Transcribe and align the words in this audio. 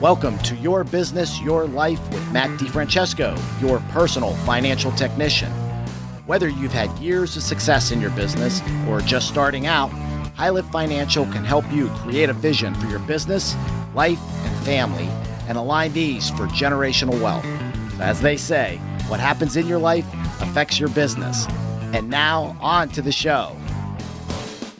Welcome 0.00 0.38
to 0.44 0.54
Your 0.54 0.84
Business, 0.84 1.40
Your 1.40 1.66
Life 1.66 1.98
with 2.10 2.30
Matt 2.30 2.50
DiFrancesco, 2.60 3.36
your 3.60 3.80
personal 3.90 4.32
financial 4.46 4.92
technician. 4.92 5.50
Whether 6.24 6.48
you've 6.48 6.72
had 6.72 6.96
years 7.00 7.36
of 7.36 7.42
success 7.42 7.90
in 7.90 8.00
your 8.00 8.12
business 8.12 8.62
or 8.88 9.00
just 9.00 9.26
starting 9.26 9.66
out, 9.66 9.90
HighLift 10.36 10.70
Financial 10.70 11.24
can 11.24 11.42
help 11.42 11.68
you 11.72 11.88
create 11.88 12.30
a 12.30 12.32
vision 12.32 12.76
for 12.76 12.86
your 12.86 13.00
business, 13.00 13.56
life, 13.92 14.20
and 14.44 14.64
family 14.64 15.08
and 15.48 15.58
align 15.58 15.92
these 15.92 16.30
for 16.30 16.46
generational 16.46 17.20
wealth. 17.20 17.44
As 18.00 18.20
they 18.20 18.36
say, 18.36 18.76
what 19.08 19.18
happens 19.18 19.56
in 19.56 19.66
your 19.66 19.80
life 19.80 20.06
affects 20.40 20.78
your 20.78 20.90
business. 20.90 21.48
And 21.92 22.08
now, 22.08 22.56
on 22.60 22.88
to 22.90 23.02
the 23.02 23.10
show. 23.10 23.56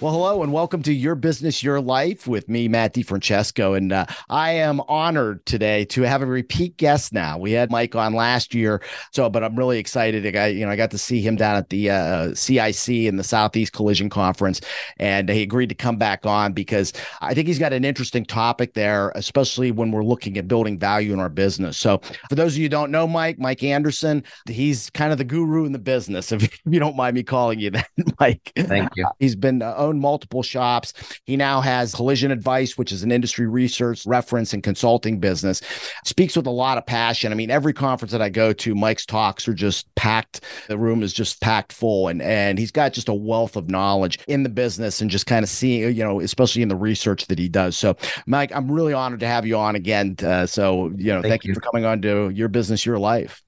Well, 0.00 0.12
hello 0.12 0.44
and 0.44 0.52
welcome 0.52 0.80
to 0.84 0.92
Your 0.92 1.16
Business, 1.16 1.60
Your 1.60 1.80
Life 1.80 2.28
with 2.28 2.48
me, 2.48 2.68
Matt 2.68 2.94
DiFrancesco. 2.94 3.76
And 3.76 3.92
uh, 3.92 4.06
I 4.28 4.52
am 4.52 4.80
honored 4.82 5.44
today 5.44 5.86
to 5.86 6.02
have 6.02 6.22
a 6.22 6.26
repeat 6.26 6.76
guest 6.76 7.12
now. 7.12 7.36
We 7.36 7.50
had 7.50 7.72
Mike 7.72 7.96
on 7.96 8.14
last 8.14 8.54
year, 8.54 8.80
so 9.10 9.28
but 9.28 9.42
I'm 9.42 9.56
really 9.56 9.80
excited. 9.80 10.24
I 10.24 10.30
got, 10.30 10.54
you 10.54 10.64
know, 10.64 10.70
I 10.70 10.76
got 10.76 10.92
to 10.92 10.98
see 10.98 11.20
him 11.20 11.34
down 11.34 11.56
at 11.56 11.70
the 11.70 11.90
uh, 11.90 12.32
CIC 12.32 12.88
in 12.90 13.16
the 13.16 13.24
Southeast 13.24 13.72
Collision 13.72 14.08
Conference, 14.08 14.60
and 14.98 15.28
he 15.28 15.42
agreed 15.42 15.68
to 15.70 15.74
come 15.74 15.96
back 15.96 16.24
on 16.24 16.52
because 16.52 16.92
I 17.20 17.34
think 17.34 17.48
he's 17.48 17.58
got 17.58 17.72
an 17.72 17.84
interesting 17.84 18.24
topic 18.24 18.74
there, 18.74 19.10
especially 19.16 19.72
when 19.72 19.90
we're 19.90 20.04
looking 20.04 20.38
at 20.38 20.46
building 20.46 20.78
value 20.78 21.12
in 21.12 21.18
our 21.18 21.28
business. 21.28 21.76
So, 21.76 22.00
for 22.28 22.36
those 22.36 22.52
of 22.52 22.58
you 22.58 22.66
who 22.66 22.68
don't 22.68 22.92
know 22.92 23.08
Mike, 23.08 23.40
Mike 23.40 23.64
Anderson, 23.64 24.22
he's 24.48 24.90
kind 24.90 25.10
of 25.10 25.18
the 25.18 25.24
guru 25.24 25.64
in 25.64 25.72
the 25.72 25.78
business, 25.80 26.30
if 26.30 26.56
you 26.66 26.78
don't 26.78 26.94
mind 26.94 27.16
me 27.16 27.24
calling 27.24 27.58
you 27.58 27.70
that, 27.70 27.90
Mike. 28.20 28.52
Thank 28.56 28.90
you. 28.94 29.04
He's 29.18 29.34
been 29.34 29.60
uh, 29.60 29.87
owned 29.88 30.00
multiple 30.00 30.42
shops. 30.42 30.92
He 31.24 31.36
now 31.36 31.60
has 31.60 31.94
Collision 31.94 32.30
Advice, 32.30 32.76
which 32.76 32.92
is 32.92 33.02
an 33.02 33.10
industry 33.10 33.46
research, 33.46 34.04
reference, 34.06 34.52
and 34.52 34.62
consulting 34.62 35.18
business. 35.18 35.60
Speaks 36.04 36.36
with 36.36 36.46
a 36.46 36.50
lot 36.50 36.78
of 36.78 36.86
passion. 36.86 37.32
I 37.32 37.34
mean, 37.34 37.50
every 37.50 37.72
conference 37.72 38.12
that 38.12 38.22
I 38.22 38.28
go 38.28 38.52
to, 38.52 38.74
Mike's 38.74 39.06
talks 39.06 39.48
are 39.48 39.54
just 39.54 39.92
packed. 39.94 40.42
The 40.68 40.78
room 40.78 41.02
is 41.02 41.12
just 41.12 41.40
packed 41.40 41.72
full, 41.72 42.08
and 42.08 42.22
and 42.22 42.58
he's 42.58 42.72
got 42.72 42.92
just 42.92 43.08
a 43.08 43.14
wealth 43.14 43.56
of 43.56 43.70
knowledge 43.70 44.18
in 44.28 44.42
the 44.42 44.48
business 44.48 45.00
and 45.00 45.10
just 45.10 45.26
kind 45.26 45.42
of 45.42 45.48
seeing, 45.48 45.94
you 45.96 46.04
know, 46.04 46.20
especially 46.20 46.62
in 46.62 46.68
the 46.68 46.76
research 46.76 47.26
that 47.26 47.38
he 47.38 47.48
does. 47.48 47.76
So, 47.76 47.96
Mike, 48.26 48.52
I'm 48.54 48.70
really 48.70 48.92
honored 48.92 49.20
to 49.20 49.26
have 49.26 49.46
you 49.46 49.56
on 49.56 49.74
again. 49.74 50.16
Uh, 50.22 50.46
so, 50.46 50.92
you 50.96 51.12
know, 51.12 51.22
thank, 51.22 51.32
thank 51.32 51.44
you. 51.44 51.48
you 51.48 51.54
for 51.54 51.60
coming 51.60 51.84
on 51.84 52.02
to 52.02 52.30
your 52.30 52.48
business, 52.48 52.84
your 52.84 52.98
life 52.98 53.42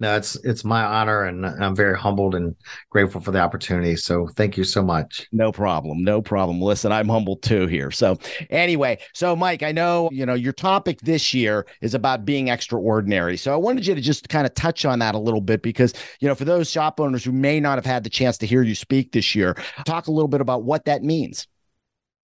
no, 0.00 0.16
it's 0.16 0.34
it's 0.44 0.64
my 0.64 0.82
honor, 0.82 1.24
and 1.24 1.46
I'm 1.46 1.76
very 1.76 1.96
humbled 1.96 2.34
and 2.34 2.56
grateful 2.90 3.20
for 3.20 3.30
the 3.30 3.38
opportunity. 3.38 3.94
So 3.94 4.26
thank 4.26 4.56
you 4.56 4.64
so 4.64 4.82
much. 4.82 5.28
No 5.30 5.52
problem, 5.52 6.02
no 6.02 6.20
problem. 6.20 6.60
Listen, 6.60 6.90
I'm 6.90 7.08
humbled 7.08 7.42
too 7.42 7.68
here. 7.68 7.92
So 7.92 8.18
anyway, 8.50 8.98
so 9.14 9.36
Mike, 9.36 9.62
I 9.62 9.70
know 9.70 10.08
you 10.10 10.26
know 10.26 10.34
your 10.34 10.54
topic 10.54 11.00
this 11.02 11.32
year 11.32 11.66
is 11.82 11.94
about 11.94 12.24
being 12.24 12.48
extraordinary. 12.48 13.36
So 13.36 13.52
I 13.52 13.56
wanted 13.56 13.86
you 13.86 13.94
to 13.94 14.00
just 14.00 14.28
kind 14.28 14.44
of 14.44 14.54
touch 14.54 14.84
on 14.84 14.98
that 14.98 15.14
a 15.14 15.18
little 15.18 15.40
bit 15.40 15.62
because 15.62 15.94
you 16.18 16.26
know 16.26 16.34
for 16.34 16.44
those 16.44 16.68
shop 16.68 16.98
owners 16.98 17.22
who 17.22 17.32
may 17.32 17.60
not 17.60 17.78
have 17.78 17.86
had 17.86 18.02
the 18.02 18.10
chance 18.10 18.38
to 18.38 18.46
hear 18.46 18.62
you 18.62 18.74
speak 18.74 19.12
this 19.12 19.36
year, 19.36 19.54
talk 19.86 20.08
a 20.08 20.12
little 20.12 20.28
bit 20.28 20.40
about 20.40 20.64
what 20.64 20.84
that 20.86 21.04
means. 21.04 21.46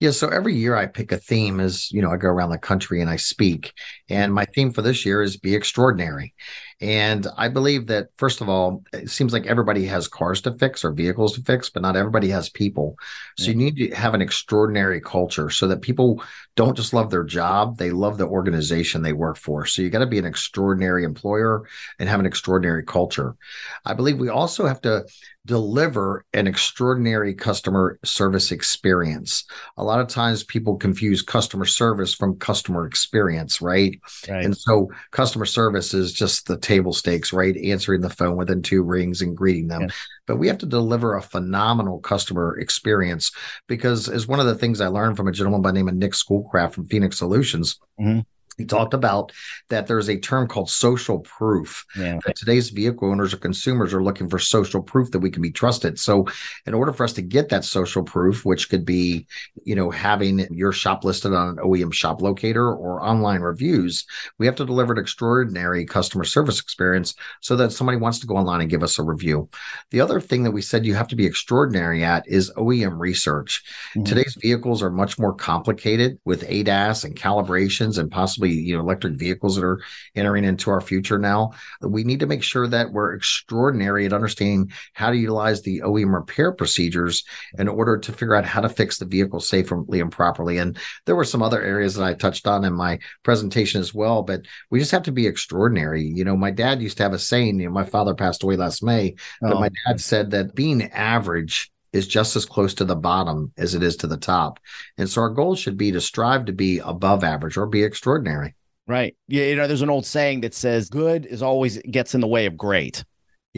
Yeah, 0.01 0.13
so 0.13 0.29
every 0.29 0.55
year 0.55 0.77
I 0.77 0.87
pick 0.87 1.11
a 1.11 1.17
theme 1.17 1.59
as, 1.59 1.91
you 1.91 2.01
know, 2.01 2.11
I 2.13 2.17
go 2.19 2.29
around 2.29 2.51
the 2.51 2.59
country 2.59 3.01
and 3.01 3.11
I 3.11 3.17
speak. 3.17 3.73
And 4.09 4.33
my 4.33 4.45
theme 4.45 4.71
for 4.73 4.81
this 4.81 5.05
year 5.05 5.23
is 5.23 5.37
be 5.37 5.57
extraordinary. 5.57 6.35
And 6.81 7.27
I 7.37 7.49
believe 7.49 7.89
that, 7.89 8.09
first 8.19 8.41
of 8.41 8.49
all, 8.49 8.85
it 8.93 9.11
seems 9.11 9.33
like 9.33 9.47
everybody 9.47 9.85
has 9.87 10.07
cars 10.07 10.41
to 10.43 10.53
fix 10.53 10.85
or 10.85 10.93
vehicles 10.93 11.35
to 11.35 11.43
fix, 11.43 11.71
but 11.71 11.83
not 11.83 11.97
everybody 11.97 12.29
has 12.29 12.51
people. 12.51 12.97
So 13.37 13.49
you 13.49 13.57
need 13.57 13.77
to 13.77 13.91
have 13.97 14.15
an 14.15 14.23
extraordinary 14.23 15.01
culture 15.01 15.51
so 15.51 15.67
that 15.69 15.83
people 15.83 16.23
don't 16.55 16.77
just 16.77 16.93
love 16.93 17.11
their 17.11 17.25
job, 17.25 17.79
they 17.79 17.91
love 17.91 18.17
the 18.17 18.27
organization 18.27 19.03
they 19.03 19.13
work 19.13 19.37
for. 19.37 19.67
So 19.67 19.83
you 19.83 19.91
got 19.91 20.01
to 20.01 20.07
be 20.07 20.19
an 20.19 20.25
extraordinary 20.25 21.05
employer 21.05 21.65
and 21.99 22.09
have 22.09 22.21
an 22.21 22.27
extraordinary 22.27 22.85
culture. 22.85 23.37
I 23.85 23.95
believe 23.95 24.19
we 24.19 24.29
also 24.29 24.67
have 24.67 24.81
to 24.83 25.05
deliver 25.49 26.27
an 26.35 26.47
extraordinary 26.47 27.35
customer 27.35 27.99
service 28.05 28.53
experience. 28.53 29.45
A 29.79 29.83
lot 29.83 29.99
of 29.99 30.07
times 30.07 30.45
people 30.45 30.77
confuse 30.77 31.23
customer 31.23 31.65
service 31.65 32.15
from 32.15 32.39
customer 32.39 32.87
experience, 32.87 33.63
right? 33.63 33.99
right. 34.29 34.45
And 34.45 34.57
so 34.57 34.91
customer 35.11 35.47
service 35.47 35.95
is 35.95 36.13
just 36.13 36.47
the 36.47 36.59
table 36.69 36.93
stakes, 36.93 37.33
right? 37.33 37.57
Answering 37.57 38.03
the 38.03 38.11
phone 38.11 38.37
within 38.37 38.63
two 38.63 38.83
rings 38.83 39.23
and 39.23 39.37
greeting 39.37 39.69
them. 39.69 39.89
But 40.27 40.37
we 40.37 40.49
have 40.49 40.59
to 40.59 40.67
deliver 40.67 41.17
a 41.17 41.23
phenomenal 41.23 41.99
customer 41.99 42.59
experience 42.59 43.33
because, 43.67 44.09
as 44.09 44.29
one 44.29 44.39
of 44.39 44.47
the 44.47 44.55
things 44.55 44.81
I 44.81 44.89
learned 44.89 45.17
from 45.17 45.29
a 45.29 45.33
gentleman 45.33 45.63
by 45.63 45.71
the 45.71 45.75
name 45.75 45.89
of 45.89 45.95
Nick 45.95 46.15
Schoolcraft 46.15 46.75
from 46.75 46.87
Phoenix 46.87 47.19
Solutions, 47.19 47.81
mm-hmm 47.99 48.21
he 48.59 48.65
talked 48.65 48.93
about 48.93 49.33
that 49.69 49.87
there's 49.87 50.11
a 50.11 50.19
term 50.19 50.49
called 50.49 50.69
social 50.69 51.21
proof. 51.21 51.87
Yeah. 51.97 52.19
That 52.27 52.37
today's 52.37 52.71
vehicle 52.71 53.11
owners 53.11 53.33
or 53.33 53.39
consumers 53.39 53.95
are 53.95 54.03
looking 54.03 54.29
for 54.29 54.39
social 54.39 54.83
proof 54.83 55.13
that 55.13 55.21
we 55.21 55.31
can 55.31 55.41
be 55.41 55.53
trusted. 55.53 55.99
So, 55.99 56.27
in 56.67 56.75
order 56.75 56.93
for 56.93 57.05
us 57.05 57.13
to 57.15 57.23
get 57.23 57.49
that 57.51 57.65
social 57.65 58.03
proof, 58.03 58.45
which 58.45 58.69
could 58.69 58.85
be, 58.85 59.27
you 59.65 59.77
know, 59.77 59.91
having 59.91 60.47
your 60.51 60.73
shop 60.73 61.05
listed 61.05 61.33
on 61.33 61.51
an 61.51 61.57
OEM 61.57 61.93
shop 61.93 62.21
locator 62.21 62.69
or 62.69 63.01
online 63.03 63.41
reviews, 63.41 64.05
we 64.39 64.47
have 64.47 64.57
to 64.57 64.67
deliver 64.67 64.93
an 64.93 64.99
extraordinary 64.99 65.87
customer 65.87 66.25
service 66.25 66.61
experience 66.61 67.15
so 67.41 67.55
that 67.57 67.71
somebody 67.71 67.97
wants 67.97 68.19
to 68.19 68.27
go 68.27 68.37
online 68.37 68.61
and 68.61 68.71
give 68.71 68.83
us 68.83 68.99
a 68.99 69.05
review. 69.05 69.49
The 69.91 70.01
other 70.01 70.21
thing 70.21 70.43
that 70.43 70.51
we 70.51 70.63
said 70.63 70.85
you 70.85 70.95
have 70.95 71.09
to 71.09 71.17
be 71.17 71.27
extraordinary 71.27 72.05
at 72.05 72.27
is 72.27 72.53
OEM 72.57 72.99
research. 72.99 73.63
Mm-hmm. 73.91 74.05
Today's 74.05 74.37
vehicles 74.41 74.83
are 74.83 74.91
much 74.91 75.17
more 75.19 75.35
complicated 75.35 76.19
with 76.25 76.49
ADAS 76.49 77.05
and 77.05 77.15
calibrations 77.15 77.99
and 77.99 78.11
possibly 78.11 78.48
you 78.53 78.77
know 78.77 78.83
electric 78.83 79.15
vehicles 79.15 79.57
that 79.57 79.65
are 79.65 79.81
entering 80.15 80.45
into 80.45 80.71
our 80.71 80.81
future 80.81 81.19
now. 81.19 81.53
We 81.81 82.05
need 82.05 82.21
to 82.21 82.27
make 82.27 82.43
sure 82.43 82.67
that 82.69 82.93
we're 82.93 83.15
extraordinary 83.15 84.07
at 84.07 84.13
understanding 84.13 84.73
how 84.95 85.11
to 85.11 85.17
utilize 85.17 85.63
the 85.63 85.81
OEM 85.81 86.15
repair 86.15 86.53
procedures 86.53 87.25
in 87.59 87.69
order 87.69 87.99
to 87.99 88.13
figure 88.13 88.35
out 88.35 88.45
how 88.45 88.61
to 88.61 88.69
fix 88.69 88.99
the 88.99 89.07
vehicle 89.07 89.41
safely 89.41 90.01
and 90.01 90.13
properly. 90.13 90.59
And 90.59 90.79
there 91.07 91.17
were 91.17 91.25
some 91.25 91.43
other 91.43 91.63
areas 91.63 91.95
that 91.95 92.05
I 92.05 92.15
touched 92.15 92.47
on 92.47 92.65
in 92.65 92.73
my 92.73 92.99
presentation 93.23 93.81
as 93.81 93.95
well 93.95 94.23
but 94.23 94.43
we 94.71 94.79
just 94.79 94.91
have 94.91 95.03
to 95.05 95.13
be 95.13 95.27
extraordinary. 95.27 96.05
You 96.05 96.25
know 96.25 96.37
my 96.37 96.51
dad 96.51 96.83
used 96.83 96.97
to 96.99 97.03
have 97.03 97.13
a 97.13 97.19
saying 97.19 97.61
you 97.61 97.67
know 97.67 97.73
my 97.73 97.85
father 97.85 98.15
passed 98.15 98.43
away 98.43 98.57
last 98.57 98.83
May 98.83 99.15
but 99.41 99.55
oh. 99.55 99.61
my 99.61 99.71
dad 99.87 100.01
said 100.01 100.31
that 100.31 100.55
being 100.55 100.83
average 100.83 101.71
is 101.93 102.07
just 102.07 102.37
as 102.37 102.45
close 102.45 102.75
to 102.75 102.85
the 102.85 102.97
bottom 102.97 103.53
as 103.57 103.75
it 103.75 103.83
is 103.83 103.97
to 103.97 104.07
the 104.07 104.17
top. 104.17 104.61
And 104.97 105.09
so 105.09 105.23
our 105.23 105.31
goal 105.31 105.55
should 105.55 105.77
be 105.77 105.93
to 105.93 106.01
strive 106.01 106.45
to 106.47 106.53
be 106.53 106.79
above 106.79 107.25
average 107.25 107.57
or 107.57 107.67
be 107.67 107.83
extraordinary. 107.83 108.55
Right. 108.87 109.17
Yeah. 109.27 109.45
You 109.45 109.57
know, 109.57 109.67
there's 109.67 109.83
an 109.83 109.91
old 109.91 110.07
saying 110.07 110.41
that 110.41 110.55
says 110.55 110.89
good 110.89 111.27
is 111.27 111.43
always 111.43 111.79
gets 111.79 112.15
in 112.15 112.21
the 112.21 112.27
way 112.27 112.47
of 112.47 112.57
great. 112.57 113.05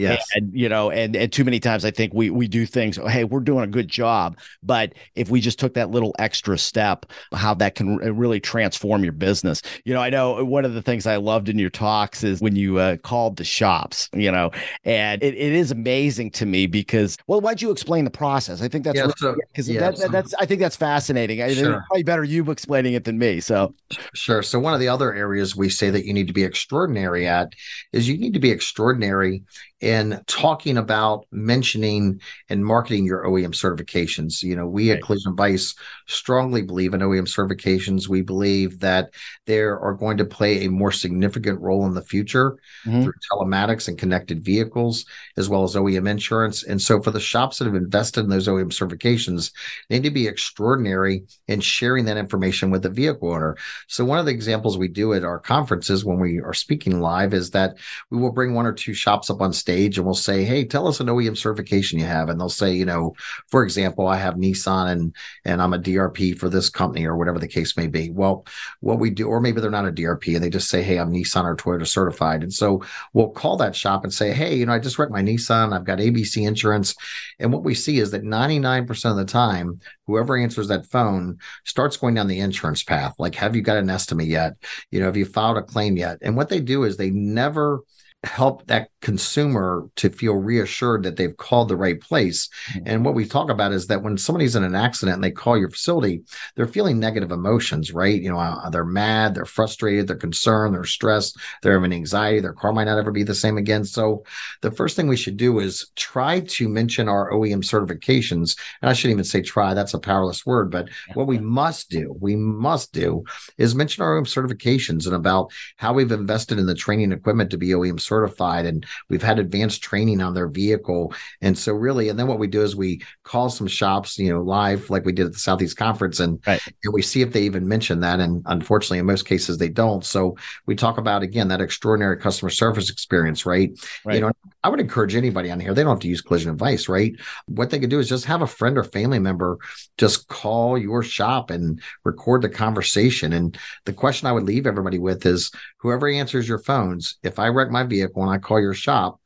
Yes. 0.09 0.27
And, 0.35 0.51
you 0.53 0.69
know, 0.69 0.91
and, 0.91 1.15
and 1.15 1.31
too 1.31 1.43
many 1.43 1.59
times 1.59 1.85
I 1.85 1.91
think 1.91 2.13
we 2.13 2.29
we 2.29 2.47
do 2.47 2.65
things, 2.65 2.97
oh, 2.97 3.07
hey, 3.07 3.23
we're 3.23 3.39
doing 3.39 3.63
a 3.63 3.67
good 3.67 3.87
job. 3.87 4.37
But 4.63 4.93
if 5.15 5.29
we 5.29 5.41
just 5.41 5.59
took 5.59 5.73
that 5.75 5.91
little 5.91 6.15
extra 6.19 6.57
step, 6.57 7.05
how 7.33 7.53
that 7.55 7.75
can 7.75 7.97
really 7.97 8.39
transform 8.39 9.03
your 9.03 9.13
business. 9.13 9.61
You 9.85 9.93
know, 9.93 10.01
I 10.01 10.09
know 10.09 10.43
one 10.43 10.65
of 10.65 10.73
the 10.73 10.81
things 10.81 11.05
I 11.05 11.17
loved 11.17 11.49
in 11.49 11.57
your 11.59 11.69
talks 11.69 12.23
is 12.23 12.41
when 12.41 12.55
you 12.55 12.77
uh, 12.77 12.97
called 12.97 13.37
the 13.37 13.43
shops, 13.43 14.09
you 14.13 14.31
know, 14.31 14.51
and 14.83 15.21
it, 15.23 15.35
it 15.35 15.53
is 15.53 15.71
amazing 15.71 16.31
to 16.31 16.45
me 16.45 16.67
because, 16.67 17.17
well, 17.27 17.41
why'd 17.41 17.61
you 17.61 17.71
explain 17.71 18.03
the 18.03 18.11
process? 18.11 18.61
I 18.61 18.67
think 18.67 18.83
that's 18.83 19.01
because 19.01 19.21
yeah, 19.21 19.61
so, 19.61 19.71
yeah, 19.71 19.79
that, 19.79 19.97
so, 19.97 20.07
that's 20.07 20.33
I 20.35 20.45
think 20.45 20.61
that's 20.61 20.75
fascinating. 20.75 21.41
I 21.41 21.53
sure. 21.53 21.83
probably 21.87 22.03
better 22.03 22.23
you 22.23 22.49
explaining 22.49 22.93
it 22.93 23.03
than 23.03 23.17
me. 23.17 23.39
So 23.39 23.73
sure. 24.13 24.41
So 24.43 24.59
one 24.59 24.73
of 24.73 24.79
the 24.79 24.87
other 24.87 25.13
areas 25.13 25.55
we 25.55 25.69
say 25.69 25.89
that 25.89 26.05
you 26.05 26.13
need 26.13 26.27
to 26.27 26.33
be 26.33 26.43
extraordinary 26.43 27.27
at 27.27 27.53
is 27.93 28.07
you 28.07 28.17
need 28.17 28.33
to 28.33 28.39
be 28.39 28.51
extraordinary 28.51 29.43
in 29.81 30.21
talking 30.27 30.77
about 30.77 31.25
mentioning 31.31 32.21
and 32.49 32.63
marketing 32.63 33.03
your 33.03 33.25
OEM 33.25 33.51
certifications. 33.51 34.43
You 34.43 34.55
know, 34.55 34.67
we 34.67 34.91
right. 34.91 34.97
at 34.97 35.03
Collision 35.03 35.31
Advice 35.31 35.73
strongly 36.07 36.61
believe 36.61 36.93
in 36.93 37.01
OEM 37.01 37.27
certifications. 37.27 38.07
We 38.07 38.21
believe 38.21 38.79
that 38.79 39.11
they 39.47 39.59
are 39.59 39.93
going 39.93 40.17
to 40.17 40.25
play 40.25 40.65
a 40.65 40.69
more 40.69 40.91
significant 40.91 41.59
role 41.59 41.87
in 41.87 41.95
the 41.95 42.03
future 42.03 42.57
mm-hmm. 42.85 43.01
through 43.01 43.13
telematics 43.31 43.87
and 43.87 43.97
connected 43.97 44.45
vehicles, 44.45 45.05
as 45.35 45.49
well 45.49 45.63
as 45.63 45.75
OEM 45.75 46.07
insurance. 46.07 46.63
And 46.63 46.79
so, 46.79 47.01
for 47.01 47.09
the 47.09 47.19
shops 47.19 47.57
that 47.57 47.65
have 47.65 47.75
invested 47.75 48.21
in 48.23 48.29
those 48.29 48.47
OEM 48.47 48.69
certifications, 48.71 49.51
they 49.89 49.95
need 49.95 50.03
to 50.03 50.11
be 50.11 50.27
extraordinary 50.27 51.23
in 51.47 51.59
sharing 51.59 52.05
that 52.05 52.17
information 52.17 52.69
with 52.69 52.83
the 52.83 52.89
vehicle 52.89 53.33
owner. 53.33 53.57
So, 53.87 54.05
one 54.05 54.19
of 54.19 54.27
the 54.27 54.31
examples 54.31 54.77
we 54.77 54.89
do 54.89 55.13
at 55.13 55.23
our 55.23 55.39
conferences 55.39 56.05
when 56.05 56.19
we 56.19 56.39
are 56.39 56.53
speaking 56.53 57.01
live 57.01 57.33
is 57.33 57.49
that 57.51 57.77
we 58.11 58.19
will 58.19 58.31
bring 58.31 58.53
one 58.53 58.67
or 58.67 58.73
two 58.73 58.93
shops 58.93 59.31
up 59.31 59.41
on 59.41 59.53
stage 59.53 59.70
stage 59.71 59.97
and 59.97 60.05
we'll 60.05 60.13
say, 60.13 60.43
Hey, 60.43 60.65
tell 60.65 60.87
us 60.87 60.99
an 60.99 61.07
OEM 61.07 61.37
certification 61.37 61.97
you 61.97 62.05
have. 62.05 62.29
And 62.29 62.39
they'll 62.39 62.49
say, 62.49 62.73
you 62.73 62.85
know, 62.85 63.13
for 63.47 63.63
example, 63.63 64.07
I 64.07 64.17
have 64.17 64.35
Nissan 64.35 64.91
and, 64.91 65.15
and 65.45 65.61
I'm 65.61 65.73
a 65.73 65.79
DRP 65.79 66.37
for 66.37 66.49
this 66.49 66.69
company 66.69 67.05
or 67.05 67.15
whatever 67.15 67.39
the 67.39 67.47
case 67.47 67.77
may 67.77 67.87
be. 67.87 68.11
Well, 68.11 68.45
what 68.81 68.99
we 68.99 69.09
do, 69.09 69.27
or 69.27 69.39
maybe 69.39 69.61
they're 69.61 69.71
not 69.71 69.87
a 69.87 69.91
DRP 69.91 70.35
and 70.35 70.43
they 70.43 70.49
just 70.49 70.69
say, 70.69 70.83
Hey, 70.83 70.97
I'm 70.97 71.11
Nissan 71.11 71.45
or 71.45 71.55
Toyota 71.55 71.87
certified. 71.87 72.43
And 72.43 72.53
so 72.53 72.83
we'll 73.13 73.29
call 73.29 73.55
that 73.57 73.75
shop 73.75 74.03
and 74.03 74.13
say, 74.13 74.33
Hey, 74.33 74.55
you 74.55 74.65
know, 74.65 74.73
I 74.73 74.79
just 74.79 74.99
wrecked 74.99 75.11
my 75.11 75.21
Nissan. 75.21 75.73
I've 75.73 75.85
got 75.85 75.99
ABC 75.99 76.45
insurance. 76.45 76.93
And 77.39 77.53
what 77.53 77.63
we 77.63 77.73
see 77.73 77.99
is 77.99 78.11
that 78.11 78.23
99% 78.23 79.11
of 79.11 79.17
the 79.17 79.25
time, 79.25 79.79
whoever 80.05 80.37
answers 80.37 80.67
that 80.67 80.85
phone 80.85 81.37
starts 81.63 81.95
going 81.95 82.15
down 82.15 82.27
the 82.27 82.41
insurance 82.41 82.83
path. 82.83 83.15
Like, 83.17 83.35
have 83.35 83.55
you 83.55 83.61
got 83.61 83.77
an 83.77 83.89
estimate 83.89 84.27
yet? 84.27 84.53
You 84.91 84.99
know, 84.99 85.05
have 85.05 85.15
you 85.15 85.25
filed 85.25 85.57
a 85.57 85.61
claim 85.61 85.95
yet? 85.95 86.17
And 86.21 86.35
what 86.35 86.49
they 86.49 86.59
do 86.59 86.83
is 86.83 86.97
they 86.97 87.09
never 87.09 87.83
help 88.23 88.67
that 88.67 88.89
consumer 89.01 89.89
to 89.95 90.09
feel 90.09 90.35
reassured 90.35 91.01
that 91.03 91.17
they've 91.17 91.37
called 91.37 91.67
the 91.67 91.75
right 91.75 91.99
place. 91.99 92.49
Mm-hmm. 92.73 92.83
And 92.85 93.05
what 93.05 93.15
we 93.15 93.25
talk 93.25 93.49
about 93.49 93.71
is 93.71 93.87
that 93.87 94.03
when 94.03 94.17
somebody's 94.17 94.55
in 94.55 94.63
an 94.63 94.75
accident 94.75 95.15
and 95.15 95.23
they 95.23 95.31
call 95.31 95.57
your 95.57 95.71
facility, 95.71 96.21
they're 96.55 96.67
feeling 96.67 96.99
negative 96.99 97.31
emotions, 97.31 97.91
right? 97.91 98.21
You 98.21 98.29
know, 98.29 98.37
uh, 98.37 98.69
they're 98.69 98.85
mad, 98.85 99.33
they're 99.33 99.45
frustrated, 99.45 100.07
they're 100.07 100.17
concerned, 100.17 100.75
they're 100.75 100.83
stressed, 100.83 101.37
they're 101.63 101.73
having 101.73 101.93
anxiety, 101.93 102.39
their 102.39 102.53
car 102.53 102.71
might 102.71 102.83
not 102.83 102.99
ever 102.99 103.11
be 103.11 103.23
the 103.23 103.33
same 103.33 103.57
again. 103.57 103.83
So 103.83 104.23
the 104.61 104.71
first 104.71 104.95
thing 104.95 105.07
we 105.07 105.17
should 105.17 105.37
do 105.37 105.57
is 105.59 105.89
try 105.95 106.41
to 106.41 106.69
mention 106.69 107.09
our 107.09 107.31
OEM 107.31 107.63
certifications. 107.63 108.55
And 108.83 108.89
I 108.89 108.93
shouldn't 108.93 109.15
even 109.15 109.23
say 109.23 109.41
try, 109.41 109.73
that's 109.73 109.95
a 109.95 109.99
powerless 109.99 110.45
word, 110.45 110.69
but 110.69 110.89
what 111.15 111.25
we 111.25 111.39
must 111.39 111.89
do, 111.89 112.15
we 112.19 112.35
must 112.35 112.93
do 112.93 113.23
is 113.57 113.73
mention 113.73 114.03
our 114.03 114.21
OEM 114.21 114.27
certifications 114.27 115.07
and 115.07 115.15
about 115.15 115.51
how 115.77 115.91
we've 115.93 116.11
invested 116.11 116.59
in 116.59 116.67
the 116.67 116.75
training 116.75 117.11
equipment 117.11 117.49
to 117.49 117.57
be 117.57 117.69
OEM 117.69 117.99
certified 117.99 118.10
and 118.11 118.85
we've 119.09 119.23
had 119.23 119.39
advanced 119.39 119.83
training 119.83 120.21
on 120.21 120.33
their 120.33 120.47
vehicle. 120.47 121.13
And 121.41 121.57
so 121.57 121.73
really, 121.73 122.09
and 122.09 122.17
then 122.17 122.27
what 122.27 122.39
we 122.39 122.47
do 122.47 122.61
is 122.61 122.75
we 122.75 123.01
call 123.23 123.49
some 123.49 123.67
shops, 123.67 124.17
you 124.17 124.31
know, 124.31 124.41
live 124.41 124.89
like 124.89 125.05
we 125.05 125.11
did 125.11 125.25
at 125.27 125.33
the 125.33 125.39
Southeast 125.39 125.77
Conference 125.77 126.19
and, 126.19 126.39
right. 126.45 126.61
and 126.83 126.93
we 126.93 127.01
see 127.01 127.21
if 127.21 127.33
they 127.33 127.43
even 127.43 127.67
mention 127.67 128.01
that. 128.01 128.19
And 128.19 128.43
unfortunately, 128.45 128.99
in 128.99 129.05
most 129.05 129.25
cases 129.25 129.57
they 129.57 129.69
don't. 129.69 130.05
So 130.05 130.35
we 130.65 130.75
talk 130.75 130.97
about 130.97 131.23
again 131.23 131.47
that 131.49 131.61
extraordinary 131.61 132.17
customer 132.17 132.49
service 132.49 132.89
experience, 132.89 133.45
right? 133.45 133.71
right? 134.05 134.15
You 134.15 134.21
know, 134.21 134.31
I 134.63 134.69
would 134.69 134.79
encourage 134.79 135.15
anybody 135.15 135.49
on 135.49 135.59
here, 135.59 135.73
they 135.73 135.81
don't 135.81 135.91
have 135.91 135.99
to 136.01 136.07
use 136.07 136.21
collision 136.21 136.51
advice, 136.51 136.87
right? 136.87 137.13
What 137.47 137.71
they 137.71 137.79
could 137.79 137.89
do 137.89 137.99
is 137.99 138.09
just 138.09 138.25
have 138.25 138.43
a 138.43 138.47
friend 138.47 138.77
or 138.77 138.83
family 138.83 139.17
member 139.17 139.57
just 139.97 140.27
call 140.27 140.77
your 140.77 141.01
shop 141.01 141.49
and 141.49 141.81
record 142.03 142.43
the 142.43 142.49
conversation. 142.49 143.33
And 143.33 143.57
the 143.85 143.93
question 143.93 144.27
I 144.27 144.31
would 144.31 144.43
leave 144.43 144.67
everybody 144.67 144.99
with 144.99 145.25
is 145.25 145.51
whoever 145.77 146.07
answers 146.07 146.47
your 146.47 146.59
phones, 146.59 147.17
if 147.23 147.39
I 147.39 147.47
wreck 147.47 147.71
my 147.71 147.83
vehicle 147.83 148.21
and 148.21 148.31
I 148.31 148.37
call 148.37 148.59
your 148.59 148.75
shop, 148.75 149.19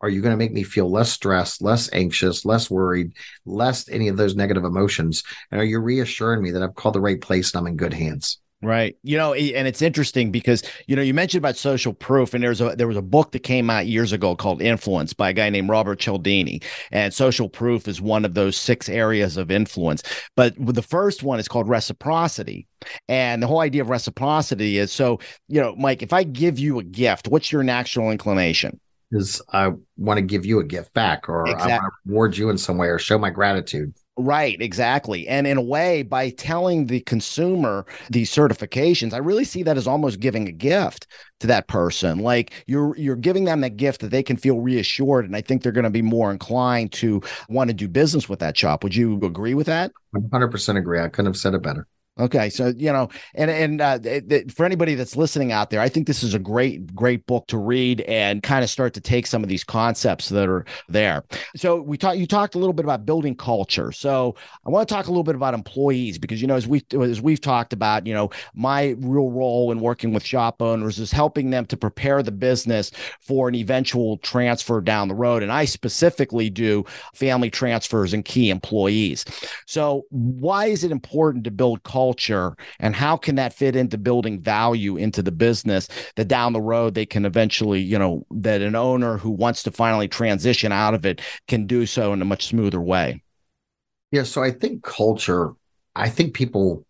are 0.00 0.08
you 0.08 0.20
going 0.20 0.32
to 0.32 0.36
make 0.36 0.52
me 0.52 0.62
feel 0.62 0.90
less 0.90 1.10
stressed, 1.10 1.62
less 1.62 1.90
anxious, 1.92 2.44
less 2.44 2.70
worried, 2.70 3.12
less 3.44 3.88
any 3.88 4.08
of 4.08 4.16
those 4.16 4.36
negative 4.36 4.64
emotions? 4.64 5.24
And 5.50 5.60
are 5.60 5.64
you 5.64 5.80
reassuring 5.80 6.42
me 6.42 6.50
that 6.52 6.62
I've 6.62 6.74
called 6.74 6.94
the 6.94 7.00
right 7.00 7.20
place 7.20 7.52
and 7.52 7.60
I'm 7.60 7.66
in 7.66 7.76
good 7.76 7.94
hands? 7.94 8.38
Right. 8.66 8.96
You 9.04 9.16
know, 9.16 9.32
and 9.32 9.68
it's 9.68 9.80
interesting 9.80 10.32
because 10.32 10.64
you 10.88 10.96
know 10.96 11.02
you 11.02 11.14
mentioned 11.14 11.38
about 11.38 11.56
social 11.56 11.92
proof, 11.92 12.34
and 12.34 12.42
there's 12.42 12.60
a 12.60 12.74
there 12.74 12.88
was 12.88 12.96
a 12.96 13.02
book 13.02 13.30
that 13.30 13.44
came 13.44 13.70
out 13.70 13.86
years 13.86 14.12
ago 14.12 14.34
called 14.34 14.60
Influence 14.60 15.12
by 15.12 15.30
a 15.30 15.32
guy 15.32 15.48
named 15.50 15.68
Robert 15.68 16.00
Cialdini, 16.00 16.60
and 16.90 17.14
social 17.14 17.48
proof 17.48 17.86
is 17.86 18.00
one 18.00 18.24
of 18.24 18.34
those 18.34 18.56
six 18.56 18.88
areas 18.88 19.36
of 19.36 19.52
influence. 19.52 20.02
But 20.34 20.54
the 20.58 20.82
first 20.82 21.22
one 21.22 21.38
is 21.38 21.46
called 21.46 21.68
reciprocity, 21.68 22.66
and 23.08 23.40
the 23.40 23.46
whole 23.46 23.60
idea 23.60 23.82
of 23.82 23.88
reciprocity 23.88 24.78
is 24.78 24.90
so 24.90 25.20
you 25.46 25.60
know, 25.60 25.76
Mike, 25.76 26.02
if 26.02 26.12
I 26.12 26.24
give 26.24 26.58
you 26.58 26.80
a 26.80 26.82
gift, 26.82 27.28
what's 27.28 27.52
your 27.52 27.62
natural 27.62 28.10
inclination? 28.10 28.80
Is 29.12 29.40
I 29.52 29.70
want 29.96 30.18
to 30.18 30.22
give 30.22 30.44
you 30.44 30.58
a 30.58 30.64
gift 30.64 30.92
back, 30.92 31.28
or 31.28 31.46
exactly. 31.46 31.72
I 31.72 31.76
want 31.76 31.84
to 31.84 32.10
reward 32.10 32.36
you 32.36 32.50
in 32.50 32.58
some 32.58 32.78
way, 32.78 32.88
or 32.88 32.98
show 32.98 33.16
my 33.16 33.30
gratitude. 33.30 33.94
Right, 34.18 34.58
exactly. 34.62 35.28
And 35.28 35.46
in 35.46 35.58
a 35.58 35.62
way, 35.62 36.02
by 36.02 36.30
telling 36.30 36.86
the 36.86 37.00
consumer 37.00 37.84
these 38.08 38.30
certifications, 38.30 39.12
I 39.12 39.18
really 39.18 39.44
see 39.44 39.62
that 39.64 39.76
as 39.76 39.86
almost 39.86 40.20
giving 40.20 40.48
a 40.48 40.52
gift 40.52 41.06
to 41.40 41.46
that 41.48 41.68
person. 41.68 42.20
Like 42.20 42.64
you're 42.66 42.96
you're 42.96 43.14
giving 43.16 43.44
them 43.44 43.60
that 43.60 43.76
gift 43.76 44.00
that 44.00 44.10
they 44.10 44.22
can 44.22 44.38
feel 44.38 44.60
reassured. 44.60 45.26
And 45.26 45.36
I 45.36 45.42
think 45.42 45.62
they're 45.62 45.70
going 45.70 45.84
to 45.84 45.90
be 45.90 46.00
more 46.00 46.30
inclined 46.32 46.92
to 46.92 47.20
want 47.50 47.68
to 47.68 47.74
do 47.74 47.88
business 47.88 48.26
with 48.26 48.38
that 48.38 48.56
shop. 48.56 48.84
Would 48.84 48.94
you 48.94 49.20
agree 49.22 49.52
with 49.52 49.66
that? 49.66 49.92
100% 50.12 50.78
agree. 50.78 51.00
I 51.00 51.08
couldn't 51.08 51.26
have 51.26 51.36
said 51.36 51.52
it 51.52 51.62
better. 51.62 51.86
Okay, 52.18 52.48
so 52.48 52.72
you 52.74 52.90
know, 52.90 53.10
and 53.34 53.50
and 53.50 53.80
uh, 53.82 53.98
it, 54.02 54.32
it, 54.32 54.52
for 54.52 54.64
anybody 54.64 54.94
that's 54.94 55.16
listening 55.16 55.52
out 55.52 55.68
there, 55.68 55.82
I 55.82 55.90
think 55.90 56.06
this 56.06 56.22
is 56.22 56.32
a 56.32 56.38
great 56.38 56.94
great 56.94 57.26
book 57.26 57.46
to 57.48 57.58
read 57.58 58.00
and 58.02 58.42
kind 58.42 58.64
of 58.64 58.70
start 58.70 58.94
to 58.94 59.02
take 59.02 59.26
some 59.26 59.42
of 59.42 59.50
these 59.50 59.62
concepts 59.62 60.30
that 60.30 60.48
are 60.48 60.64
there. 60.88 61.24
So 61.56 61.82
we 61.82 61.98
talked 61.98 62.16
you 62.16 62.26
talked 62.26 62.54
a 62.54 62.58
little 62.58 62.72
bit 62.72 62.86
about 62.86 63.04
building 63.04 63.36
culture. 63.36 63.92
So 63.92 64.34
I 64.66 64.70
want 64.70 64.88
to 64.88 64.94
talk 64.94 65.08
a 65.08 65.10
little 65.10 65.24
bit 65.24 65.34
about 65.34 65.52
employees 65.52 66.16
because 66.16 66.40
you 66.40 66.48
know 66.48 66.56
as 66.56 66.66
we 66.66 66.82
as 66.98 67.20
we've 67.20 67.40
talked 67.40 67.74
about, 67.74 68.06
you 68.06 68.14
know, 68.14 68.30
my 68.54 68.96
real 68.98 69.28
role 69.28 69.70
in 69.70 69.80
working 69.80 70.14
with 70.14 70.24
shop 70.24 70.62
owners 70.62 70.98
is 70.98 71.12
helping 71.12 71.50
them 71.50 71.66
to 71.66 71.76
prepare 71.76 72.22
the 72.22 72.32
business 72.32 72.92
for 73.20 73.46
an 73.46 73.54
eventual 73.54 74.16
transfer 74.18 74.80
down 74.80 75.08
the 75.08 75.14
road, 75.14 75.42
and 75.42 75.52
I 75.52 75.66
specifically 75.66 76.48
do 76.48 76.86
family 77.12 77.50
transfers 77.50 78.14
and 78.14 78.24
key 78.24 78.48
employees. 78.48 79.26
So 79.66 80.06
why 80.08 80.66
is 80.66 80.82
it 80.82 80.90
important 80.90 81.44
to 81.44 81.50
build 81.50 81.82
culture? 81.82 82.05
Culture 82.06 82.54
and 82.78 82.94
how 82.94 83.16
can 83.16 83.34
that 83.34 83.52
fit 83.52 83.74
into 83.74 83.98
building 83.98 84.40
value 84.40 84.96
into 84.96 85.22
the 85.22 85.32
business 85.32 85.88
that 86.14 86.28
down 86.28 86.52
the 86.52 86.60
road 86.60 86.94
they 86.94 87.04
can 87.04 87.24
eventually 87.24 87.80
you 87.80 87.98
know 87.98 88.24
that 88.30 88.62
an 88.62 88.76
owner 88.76 89.18
who 89.18 89.30
wants 89.30 89.64
to 89.64 89.72
finally 89.72 90.06
transition 90.06 90.70
out 90.70 90.94
of 90.94 91.04
it 91.04 91.20
can 91.48 91.66
do 91.66 91.84
so 91.84 92.12
in 92.12 92.22
a 92.22 92.24
much 92.24 92.46
smoother 92.46 92.80
way? 92.80 93.20
Yeah 94.12 94.22
so 94.22 94.40
i 94.40 94.52
think 94.52 94.84
culture 94.84 95.54
i 95.96 96.08
think 96.08 96.32
people 96.32 96.86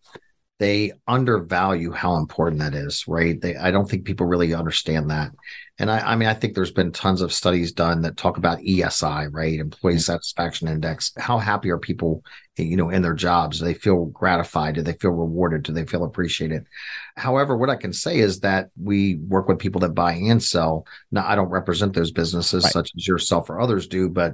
they 0.59 0.91
undervalue 1.07 1.91
how 1.91 2.17
important 2.17 2.61
that 2.61 2.75
is 2.75 3.05
right? 3.07 3.41
They 3.41 3.55
i 3.55 3.71
don't 3.71 3.89
think 3.89 4.05
people 4.05 4.27
really 4.27 4.53
understand 4.53 5.09
that 5.09 5.31
and 5.79 5.91
I, 5.91 5.99
I, 5.99 6.15
mean, 6.15 6.27
I 6.27 6.33
think 6.33 6.55
there's 6.55 6.71
been 6.71 6.91
tons 6.91 7.21
of 7.21 7.31
studies 7.31 7.71
done 7.71 8.01
that 8.01 8.17
talk 8.17 8.37
about 8.37 8.57
ESI, 8.59 9.29
right? 9.31 9.59
Employee 9.59 9.93
mm-hmm. 9.93 9.99
satisfaction 9.99 10.67
index. 10.67 11.11
How 11.17 11.37
happy 11.37 11.69
are 11.69 11.77
people, 11.77 12.23
you 12.57 12.75
know, 12.75 12.89
in 12.89 13.03
their 13.03 13.13
jobs? 13.13 13.59
Do 13.59 13.65
they 13.65 13.75
feel 13.75 14.05
gratified? 14.05 14.73
Do 14.73 14.81
they 14.81 14.93
feel 14.93 15.11
rewarded? 15.11 15.61
Do 15.61 15.73
they 15.73 15.85
feel 15.85 16.03
appreciated? 16.03 16.65
However, 17.15 17.55
what 17.55 17.69
I 17.69 17.75
can 17.75 17.93
say 17.93 18.17
is 18.17 18.39
that 18.39 18.69
we 18.75 19.17
work 19.17 19.47
with 19.47 19.59
people 19.59 19.79
that 19.81 19.93
buy 19.93 20.13
and 20.13 20.41
sell. 20.41 20.87
Now, 21.11 21.27
I 21.27 21.35
don't 21.35 21.49
represent 21.49 21.93
those 21.93 22.11
businesses 22.11 22.63
right. 22.63 22.73
such 22.73 22.91
as 22.97 23.07
yourself 23.07 23.47
or 23.47 23.61
others 23.61 23.87
do, 23.87 24.09
but 24.09 24.33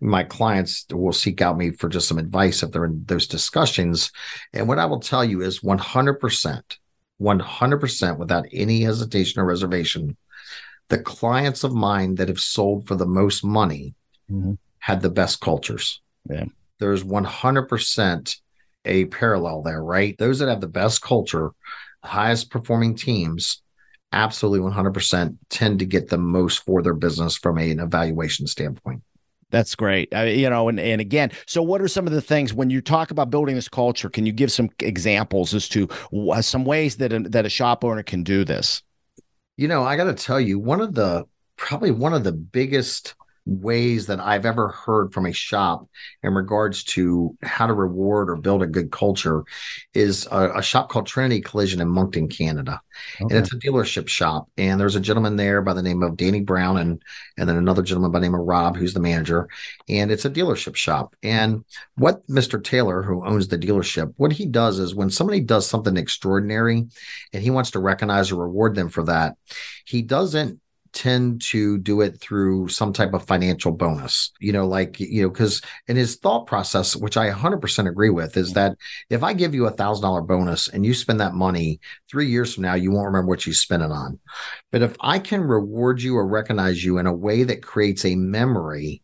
my 0.00 0.24
clients 0.24 0.86
will 0.90 1.12
seek 1.12 1.40
out 1.40 1.56
me 1.56 1.70
for 1.70 1.88
just 1.88 2.08
some 2.08 2.18
advice 2.18 2.64
if 2.64 2.72
they're 2.72 2.86
in 2.86 3.04
those 3.06 3.28
discussions. 3.28 4.10
And 4.52 4.66
what 4.66 4.80
I 4.80 4.86
will 4.86 5.00
tell 5.00 5.24
you 5.24 5.40
is 5.42 5.60
100%, 5.60 6.62
100% 7.22 8.18
without 8.18 8.46
any 8.52 8.82
hesitation 8.82 9.40
or 9.40 9.44
reservation 9.44 10.16
the 10.90 10.98
clients 10.98 11.64
of 11.64 11.72
mine 11.72 12.16
that 12.16 12.28
have 12.28 12.40
sold 12.40 12.86
for 12.86 12.96
the 12.96 13.06
most 13.06 13.42
money 13.42 13.94
mm-hmm. 14.30 14.54
had 14.80 15.00
the 15.00 15.10
best 15.10 15.40
cultures. 15.40 16.00
Yeah. 16.28 16.44
There's 16.78 17.04
100% 17.04 18.36
a 18.84 19.04
parallel 19.06 19.62
there, 19.62 19.82
right? 19.82 20.16
Those 20.18 20.40
that 20.40 20.48
have 20.48 20.60
the 20.60 20.68
best 20.68 21.00
culture, 21.00 21.52
highest 22.02 22.50
performing 22.50 22.96
teams, 22.96 23.62
absolutely 24.12 24.68
100% 24.68 25.36
tend 25.48 25.78
to 25.78 25.86
get 25.86 26.08
the 26.08 26.18
most 26.18 26.64
for 26.64 26.82
their 26.82 26.94
business 26.94 27.36
from 27.36 27.58
an 27.58 27.78
evaluation 27.78 28.46
standpoint. 28.46 29.02
That's 29.50 29.74
great. 29.74 30.08
Uh, 30.14 30.22
you 30.22 30.48
know, 30.48 30.68
and, 30.68 30.78
and 30.78 31.00
again, 31.00 31.32
so 31.46 31.60
what 31.62 31.82
are 31.82 31.88
some 31.88 32.06
of 32.06 32.12
the 32.12 32.20
things 32.20 32.54
when 32.54 32.70
you 32.70 32.80
talk 32.80 33.10
about 33.10 33.30
building 33.30 33.56
this 33.56 33.68
culture? 33.68 34.08
Can 34.08 34.24
you 34.24 34.32
give 34.32 34.50
some 34.52 34.70
examples 34.78 35.54
as 35.54 35.68
to 35.70 35.88
some 36.40 36.64
ways 36.64 36.96
that 36.96 37.12
a, 37.12 37.20
that 37.20 37.46
a 37.46 37.50
shop 37.50 37.84
owner 37.84 38.02
can 38.02 38.22
do 38.22 38.44
this? 38.44 38.82
You 39.60 39.68
know, 39.68 39.84
I 39.84 39.98
got 39.98 40.04
to 40.04 40.14
tell 40.14 40.40
you, 40.40 40.58
one 40.58 40.80
of 40.80 40.94
the 40.94 41.26
probably 41.58 41.90
one 41.90 42.14
of 42.14 42.24
the 42.24 42.32
biggest 42.32 43.14
ways 43.46 44.06
that 44.06 44.20
I've 44.20 44.46
ever 44.46 44.68
heard 44.68 45.12
from 45.12 45.26
a 45.26 45.32
shop 45.32 45.88
in 46.22 46.34
regards 46.34 46.84
to 46.84 47.36
how 47.42 47.66
to 47.66 47.72
reward 47.72 48.30
or 48.30 48.36
build 48.36 48.62
a 48.62 48.66
good 48.66 48.90
culture 48.90 49.44
is 49.94 50.28
a, 50.30 50.58
a 50.58 50.62
shop 50.62 50.88
called 50.88 51.06
Trinity 51.06 51.40
Collision 51.40 51.80
in 51.80 51.88
Moncton, 51.88 52.28
Canada. 52.28 52.80
Okay. 53.20 53.34
And 53.34 53.44
it's 53.44 53.52
a 53.52 53.58
dealership 53.58 54.08
shop. 54.08 54.48
And 54.56 54.78
there's 54.78 54.96
a 54.96 55.00
gentleman 55.00 55.36
there 55.36 55.62
by 55.62 55.72
the 55.72 55.82
name 55.82 56.02
of 56.02 56.16
Danny 56.16 56.40
Brown 56.40 56.78
and 56.78 57.02
and 57.36 57.48
then 57.48 57.56
another 57.56 57.82
gentleman 57.82 58.12
by 58.12 58.18
the 58.18 58.26
name 58.26 58.34
of 58.34 58.46
Rob, 58.46 58.76
who's 58.76 58.94
the 58.94 59.00
manager. 59.00 59.48
And 59.88 60.10
it's 60.10 60.24
a 60.24 60.30
dealership 60.30 60.76
shop. 60.76 61.16
And 61.22 61.64
what 61.96 62.26
Mr. 62.28 62.62
Taylor, 62.62 63.02
who 63.02 63.24
owns 63.24 63.48
the 63.48 63.58
dealership, 63.58 64.12
what 64.16 64.32
he 64.32 64.46
does 64.46 64.78
is 64.78 64.94
when 64.94 65.10
somebody 65.10 65.40
does 65.40 65.66
something 65.66 65.96
extraordinary 65.96 66.86
and 67.32 67.42
he 67.42 67.50
wants 67.50 67.70
to 67.72 67.78
recognize 67.78 68.30
or 68.30 68.36
reward 68.36 68.74
them 68.74 68.90
for 68.90 69.04
that, 69.04 69.36
he 69.86 70.02
doesn't 70.02 70.60
tend 70.92 71.40
to 71.40 71.78
do 71.78 72.00
it 72.00 72.20
through 72.20 72.68
some 72.68 72.92
type 72.92 73.14
of 73.14 73.26
financial 73.26 73.72
bonus, 73.72 74.32
you 74.40 74.52
know, 74.52 74.66
like, 74.66 74.98
you 74.98 75.22
know, 75.22 75.28
because 75.28 75.62
in 75.88 75.96
his 75.96 76.16
thought 76.16 76.46
process, 76.46 76.96
which 76.96 77.16
I 77.16 77.30
100% 77.30 77.88
agree 77.88 78.10
with, 78.10 78.36
is 78.36 78.52
that 78.54 78.76
if 79.08 79.22
I 79.22 79.32
give 79.32 79.54
you 79.54 79.66
a 79.66 79.70
thousand 79.70 80.02
dollar 80.02 80.22
bonus 80.22 80.68
and 80.68 80.84
you 80.84 80.94
spend 80.94 81.20
that 81.20 81.34
money 81.34 81.80
three 82.10 82.26
years 82.26 82.54
from 82.54 82.64
now, 82.64 82.74
you 82.74 82.90
won't 82.90 83.06
remember 83.06 83.28
what 83.28 83.46
you 83.46 83.52
spent 83.52 83.82
it 83.82 83.90
on. 83.90 84.18
But 84.72 84.82
if 84.82 84.96
I 85.00 85.18
can 85.18 85.42
reward 85.42 86.02
you 86.02 86.16
or 86.16 86.26
recognize 86.26 86.84
you 86.84 86.98
in 86.98 87.06
a 87.06 87.14
way 87.14 87.44
that 87.44 87.62
creates 87.62 88.04
a 88.04 88.16
memory, 88.16 89.02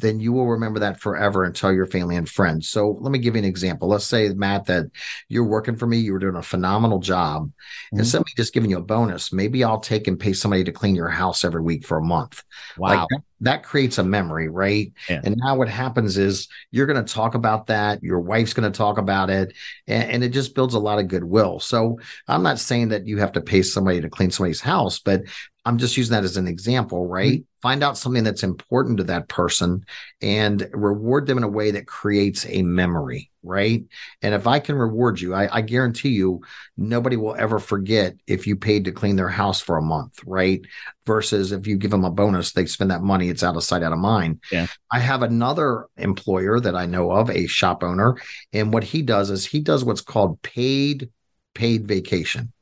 then 0.00 0.20
you 0.20 0.32
will 0.32 0.48
remember 0.48 0.80
that 0.80 1.00
forever 1.00 1.44
and 1.44 1.54
tell 1.54 1.72
your 1.72 1.86
family 1.86 2.16
and 2.16 2.28
friends. 2.28 2.68
So 2.68 2.96
let 3.00 3.10
me 3.10 3.18
give 3.18 3.34
you 3.34 3.40
an 3.40 3.44
example. 3.44 3.88
Let's 3.88 4.06
say, 4.06 4.28
Matt, 4.30 4.66
that 4.66 4.86
you're 5.28 5.44
working 5.44 5.76
for 5.76 5.86
me, 5.86 5.98
you 5.98 6.12
were 6.12 6.18
doing 6.18 6.36
a 6.36 6.42
phenomenal 6.42 6.98
job. 6.98 7.46
Mm-hmm. 7.46 7.98
Instead 8.00 8.20
of 8.22 8.26
just 8.36 8.54
giving 8.54 8.70
you 8.70 8.78
a 8.78 8.82
bonus, 8.82 9.32
maybe 9.32 9.64
I'll 9.64 9.80
take 9.80 10.08
and 10.08 10.18
pay 10.18 10.32
somebody 10.32 10.64
to 10.64 10.72
clean 10.72 10.94
your 10.94 11.08
house 11.08 11.44
every 11.44 11.62
week 11.62 11.86
for 11.86 11.98
a 11.98 12.02
month. 12.04 12.42
Wow. 12.76 12.88
Like 12.88 13.08
that, 13.08 13.20
that 13.40 13.62
creates 13.62 13.98
a 13.98 14.04
memory, 14.04 14.48
right? 14.48 14.92
Yeah. 15.08 15.20
And 15.22 15.36
now 15.38 15.56
what 15.56 15.68
happens 15.68 16.16
is 16.16 16.48
you're 16.70 16.86
going 16.86 17.04
to 17.04 17.14
talk 17.14 17.34
about 17.34 17.66
that. 17.66 18.02
Your 18.02 18.20
wife's 18.20 18.54
going 18.54 18.70
to 18.70 18.76
talk 18.76 18.98
about 18.98 19.30
it, 19.30 19.54
and, 19.86 20.10
and, 20.10 20.24
it 20.24 20.30
just 20.30 20.54
builds 20.54 20.74
a 20.74 20.78
lot 20.78 20.98
of 20.98 21.08
goodwill. 21.08 21.60
So 21.60 21.98
I'm 22.26 22.42
not 22.42 22.58
saying 22.58 22.88
that 22.88 23.06
you 23.06 23.18
have 23.18 23.32
to 23.32 23.40
pay 23.40 23.62
somebody 23.62 24.00
to 24.00 24.08
clean 24.08 24.30
somebody's 24.30 24.60
house, 24.60 24.98
but 24.98 25.22
I'm 25.64 25.78
just 25.78 25.96
using 25.96 26.12
that 26.12 26.24
as 26.24 26.36
an 26.36 26.46
example, 26.46 27.06
right? 27.06 27.40
Mm-hmm. 27.40 27.60
Find 27.62 27.82
out 27.82 27.96
something 27.96 28.22
that's 28.22 28.42
important 28.42 28.98
to 28.98 29.04
that 29.04 29.28
person 29.28 29.86
and 30.20 30.68
reward 30.72 31.26
them 31.26 31.38
in 31.38 31.44
a 31.44 31.48
way 31.48 31.70
that 31.70 31.86
creates 31.86 32.44
a 32.46 32.62
memory, 32.62 33.30
right? 33.42 33.82
And 34.20 34.34
if 34.34 34.46
I 34.46 34.58
can 34.58 34.76
reward 34.76 35.20
you, 35.22 35.32
I, 35.34 35.48
I, 35.50 35.60
guarantee 35.62 36.10
you 36.10 36.42
nobody 36.76 37.16
will 37.16 37.34
ever 37.36 37.58
forget 37.58 38.16
if 38.26 38.46
you 38.46 38.56
paid 38.56 38.84
to 38.84 38.92
clean 38.92 39.16
their 39.16 39.30
house 39.30 39.62
for 39.62 39.78
a 39.78 39.82
month, 39.82 40.20
right? 40.26 40.60
Versus 41.06 41.52
if 41.52 41.66
you 41.66 41.78
give 41.78 41.90
them 41.90 42.04
a 42.04 42.10
bonus, 42.10 42.52
they 42.52 42.66
spend 42.66 42.90
that 42.90 43.02
money, 43.02 43.30
it's 43.30 43.42
out 43.42 43.56
of 43.56 43.64
sight, 43.64 43.82
out 43.82 43.94
of 43.94 43.98
mind. 43.98 44.42
Yeah. 44.52 44.66
I 44.92 44.98
have 44.98 45.22
another 45.22 45.86
employer 45.96 46.60
that 46.60 46.76
I 46.76 46.84
know 46.84 47.10
of, 47.10 47.30
a 47.30 47.46
shop 47.46 47.82
owner, 47.82 48.16
and 48.52 48.74
what 48.74 48.84
he 48.84 49.00
does 49.00 49.30
is 49.30 49.46
he 49.46 49.60
does 49.60 49.84
what's 49.84 50.02
called 50.02 50.42
paid 50.42 51.10
paid 51.54 51.86
vacation 51.86 52.52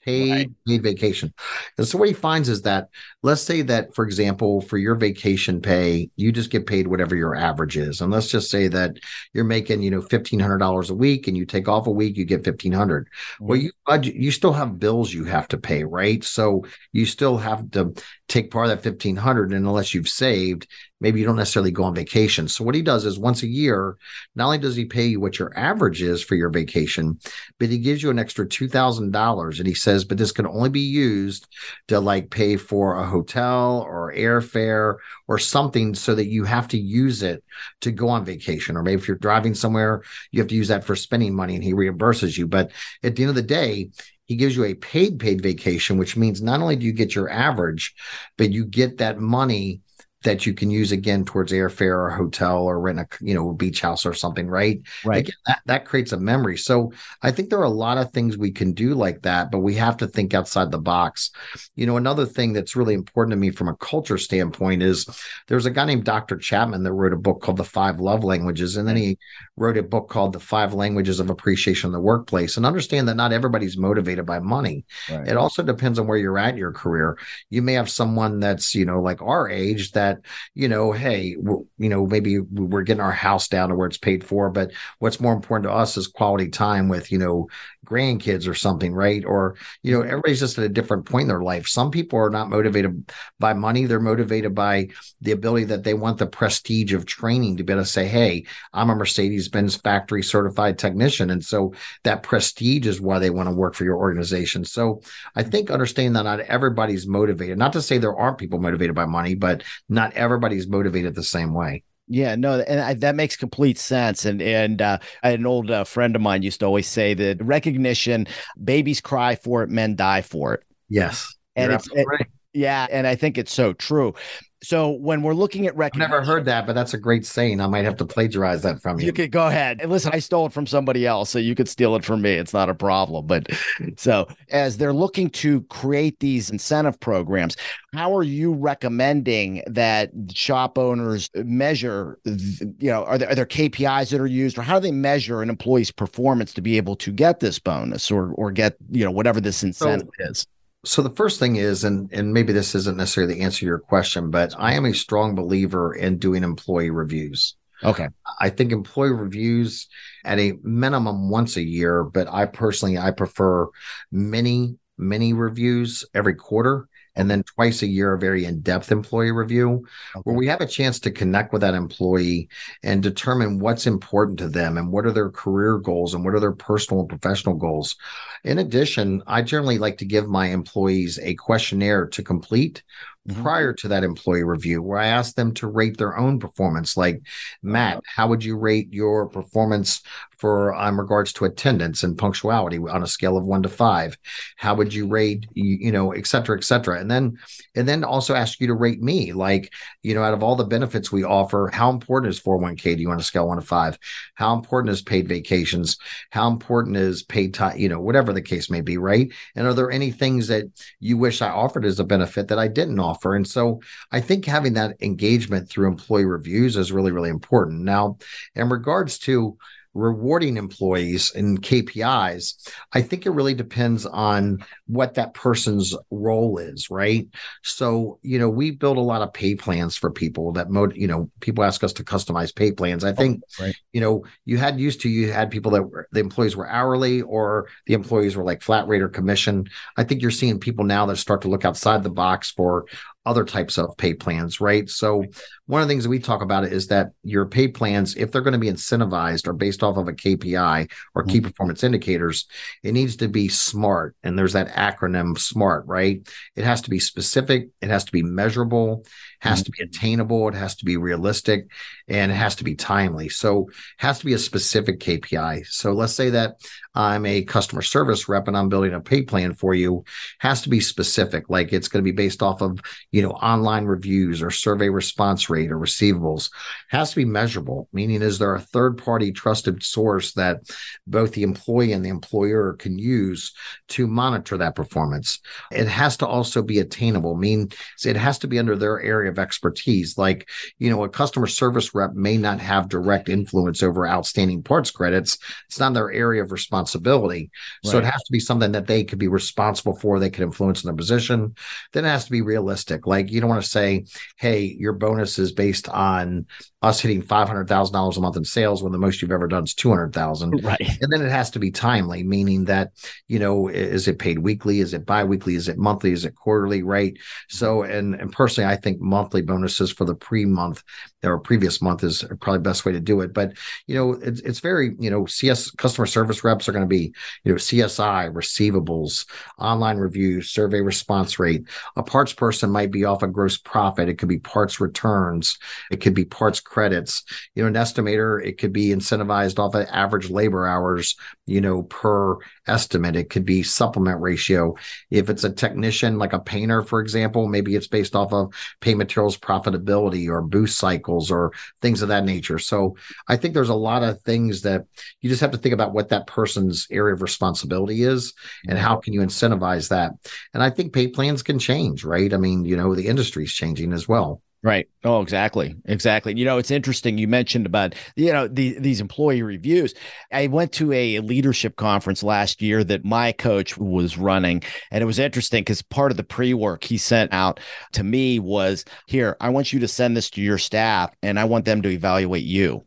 paid 0.00 0.30
right. 0.30 0.50
paid 0.66 0.82
vacation. 0.82 1.32
And 1.78 1.86
so 1.86 1.98
what 1.98 2.08
he 2.08 2.14
finds 2.14 2.48
is 2.48 2.62
that 2.62 2.88
let's 3.22 3.42
say 3.42 3.62
that 3.62 3.94
for 3.94 4.04
example 4.04 4.60
for 4.60 4.78
your 4.78 4.94
vacation 4.94 5.60
pay 5.60 6.10
you 6.16 6.32
just 6.32 6.50
get 6.50 6.66
paid 6.66 6.86
whatever 6.86 7.14
your 7.14 7.34
average 7.34 7.76
is. 7.76 8.00
And 8.00 8.12
let's 8.12 8.28
just 8.28 8.50
say 8.50 8.68
that 8.68 8.96
you're 9.32 9.44
making, 9.44 9.82
you 9.82 9.90
know, 9.90 10.00
$1500 10.00 10.90
a 10.90 10.94
week 10.94 11.28
and 11.28 11.36
you 11.36 11.44
take 11.44 11.68
off 11.68 11.86
a 11.86 11.90
week 11.90 12.16
you 12.16 12.24
get 12.24 12.46
1500. 12.46 13.06
Mm-hmm. 13.06 13.46
Well 13.46 13.58
you 13.58 13.72
budget 13.86 14.14
you 14.14 14.30
still 14.30 14.52
have 14.52 14.78
bills 14.78 15.12
you 15.12 15.24
have 15.24 15.48
to 15.48 15.58
pay, 15.58 15.84
right? 15.84 16.22
So 16.24 16.64
you 16.92 17.06
still 17.06 17.36
have 17.36 17.70
to 17.72 17.94
take 18.28 18.50
part 18.50 18.66
of 18.66 18.70
that 18.70 18.88
1500 18.88 19.52
and 19.52 19.66
unless 19.66 19.94
you've 19.94 20.08
saved 20.08 20.66
maybe 21.00 21.18
you 21.18 21.26
don't 21.26 21.36
necessarily 21.36 21.70
go 21.70 21.84
on 21.84 21.94
vacation. 21.94 22.46
So 22.46 22.62
what 22.62 22.74
he 22.74 22.82
does 22.82 23.04
is 23.04 23.18
once 23.18 23.42
a 23.42 23.48
year 23.48 23.96
not 24.34 24.46
only 24.46 24.58
does 24.58 24.76
he 24.76 24.84
pay 24.84 25.06
you 25.06 25.20
what 25.20 25.38
your 25.38 25.56
average 25.58 26.02
is 26.02 26.22
for 26.22 26.34
your 26.34 26.50
vacation 26.50 27.18
but 27.58 27.68
he 27.68 27.78
gives 27.78 28.02
you 28.02 28.10
an 28.10 28.18
extra 28.18 28.46
$2000 28.46 29.58
and 29.58 29.66
he 29.66 29.74
says 29.74 30.04
but 30.04 30.18
this 30.18 30.32
can 30.32 30.46
only 30.46 30.68
be 30.68 30.80
used 30.80 31.46
to 31.88 32.00
like 32.00 32.30
pay 32.30 32.56
for 32.56 32.96
a 32.96 33.06
hotel 33.06 33.84
or 33.86 34.12
airfare 34.14 34.96
or 35.28 35.38
something 35.38 35.94
so 35.94 36.14
that 36.14 36.26
you 36.26 36.44
have 36.44 36.68
to 36.68 36.78
use 36.78 37.22
it 37.22 37.42
to 37.80 37.90
go 37.90 38.08
on 38.08 38.24
vacation. 38.24 38.76
Or 38.76 38.82
maybe 38.82 39.00
if 39.00 39.08
you're 39.08 39.16
driving 39.16 39.54
somewhere 39.54 40.02
you 40.30 40.40
have 40.40 40.48
to 40.48 40.54
use 40.54 40.68
that 40.68 40.84
for 40.84 40.96
spending 40.96 41.34
money 41.34 41.54
and 41.54 41.64
he 41.64 41.72
reimburses 41.72 42.36
you. 42.36 42.46
But 42.46 42.72
at 43.02 43.16
the 43.16 43.22
end 43.22 43.30
of 43.30 43.36
the 43.36 43.42
day 43.42 43.90
he 44.26 44.36
gives 44.36 44.54
you 44.54 44.62
a 44.62 44.74
paid 44.74 45.18
paid 45.18 45.42
vacation, 45.42 45.98
which 45.98 46.16
means 46.16 46.40
not 46.40 46.60
only 46.60 46.76
do 46.76 46.86
you 46.86 46.92
get 46.92 47.16
your 47.16 47.28
average, 47.28 47.94
but 48.38 48.52
you 48.52 48.64
get 48.64 48.98
that 48.98 49.18
money 49.18 49.80
that 50.24 50.46
you 50.46 50.54
can 50.54 50.70
use 50.70 50.92
again 50.92 51.24
towards 51.24 51.52
airfare 51.52 51.96
or 51.96 52.10
hotel 52.10 52.62
or 52.62 52.80
rent 52.80 52.98
a 52.98 53.06
you 53.20 53.34
know 53.34 53.50
a 53.50 53.54
beach 53.54 53.80
house 53.80 54.04
or 54.04 54.14
something 54.14 54.48
right? 54.48 54.80
Right. 55.04 55.20
Again, 55.20 55.36
that, 55.46 55.60
that 55.66 55.84
creates 55.84 56.12
a 56.12 56.18
memory. 56.18 56.56
So 56.56 56.92
i 57.22 57.30
think 57.30 57.50
there 57.50 57.58
are 57.58 57.64
a 57.64 57.70
lot 57.70 57.98
of 57.98 58.12
things 58.12 58.36
we 58.36 58.50
can 58.50 58.72
do 58.72 58.94
like 58.94 59.22
that 59.22 59.50
but 59.50 59.58
we 59.58 59.74
have 59.74 59.96
to 59.98 60.06
think 60.06 60.34
outside 60.34 60.70
the 60.70 60.78
box. 60.78 61.30
You 61.74 61.86
know 61.86 61.96
another 61.96 62.26
thing 62.26 62.52
that's 62.52 62.76
really 62.76 62.94
important 62.94 63.32
to 63.32 63.36
me 63.36 63.50
from 63.50 63.68
a 63.68 63.76
culture 63.76 64.18
standpoint 64.18 64.82
is 64.82 65.06
there's 65.48 65.66
a 65.66 65.70
guy 65.70 65.84
named 65.84 66.04
dr 66.04 66.36
chapman 66.38 66.82
that 66.82 66.92
wrote 66.92 67.12
a 67.12 67.16
book 67.16 67.42
called 67.42 67.56
the 67.56 67.64
five 67.64 68.00
love 68.00 68.24
languages 68.24 68.76
and 68.76 68.86
then 68.86 68.96
he 68.96 69.18
wrote 69.56 69.76
a 69.76 69.82
book 69.82 70.08
called 70.08 70.32
the 70.32 70.40
five 70.40 70.74
languages 70.74 71.20
of 71.20 71.30
appreciation 71.30 71.88
in 71.88 71.92
the 71.92 72.00
workplace. 72.00 72.56
And 72.56 72.66
understand 72.66 73.08
that 73.08 73.14
not 73.14 73.32
everybody's 73.32 73.76
motivated 73.76 74.26
by 74.26 74.40
money. 74.40 74.84
Right. 75.08 75.28
it 75.28 75.36
also 75.36 75.62
depends 75.62 75.98
on 75.98 76.06
where 76.06 76.18
you're 76.18 76.38
at 76.38 76.50
in 76.50 76.56
your 76.56 76.72
career. 76.72 77.18
You 77.50 77.62
may 77.62 77.74
have 77.74 77.90
someone 77.90 78.40
that's 78.40 78.74
you 78.74 78.84
know 78.84 79.00
like 79.00 79.20
our 79.22 79.48
age 79.48 79.92
that 79.92 80.09
that 80.10 80.20
you 80.54 80.68
know 80.68 80.92
hey 80.92 81.36
you 81.78 81.88
know 81.88 82.06
maybe 82.06 82.38
we're 82.38 82.82
getting 82.82 83.00
our 83.00 83.12
house 83.12 83.48
down 83.48 83.68
to 83.68 83.74
where 83.74 83.86
it's 83.86 83.98
paid 83.98 84.24
for 84.24 84.50
but 84.50 84.70
what's 84.98 85.20
more 85.20 85.32
important 85.32 85.64
to 85.64 85.74
us 85.74 85.96
is 85.96 86.06
quality 86.06 86.48
time 86.48 86.88
with 86.88 87.10
you 87.12 87.18
know 87.18 87.48
grandkids 87.90 88.48
or 88.48 88.54
something 88.54 88.94
right? 88.94 89.24
Or 89.24 89.56
you 89.82 89.92
know 89.92 90.00
mm-hmm. 90.00 90.10
everybody's 90.10 90.40
just 90.40 90.58
at 90.58 90.64
a 90.64 90.68
different 90.68 91.06
point 91.06 91.22
in 91.22 91.28
their 91.28 91.42
life. 91.42 91.66
Some 91.66 91.90
people 91.90 92.18
are 92.18 92.30
not 92.30 92.48
motivated 92.48 93.12
by 93.38 93.52
money. 93.52 93.86
They're 93.86 94.00
motivated 94.00 94.54
by 94.54 94.88
the 95.20 95.32
ability 95.32 95.66
that 95.66 95.84
they 95.84 95.94
want 95.94 96.18
the 96.18 96.26
prestige 96.26 96.92
of 96.92 97.06
training 97.06 97.56
to 97.56 97.64
be 97.64 97.72
able 97.72 97.82
to 97.82 97.88
say 97.88 98.06
hey 98.06 98.44
i'm 98.72 98.90
a 98.90 98.94
mercedes-benz 98.94 99.76
factory 99.76 100.22
certified 100.22 100.78
technician. 100.78 101.30
And 101.30 101.44
so 101.44 101.74
that 102.04 102.22
prestige 102.22 102.86
is 102.86 103.00
why 103.00 103.18
they 103.18 103.30
want 103.30 103.48
to 103.48 103.54
work 103.54 103.74
for 103.74 103.84
your 103.84 103.96
organization. 103.96 104.64
So 104.64 105.02
i 105.34 105.42
mm-hmm. 105.42 105.50
think 105.50 105.70
understanding 105.70 106.12
that 106.14 106.22
not 106.22 106.40
everybody's 106.40 107.06
motivated 107.06 107.58
not 107.58 107.72
to 107.72 107.82
say 107.82 107.98
there 107.98 108.16
aren't 108.16 108.38
people 108.38 108.60
motivated 108.60 108.94
by 108.94 109.06
money 109.06 109.34
but 109.34 109.64
not 109.88 110.12
everybody's 110.14 110.68
motivated 110.68 111.14
the 111.14 111.22
same 111.22 111.52
way. 111.54 111.82
Yeah, 112.12 112.34
no, 112.34 112.58
and 112.58 112.80
I, 112.80 112.94
that 112.94 113.14
makes 113.14 113.36
complete 113.36 113.78
sense. 113.78 114.24
And 114.24 114.42
and 114.42 114.82
uh, 114.82 114.98
an 115.22 115.46
old 115.46 115.70
uh, 115.70 115.84
friend 115.84 116.16
of 116.16 116.20
mine 116.20 116.42
used 116.42 116.58
to 116.58 116.66
always 116.66 116.88
say 116.88 117.14
that 117.14 117.40
recognition, 117.40 118.26
babies 118.62 119.00
cry 119.00 119.36
for 119.36 119.62
it, 119.62 119.70
men 119.70 119.94
die 119.94 120.22
for 120.22 120.54
it. 120.54 120.64
Yes, 120.88 121.36
and 121.54 121.72
it's 121.72 121.88
it, 121.92 122.04
right. 122.08 122.26
yeah, 122.52 122.88
and 122.90 123.06
I 123.06 123.14
think 123.14 123.38
it's 123.38 123.52
so 123.52 123.72
true 123.72 124.14
so 124.62 124.90
when 124.90 125.22
we're 125.22 125.34
looking 125.34 125.66
at 125.66 125.74
recognition, 125.74 126.12
I've 126.12 126.20
never 126.20 126.24
heard 126.24 126.44
that, 126.44 126.66
but 126.66 126.74
that's 126.74 126.92
a 126.92 126.98
great 126.98 127.24
saying. 127.24 127.60
I 127.60 127.66
might 127.66 127.84
have 127.84 127.96
to 127.96 128.04
plagiarize 128.04 128.62
that 128.62 128.82
from 128.82 129.00
you. 129.00 129.06
You 129.06 129.12
could 129.12 129.30
go 129.30 129.46
ahead 129.46 129.80
and 129.80 129.90
listen. 129.90 130.12
I 130.12 130.18
stole 130.18 130.46
it 130.46 130.52
from 130.52 130.66
somebody 130.66 131.06
else, 131.06 131.30
so 131.30 131.38
you 131.38 131.54
could 131.54 131.68
steal 131.68 131.96
it 131.96 132.04
from 132.04 132.20
me. 132.20 132.32
It's 132.32 132.52
not 132.52 132.68
a 132.68 132.74
problem. 132.74 133.26
But 133.26 133.48
so 133.96 134.28
as 134.50 134.76
they're 134.76 134.92
looking 134.92 135.30
to 135.30 135.62
create 135.62 136.20
these 136.20 136.50
incentive 136.50 137.00
programs, 137.00 137.56
how 137.94 138.14
are 138.14 138.22
you 138.22 138.52
recommending 138.52 139.62
that 139.66 140.10
shop 140.32 140.76
owners 140.76 141.30
measure? 141.34 142.18
You 142.24 142.90
know, 142.90 143.04
are 143.04 143.16
there 143.16 143.30
are 143.30 143.34
there 143.34 143.46
KPIs 143.46 144.10
that 144.10 144.20
are 144.20 144.26
used, 144.26 144.58
or 144.58 144.62
how 144.62 144.78
do 144.78 144.82
they 144.82 144.92
measure 144.92 145.40
an 145.40 145.48
employee's 145.48 145.90
performance 145.90 146.52
to 146.54 146.60
be 146.60 146.76
able 146.76 146.96
to 146.96 147.12
get 147.12 147.40
this 147.40 147.58
bonus 147.58 148.10
or 148.10 148.32
or 148.32 148.50
get 148.50 148.76
you 148.90 149.04
know 149.06 149.10
whatever 149.10 149.40
this 149.40 149.62
incentive 149.62 150.08
so, 150.18 150.30
is? 150.30 150.46
So 150.84 151.02
the 151.02 151.10
first 151.10 151.38
thing 151.38 151.56
is 151.56 151.84
and 151.84 152.10
and 152.12 152.32
maybe 152.32 152.52
this 152.52 152.74
isn't 152.74 152.96
necessarily 152.96 153.34
the 153.34 153.40
answer 153.42 153.60
to 153.60 153.66
your 153.66 153.78
question 153.78 154.30
but 154.30 154.54
i 154.58 154.74
am 154.74 154.86
a 154.86 154.94
strong 154.94 155.34
believer 155.34 155.94
in 155.94 156.18
doing 156.18 156.42
employee 156.42 156.90
reviews. 156.90 157.56
Okay. 157.82 158.08
I 158.38 158.50
think 158.50 158.72
employee 158.72 159.12
reviews 159.12 159.88
at 160.22 160.38
a 160.38 160.52
minimum 160.62 161.30
once 161.30 161.56
a 161.56 161.62
year 161.62 162.04
but 162.04 162.28
i 162.28 162.46
personally 162.46 162.98
i 162.98 163.10
prefer 163.10 163.68
many 164.12 164.76
many 164.98 165.32
reviews 165.32 166.04
every 166.14 166.34
quarter 166.34 166.88
and 167.16 167.30
then 167.30 167.42
twice 167.42 167.82
a 167.82 167.86
year 167.86 168.12
a 168.12 168.18
very 168.18 168.44
in-depth 168.44 168.92
employee 168.92 169.32
review 169.32 169.86
okay. 170.14 170.22
where 170.24 170.36
we 170.36 170.46
have 170.46 170.60
a 170.60 170.66
chance 170.66 170.98
to 171.00 171.10
connect 171.10 171.52
with 171.52 171.62
that 171.62 171.74
employee 171.74 172.48
and 172.82 173.02
determine 173.02 173.58
what's 173.58 173.86
important 173.86 174.38
to 174.38 174.48
them 174.48 174.78
and 174.78 174.90
what 174.90 175.06
are 175.06 175.12
their 175.12 175.30
career 175.30 175.78
goals 175.78 176.14
and 176.14 176.24
what 176.24 176.34
are 176.34 176.40
their 176.40 176.52
personal 176.52 177.00
and 177.00 177.08
professional 177.08 177.54
goals 177.54 177.96
in 178.44 178.58
addition 178.58 179.22
i 179.26 179.42
generally 179.42 179.78
like 179.78 179.98
to 179.98 180.04
give 180.04 180.28
my 180.28 180.46
employees 180.46 181.18
a 181.22 181.34
questionnaire 181.34 182.06
to 182.06 182.22
complete 182.22 182.82
mm-hmm. 183.28 183.42
prior 183.42 183.72
to 183.74 183.88
that 183.88 184.04
employee 184.04 184.44
review 184.44 184.82
where 184.82 184.98
I 184.98 185.06
asked 185.06 185.36
them 185.36 185.52
to 185.54 185.66
rate 185.66 185.96
their 185.96 186.16
own 186.16 186.38
performance. 186.38 186.96
Like, 186.96 187.22
Matt, 187.62 188.02
how 188.06 188.28
would 188.28 188.44
you 188.44 188.56
rate 188.56 188.92
your 188.92 189.28
performance 189.28 190.02
for 190.40 190.74
um, 190.74 190.98
regards 190.98 191.32
to 191.34 191.44
attendance 191.44 192.02
and 192.02 192.18
punctuality 192.18 192.78
on 192.78 193.02
a 193.02 193.06
scale 193.06 193.36
of 193.36 193.44
one 193.44 193.62
to 193.62 193.68
five? 193.68 194.18
How 194.56 194.74
would 194.74 194.92
you 194.92 195.06
rate, 195.06 195.46
you, 195.52 195.76
you 195.80 195.92
know, 195.92 196.12
et 196.12 196.26
cetera, 196.26 196.56
et 196.56 196.64
cetera? 196.64 196.98
And 196.98 197.10
then, 197.10 197.38
and 197.74 197.88
then 197.88 198.02
also 198.02 198.34
ask 198.34 198.60
you 198.60 198.66
to 198.66 198.74
rate 198.74 199.00
me, 199.00 199.32
like, 199.32 199.72
you 200.02 200.14
know, 200.14 200.22
out 200.22 200.34
of 200.34 200.42
all 200.42 200.56
the 200.56 200.64
benefits 200.64 201.12
we 201.12 201.24
offer, 201.24 201.70
how 201.72 201.90
important 201.90 202.32
is 202.32 202.40
401k 202.40 202.82
to 202.82 203.00
you 203.00 203.10
on 203.10 203.20
a 203.20 203.22
scale 203.22 203.48
one 203.48 203.58
to 203.58 203.66
five? 203.66 203.98
How 204.34 204.54
important 204.54 204.92
is 204.92 205.02
paid 205.02 205.28
vacations? 205.28 205.98
How 206.30 206.48
important 206.48 206.96
is 206.96 207.22
paid 207.22 207.54
time, 207.54 207.78
you 207.78 207.88
know, 207.88 208.00
whatever 208.00 208.32
the 208.32 208.42
case 208.42 208.70
may 208.70 208.80
be, 208.80 208.98
right? 208.98 209.32
And 209.54 209.66
are 209.66 209.74
there 209.74 209.90
any 209.90 210.10
things 210.10 210.48
that 210.48 210.64
you 210.98 211.16
wish 211.16 211.42
I 211.42 211.50
offered 211.50 211.84
as 211.84 212.00
a 212.00 212.04
benefit 212.04 212.48
that 212.48 212.58
I 212.58 212.68
didn't 212.68 212.98
offer. 212.98 213.34
And 213.34 213.46
so 213.46 213.80
I 214.10 214.20
think 214.20 214.44
having 214.44 214.74
that 214.74 214.96
engagement 215.00 215.68
through 215.68 215.88
employee 215.88 216.24
reviews 216.24 216.76
is 216.76 216.92
really, 216.92 217.12
really 217.12 217.30
important. 217.30 217.82
Now, 217.82 218.18
in 218.54 218.68
regards 218.68 219.18
to 219.20 219.56
rewarding 219.94 220.56
employees 220.56 221.32
and 221.34 221.60
KPIs, 221.60 222.68
I 222.92 223.02
think 223.02 223.26
it 223.26 223.30
really 223.30 223.54
depends 223.54 224.06
on 224.06 224.64
what 224.86 225.14
that 225.14 225.34
person's 225.34 225.94
role 226.10 226.58
is, 226.58 226.90
right? 226.90 227.26
So, 227.62 228.18
you 228.22 228.38
know, 228.38 228.48
we 228.48 228.70
build 228.70 228.98
a 228.98 229.02
lot 229.02 229.22
of 229.22 229.32
pay 229.32 229.54
plans 229.54 229.96
for 229.96 230.10
people 230.10 230.52
that 230.52 230.70
mode, 230.70 230.96
you 230.96 231.08
know, 231.08 231.30
people 231.40 231.64
ask 231.64 231.82
us 231.82 231.92
to 231.94 232.04
customize 232.04 232.54
pay 232.54 232.72
plans. 232.72 233.04
I 233.04 233.12
think, 233.12 233.42
oh, 233.60 233.64
right. 233.64 233.76
you 233.92 234.00
know, 234.00 234.24
you 234.44 234.58
had 234.58 234.78
used 234.78 235.00
to, 235.02 235.08
you 235.08 235.32
had 235.32 235.50
people 235.50 235.72
that 235.72 235.82
were, 235.82 236.06
the 236.12 236.20
employees 236.20 236.56
were 236.56 236.68
hourly 236.68 237.22
or 237.22 237.68
the 237.86 237.94
employees 237.94 238.36
were 238.36 238.44
like 238.44 238.62
flat 238.62 238.86
rate 238.86 239.02
or 239.02 239.08
commission. 239.08 239.68
I 239.96 240.04
think 240.04 240.22
you're 240.22 240.30
seeing 240.30 240.60
people 240.60 240.84
now 240.84 241.06
that 241.06 241.16
start 241.16 241.42
to 241.42 241.48
look 241.48 241.64
outside 241.64 242.02
the 242.02 242.10
box 242.10 242.50
for 242.50 242.86
other 243.26 243.44
types 243.44 243.76
of 243.76 243.96
pay 243.98 244.14
plans, 244.14 244.60
right? 244.60 244.88
So 244.88 245.24
one 245.66 245.82
of 245.82 245.88
the 245.88 245.92
things 245.92 246.04
that 246.04 246.10
we 246.10 246.18
talk 246.18 246.40
about 246.42 246.64
is 246.64 246.86
that 246.86 247.10
your 247.22 247.46
pay 247.46 247.68
plans, 247.68 248.16
if 248.16 248.32
they're 248.32 248.40
going 248.40 248.54
to 248.54 248.58
be 248.58 248.70
incentivized 248.70 249.46
or 249.46 249.52
based 249.52 249.82
off 249.82 249.98
of 249.98 250.08
a 250.08 250.12
KPI 250.12 250.90
or 251.14 251.24
key 251.24 251.38
mm-hmm. 251.38 251.48
performance 251.48 251.84
indicators, 251.84 252.46
it 252.82 252.92
needs 252.92 253.16
to 253.16 253.28
be 253.28 253.48
smart. 253.48 254.16
And 254.22 254.38
there's 254.38 254.54
that 254.54 254.68
acronym 254.68 255.38
SMART, 255.38 255.86
right? 255.86 256.26
It 256.56 256.64
has 256.64 256.80
to 256.82 256.90
be 256.90 256.98
specific, 256.98 257.68
it 257.82 257.90
has 257.90 258.04
to 258.04 258.12
be 258.12 258.22
measurable, 258.22 259.04
has 259.40 259.62
mm-hmm. 259.62 259.64
to 259.64 259.70
be 259.72 259.82
attainable, 259.82 260.48
it 260.48 260.54
has 260.54 260.76
to 260.76 260.84
be 260.84 260.96
realistic, 260.96 261.68
and 262.08 262.30
it 262.30 262.36
has 262.36 262.56
to 262.56 262.64
be 262.64 262.74
timely. 262.74 263.28
So 263.28 263.68
it 263.68 263.74
has 263.98 264.18
to 264.20 264.26
be 264.26 264.34
a 264.34 264.38
specific 264.38 265.00
KPI. 265.00 265.66
So 265.66 265.92
let's 265.92 266.14
say 266.14 266.30
that 266.30 266.60
I'm 266.94 267.24
a 267.24 267.42
customer 267.42 267.82
service 267.82 268.28
rep 268.28 268.48
and 268.48 268.56
I'm 268.56 268.68
building 268.68 268.94
a 268.94 269.00
pay 269.00 269.22
plan 269.22 269.54
for 269.54 269.74
you, 269.74 270.04
has 270.38 270.62
to 270.62 270.68
be 270.68 270.80
specific. 270.80 271.48
Like 271.48 271.72
it's 271.72 271.88
going 271.88 272.04
to 272.04 272.10
be 272.10 272.16
based 272.16 272.42
off 272.42 272.62
of, 272.62 272.80
you 273.12 273.22
know, 273.22 273.30
online 273.30 273.84
reviews 273.84 274.42
or 274.42 274.50
survey 274.50 274.88
response 274.88 275.48
rate 275.48 275.70
or 275.70 275.78
receivables. 275.78 276.50
Has 276.88 277.10
to 277.10 277.16
be 277.16 277.24
measurable, 277.24 277.88
meaning 277.92 278.22
is 278.22 278.38
there 278.38 278.54
a 278.54 278.60
third 278.60 278.98
party 278.98 279.32
trusted 279.32 279.82
source 279.82 280.32
that 280.34 280.60
both 281.06 281.32
the 281.32 281.42
employee 281.42 281.92
and 281.92 282.04
the 282.04 282.10
employer 282.10 282.74
can 282.74 282.98
use 282.98 283.52
to 283.88 284.06
monitor 284.06 284.58
that 284.58 284.74
performance? 284.74 285.40
It 285.70 285.86
has 285.86 286.16
to 286.18 286.26
also 286.26 286.62
be 286.62 286.80
attainable, 286.80 287.36
mean 287.36 287.70
it 288.04 288.16
has 288.16 288.38
to 288.40 288.48
be 288.48 288.58
under 288.58 288.76
their 288.76 289.00
area 289.00 289.29
of 289.30 289.38
expertise. 289.38 290.18
Like, 290.18 290.48
you 290.78 290.90
know, 290.90 291.04
a 291.04 291.08
customer 291.08 291.46
service 291.46 291.94
rep 291.94 292.12
may 292.14 292.36
not 292.36 292.60
have 292.60 292.88
direct 292.88 293.28
influence 293.28 293.82
over 293.82 294.06
outstanding 294.06 294.62
parts 294.62 294.90
credits. 294.90 295.38
It's 295.66 295.80
not 295.80 295.94
their 295.94 296.12
area 296.12 296.42
of 296.42 296.52
responsibility. 296.52 297.50
Right. 297.84 297.90
So 297.90 297.98
it 297.98 298.04
has 298.04 298.22
to 298.22 298.32
be 298.32 298.40
something 298.40 298.72
that 298.72 298.86
they 298.86 299.04
could 299.04 299.18
be 299.18 299.28
responsible 299.28 299.94
for, 299.94 300.18
they 300.18 300.30
could 300.30 300.44
influence 300.44 300.82
in 300.82 300.88
their 300.88 300.96
position. 300.96 301.54
Then 301.92 302.04
it 302.04 302.08
has 302.08 302.26
to 302.26 302.30
be 302.30 302.42
realistic. 302.42 303.06
Like 303.06 303.30
you 303.30 303.40
don't 303.40 303.50
want 303.50 303.62
to 303.62 303.70
say, 303.70 304.04
hey, 304.36 304.64
your 304.64 304.92
bonus 304.92 305.38
is 305.38 305.52
based 305.52 305.88
on 305.88 306.46
us 306.82 307.00
hitting 307.00 307.20
five 307.20 307.46
hundred 307.46 307.68
thousand 307.68 307.92
dollars 307.92 308.16
a 308.16 308.20
month 308.20 308.36
in 308.36 308.44
sales 308.44 308.82
when 308.82 308.92
the 308.92 308.98
most 308.98 309.20
you've 309.20 309.30
ever 309.30 309.46
done 309.46 309.64
is 309.64 309.74
two 309.74 309.90
hundred 309.90 310.12
thousand. 310.12 310.60
Right. 310.70 310.80
And 311.00 311.12
then 311.12 311.22
it 311.22 311.30
has 311.30 311.50
to 311.52 311.58
be 311.58 311.70
timely, 311.70 312.22
meaning 312.22 312.64
that 312.66 312.92
you 313.28 313.38
know, 313.38 313.68
is 313.68 314.08
it 314.08 314.18
paid 314.18 314.38
weekly? 314.38 314.80
Is 314.80 314.94
it 314.94 315.06
biweekly? 315.06 315.54
Is 315.54 315.68
it 315.68 315.78
monthly? 315.78 316.12
Is 316.12 316.24
it 316.24 316.34
quarterly? 316.34 316.82
Right. 316.82 317.16
So, 317.48 317.82
and 317.82 318.14
and 318.14 318.32
personally, 318.32 318.70
I 318.70 318.76
think 318.76 319.00
monthly 319.00 319.42
bonuses 319.42 319.90
for 319.90 320.04
the 320.04 320.14
pre-month 320.14 320.82
or 321.22 321.38
previous 321.38 321.82
month 321.82 322.02
is 322.02 322.24
probably 322.40 322.60
best 322.60 322.84
way 322.84 322.92
to 322.92 323.00
do 323.00 323.20
it. 323.20 323.32
But 323.32 323.52
you 323.86 323.94
know, 323.94 324.12
it's 324.12 324.40
it's 324.40 324.60
very 324.60 324.94
you 324.98 325.10
know, 325.10 325.26
CS 325.26 325.70
customer 325.72 326.06
service 326.06 326.44
reps 326.44 326.68
are 326.68 326.72
going 326.72 326.84
to 326.84 326.88
be 326.88 327.14
you 327.44 327.52
know 327.52 327.56
CSI 327.56 328.32
receivables, 328.32 329.26
online 329.58 329.98
reviews, 329.98 330.50
survey 330.50 330.80
response 330.80 331.38
rate. 331.38 331.64
A 331.96 332.02
parts 332.02 332.32
person 332.32 332.70
might 332.70 332.90
be 332.90 333.04
off 333.04 333.22
a 333.22 333.28
gross 333.28 333.58
profit. 333.58 334.08
It 334.08 334.18
could 334.18 334.28
be 334.28 334.38
parts 334.38 334.80
returns. 334.80 335.58
It 335.90 336.00
could 336.00 336.14
be 336.14 336.24
parts 336.24 336.60
credits. 336.60 337.24
You 337.54 337.62
know, 337.62 337.68
an 337.68 337.74
estimator, 337.74 338.44
it 338.44 338.58
could 338.58 338.72
be 338.72 338.88
incentivized 338.88 339.58
off 339.58 339.74
of 339.74 339.86
average 339.90 340.30
labor 340.30 340.66
hours, 340.66 341.16
you 341.50 341.60
know, 341.60 341.82
per 341.82 342.38
estimate. 342.68 343.16
It 343.16 343.28
could 343.28 343.44
be 343.44 343.64
supplement 343.64 344.20
ratio. 344.20 344.76
If 345.10 345.28
it's 345.28 345.42
a 345.42 345.50
technician, 345.50 346.16
like 346.16 346.32
a 346.32 346.38
painter, 346.38 346.82
for 346.82 347.00
example, 347.00 347.48
maybe 347.48 347.74
it's 347.74 347.88
based 347.88 348.14
off 348.14 348.32
of 348.32 348.54
pay 348.80 348.94
materials 348.94 349.36
profitability 349.36 350.28
or 350.28 350.42
booth 350.42 350.70
cycles 350.70 351.30
or 351.30 351.52
things 351.82 352.02
of 352.02 352.08
that 352.08 352.24
nature. 352.24 352.60
So 352.60 352.96
I 353.26 353.36
think 353.36 353.54
there's 353.54 353.68
a 353.68 353.74
lot 353.74 354.04
of 354.04 354.22
things 354.22 354.62
that 354.62 354.86
you 355.20 355.28
just 355.28 355.40
have 355.40 355.50
to 355.50 355.58
think 355.58 355.74
about 355.74 355.92
what 355.92 356.10
that 356.10 356.28
person's 356.28 356.86
area 356.90 357.14
of 357.14 357.22
responsibility 357.22 358.04
is 358.04 358.32
and 358.68 358.78
how 358.78 358.96
can 358.96 359.12
you 359.12 359.20
incentivize 359.20 359.88
that. 359.88 360.12
And 360.54 360.62
I 360.62 360.70
think 360.70 360.92
pay 360.92 361.08
plans 361.08 361.42
can 361.42 361.58
change, 361.58 362.04
right? 362.04 362.32
I 362.32 362.36
mean, 362.36 362.64
you 362.64 362.76
know, 362.76 362.94
the 362.94 363.08
industry's 363.08 363.52
changing 363.52 363.92
as 363.92 364.06
well. 364.06 364.40
Right. 364.62 364.86
Oh, 365.04 365.22
exactly. 365.22 365.74
Exactly. 365.86 366.36
You 366.36 366.44
know, 366.44 366.58
it's 366.58 366.70
interesting. 366.70 367.16
You 367.16 367.26
mentioned 367.26 367.64
about, 367.64 367.94
you 368.14 368.30
know, 368.30 368.46
the, 368.46 368.78
these 368.78 369.00
employee 369.00 369.42
reviews. 369.42 369.94
I 370.32 370.48
went 370.48 370.72
to 370.72 370.92
a 370.92 371.20
leadership 371.20 371.76
conference 371.76 372.22
last 372.22 372.60
year 372.60 372.84
that 372.84 373.02
my 373.02 373.32
coach 373.32 373.78
was 373.78 374.18
running. 374.18 374.62
And 374.90 375.02
it 375.02 375.06
was 375.06 375.18
interesting 375.18 375.62
because 375.62 375.80
part 375.80 376.10
of 376.10 376.18
the 376.18 376.24
pre 376.24 376.52
work 376.52 376.84
he 376.84 376.98
sent 376.98 377.32
out 377.32 377.58
to 377.92 378.04
me 378.04 378.38
was 378.38 378.84
here, 379.06 379.34
I 379.40 379.48
want 379.48 379.72
you 379.72 379.80
to 379.80 379.88
send 379.88 380.14
this 380.14 380.28
to 380.30 380.42
your 380.42 380.58
staff 380.58 381.14
and 381.22 381.40
I 381.40 381.44
want 381.44 381.64
them 381.64 381.80
to 381.80 381.88
evaluate 381.88 382.44
you. 382.44 382.84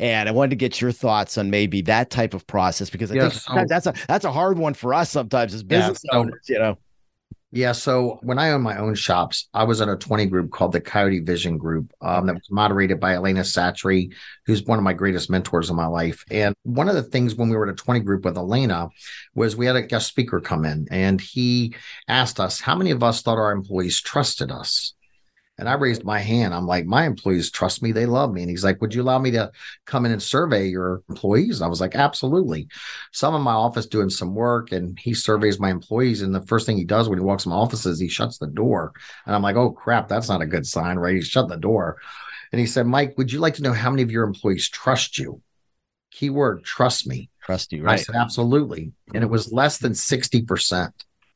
And 0.00 0.28
I 0.28 0.32
wanted 0.32 0.50
to 0.50 0.56
get 0.56 0.80
your 0.80 0.90
thoughts 0.90 1.38
on 1.38 1.48
maybe 1.48 1.80
that 1.82 2.10
type 2.10 2.34
of 2.34 2.44
process 2.48 2.90
because 2.90 3.12
I 3.12 3.18
think 3.18 3.32
so, 3.34 3.64
that's 3.68 3.86
a 3.86 3.94
that's 4.08 4.24
a 4.24 4.32
hard 4.32 4.58
one 4.58 4.74
for 4.74 4.92
us 4.92 5.10
sometimes 5.10 5.54
as 5.54 5.62
business 5.62 6.02
yeah, 6.04 6.12
so, 6.12 6.18
owners, 6.18 6.48
you 6.48 6.58
know. 6.58 6.76
Yeah. 7.54 7.70
So 7.70 8.18
when 8.22 8.40
I 8.40 8.50
owned 8.50 8.64
my 8.64 8.78
own 8.78 8.96
shops, 8.96 9.48
I 9.54 9.62
was 9.62 9.80
in 9.80 9.88
a 9.88 9.94
20 9.94 10.26
group 10.26 10.50
called 10.50 10.72
the 10.72 10.80
Coyote 10.80 11.20
Vision 11.20 11.56
Group 11.56 11.92
um, 12.00 12.26
that 12.26 12.34
was 12.34 12.50
moderated 12.50 12.98
by 12.98 13.14
Elena 13.14 13.42
Satry, 13.42 14.12
who's 14.44 14.64
one 14.64 14.76
of 14.76 14.82
my 14.82 14.92
greatest 14.92 15.30
mentors 15.30 15.70
in 15.70 15.76
my 15.76 15.86
life. 15.86 16.24
And 16.32 16.56
one 16.64 16.88
of 16.88 16.96
the 16.96 17.02
things 17.04 17.36
when 17.36 17.48
we 17.48 17.56
were 17.56 17.68
at 17.68 17.72
a 17.72 17.76
20 17.76 18.00
group 18.00 18.24
with 18.24 18.36
Elena 18.36 18.88
was 19.36 19.54
we 19.54 19.66
had 19.66 19.76
a 19.76 19.82
guest 19.82 20.08
speaker 20.08 20.40
come 20.40 20.64
in 20.64 20.88
and 20.90 21.20
he 21.20 21.76
asked 22.08 22.40
us, 22.40 22.60
how 22.60 22.74
many 22.74 22.90
of 22.90 23.04
us 23.04 23.22
thought 23.22 23.38
our 23.38 23.52
employees 23.52 24.00
trusted 24.00 24.50
us? 24.50 24.92
And 25.56 25.68
I 25.68 25.74
raised 25.74 26.02
my 26.02 26.18
hand. 26.18 26.52
I'm 26.52 26.66
like, 26.66 26.84
my 26.84 27.06
employees 27.06 27.50
trust 27.50 27.80
me. 27.80 27.92
They 27.92 28.06
love 28.06 28.32
me. 28.32 28.42
And 28.42 28.50
he's 28.50 28.64
like, 28.64 28.80
would 28.80 28.92
you 28.92 29.02
allow 29.02 29.18
me 29.18 29.30
to 29.32 29.52
come 29.86 30.04
in 30.04 30.10
and 30.10 30.22
survey 30.22 30.66
your 30.66 31.02
employees? 31.08 31.60
And 31.60 31.64
I 31.64 31.68
was 31.68 31.80
like, 31.80 31.94
absolutely. 31.94 32.66
So 33.12 33.28
I'm 33.28 33.36
in 33.36 33.42
my 33.42 33.52
office 33.52 33.86
doing 33.86 34.10
some 34.10 34.34
work 34.34 34.72
and 34.72 34.98
he 34.98 35.14
surveys 35.14 35.60
my 35.60 35.70
employees. 35.70 36.22
And 36.22 36.34
the 36.34 36.44
first 36.46 36.66
thing 36.66 36.76
he 36.76 36.84
does 36.84 37.08
when 37.08 37.18
he 37.18 37.24
walks 37.24 37.46
in 37.46 37.50
my 37.50 37.56
office 37.56 37.86
is 37.86 38.00
he 38.00 38.08
shuts 38.08 38.38
the 38.38 38.48
door. 38.48 38.92
And 39.26 39.34
I'm 39.34 39.42
like, 39.42 39.54
oh 39.54 39.70
crap, 39.70 40.08
that's 40.08 40.28
not 40.28 40.42
a 40.42 40.46
good 40.46 40.66
sign, 40.66 40.96
right? 40.96 41.14
He 41.14 41.22
shut 41.22 41.48
the 41.48 41.56
door. 41.56 41.98
And 42.50 42.58
he 42.58 42.66
said, 42.66 42.86
Mike, 42.86 43.14
would 43.16 43.32
you 43.32 43.38
like 43.38 43.54
to 43.54 43.62
know 43.62 43.72
how 43.72 43.90
many 43.90 44.02
of 44.02 44.10
your 44.10 44.24
employees 44.24 44.68
trust 44.68 45.18
you? 45.18 45.40
Keyword, 46.10 46.64
trust 46.64 47.06
me. 47.06 47.30
Trust 47.42 47.72
you, 47.72 47.82
right? 47.84 47.98
I 47.98 48.02
said, 48.02 48.16
absolutely. 48.16 48.92
And 49.12 49.22
it 49.22 49.30
was 49.30 49.52
less 49.52 49.78
than 49.78 49.92
60%. 49.92 50.90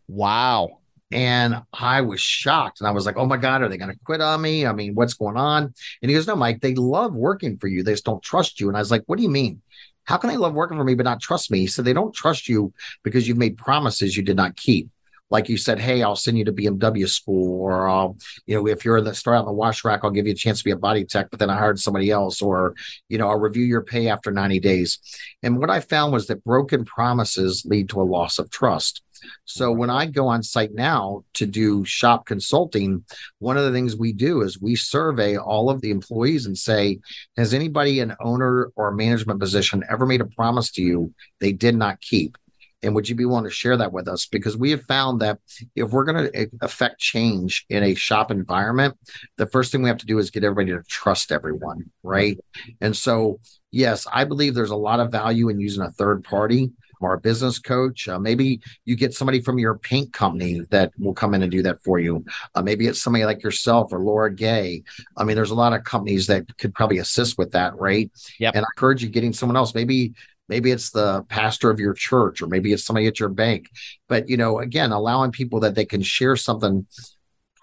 Wow. 0.09 0.78
And 1.11 1.63
I 1.73 2.03
was 2.03 2.21
shocked. 2.21 2.81
And 2.81 2.89
I 2.89 2.91
was 2.91 3.07
like, 3.07 3.17
oh 3.17 3.27
my 3.27 3.39
God, 3.39 3.63
are 3.63 3.69
they 3.69 3.79
going 3.79 3.91
to 3.91 3.99
quit 4.05 4.21
on 4.21 4.43
me? 4.43 4.67
I 4.67 4.73
mean, 4.73 4.95
what's 4.95 5.15
going 5.15 5.37
on? 5.37 5.73
And 6.03 6.11
he 6.11 6.15
goes, 6.15 6.27
no, 6.27 6.37
Mike, 6.37 6.61
they 6.61 6.75
love 6.75 7.15
working 7.15 7.57
for 7.57 7.67
you. 7.67 7.83
They 7.83 7.93
just 7.93 8.05
don't 8.05 8.23
trust 8.23 8.61
you. 8.61 8.69
And 8.69 8.77
I 8.77 8.81
was 8.81 8.91
like, 8.91 9.05
what 9.07 9.17
do 9.17 9.23
you 9.23 9.31
mean? 9.31 9.63
How 10.05 10.17
can 10.17 10.31
they 10.31 10.37
love 10.37 10.55
working 10.55 10.79
for 10.79 10.85
me 10.85 10.95
but 10.95 11.05
not 11.05 11.21
trust 11.21 11.51
me? 11.51 11.61
He 11.61 11.67
said, 11.67 11.85
they 11.85 11.93
don't 11.93 12.15
trust 12.15 12.49
you 12.49 12.73
because 13.03 13.27
you've 13.27 13.39
made 13.39 13.57
promises 13.57 14.17
you 14.17 14.23
did 14.23 14.37
not 14.37 14.57
keep. 14.57 14.89
Like 15.31 15.51
you 15.51 15.59
said, 15.59 15.79
hey, 15.79 16.03
I'll 16.03 16.17
send 16.17 16.39
you 16.39 16.45
to 16.47 16.53
BMW 16.53 17.07
school, 17.07 17.61
or 17.61 17.87
I'll, 17.87 18.17
you 18.47 18.55
know, 18.55 18.67
if 18.67 18.87
you're 18.87 18.97
in 18.97 19.05
the 19.05 19.15
start 19.15 19.37
on 19.37 19.45
the 19.45 19.53
wash 19.53 19.85
rack, 19.85 20.01
I'll 20.03 20.11
give 20.11 20.27
you 20.27 20.33
a 20.33 20.35
chance 20.35 20.59
to 20.59 20.65
be 20.65 20.71
a 20.71 20.77
body 20.77 21.05
tech, 21.05 21.29
but 21.31 21.39
then 21.39 21.51
I 21.51 21.59
hired 21.59 21.79
somebody 21.79 22.11
else, 22.11 22.41
or, 22.41 22.75
you 23.11 23.19
know, 23.19 23.29
I'll 23.29 23.39
review 23.39 23.65
your 23.65 23.83
pay 23.83 24.09
after 24.09 24.31
90 24.31 24.59
days. 24.61 24.99
And 25.43 25.59
what 25.59 25.69
I 25.69 25.81
found 25.81 26.15
was 26.15 26.29
that 26.29 26.45
broken 26.45 26.87
promises 26.87 27.67
lead 27.67 27.91
to 27.91 28.01
a 28.01 28.05
loss 28.05 28.39
of 28.39 28.49
trust. 28.49 29.03
So 29.45 29.73
when 29.73 29.91
I 29.91 30.07
go 30.07 30.29
on 30.29 30.43
site 30.43 30.75
now 30.75 31.25
to 31.35 31.47
do 31.47 31.85
shop 31.85 32.27
consulting, 32.27 33.05
one 33.39 33.57
of 33.57 33.65
the 33.65 33.73
things 33.73 33.97
we 33.97 34.13
do 34.13 34.43
is 34.43 34.61
we 34.61 34.77
survey 34.77 35.37
all 35.37 35.71
of 35.71 35.81
the 35.81 35.91
employees 35.91 36.47
and 36.47 36.57
say, 36.57 36.99
has 37.37 37.55
anybody 37.55 38.01
an 38.01 38.15
owner 38.21 38.71
or 38.77 38.93
management 38.93 39.41
position 39.41 39.85
ever 39.91 40.07
made 40.07 40.21
a 40.21 40.27
promise 40.27 40.71
to 40.73 40.83
you 40.83 41.13
they 41.41 41.53
did 41.53 41.77
not 41.77 42.01
keep? 42.01 42.37
And 42.83 42.95
would 42.95 43.09
you 43.09 43.15
be 43.15 43.25
willing 43.25 43.45
to 43.45 43.51
share 43.51 43.77
that 43.77 43.93
with 43.93 44.07
us? 44.07 44.27
Because 44.27 44.57
we 44.57 44.71
have 44.71 44.85
found 44.85 45.21
that 45.21 45.39
if 45.75 45.91
we're 45.91 46.05
going 46.05 46.27
to 46.31 46.37
eh, 46.37 46.47
affect 46.61 47.01
change 47.01 47.67
in 47.69 47.83
a 47.83 47.95
shop 47.95 48.31
environment, 48.31 48.97
the 49.37 49.47
first 49.47 49.73
thing 49.73 49.83
we 49.83 49.89
have 49.89 49.99
to 49.99 50.07
do 50.07 50.19
is 50.19 50.31
get 50.31 50.45
everybody 50.45 50.77
to 50.77 50.87
trust 50.89 51.33
everyone, 51.33 51.91
right? 52.03 52.39
And 52.81 52.97
so, 52.97 53.41
yes, 53.73 54.07
I 54.13 54.25
believe 54.25 54.55
there's 54.55 54.71
a 54.71 54.77
lot 54.77 55.01
of 55.01 55.11
value 55.11 55.49
in 55.49 55.59
using 55.59 55.83
a 55.83 55.91
third 55.91 56.23
party 56.23 56.71
or 57.01 57.15
a 57.15 57.21
business 57.21 57.59
coach. 57.59 58.09
Uh, 58.09 58.19
maybe 58.19 58.61
you 58.85 58.97
get 58.97 59.15
somebody 59.15 59.41
from 59.41 59.59
your 59.59 59.79
paint 59.79 60.13
company 60.13 60.61
that 60.71 60.93
will 60.99 61.15
come 61.15 61.35
in 61.35 61.43
and 61.43 61.51
do 61.51 61.63
that 61.63 61.83
for 61.83 61.99
you. 61.99 62.25
Uh, 62.55 62.63
maybe 62.63 62.87
it's 62.87 63.03
somebody 63.03 63.25
like 63.25 63.43
yourself 63.43 63.93
or 63.93 64.01
Laura 64.01 64.35
Gay. 64.35 64.83
I 65.17 65.25
mean, 65.25 65.37
there's 65.37 65.51
a 65.51 65.55
lot 65.55 65.73
of 65.73 65.85
companies 65.85 66.27
that 66.27 66.57
could 66.59 66.75
probably 66.75 66.99
assist 66.99 67.39
with 67.39 67.53
that, 67.53 67.77
right? 67.77 68.11
Yeah. 68.39 68.53
And 68.55 68.65
I 68.65 68.69
encourage 68.77 69.03
you 69.03 69.09
getting 69.09 69.33
someone 69.33 69.57
else. 69.57 69.75
Maybe 69.75 70.15
maybe 70.49 70.71
it's 70.71 70.91
the 70.91 71.23
pastor 71.25 71.71
of 71.71 71.79
your 71.79 71.95
church 71.95 72.41
or 72.41 72.47
maybe 72.47 72.73
it's 72.73 72.85
somebody 72.85 73.07
at 73.07 73.21
your 73.21 73.29
bank 73.29 73.69
but 74.09 74.29
you 74.29 74.37
know 74.37 74.59
again 74.59 74.93
allowing 74.93 75.31
people 75.31 75.61
that 75.61 75.75
they 75.75 75.85
can 75.85 76.01
share 76.03 76.37
something 76.37 76.87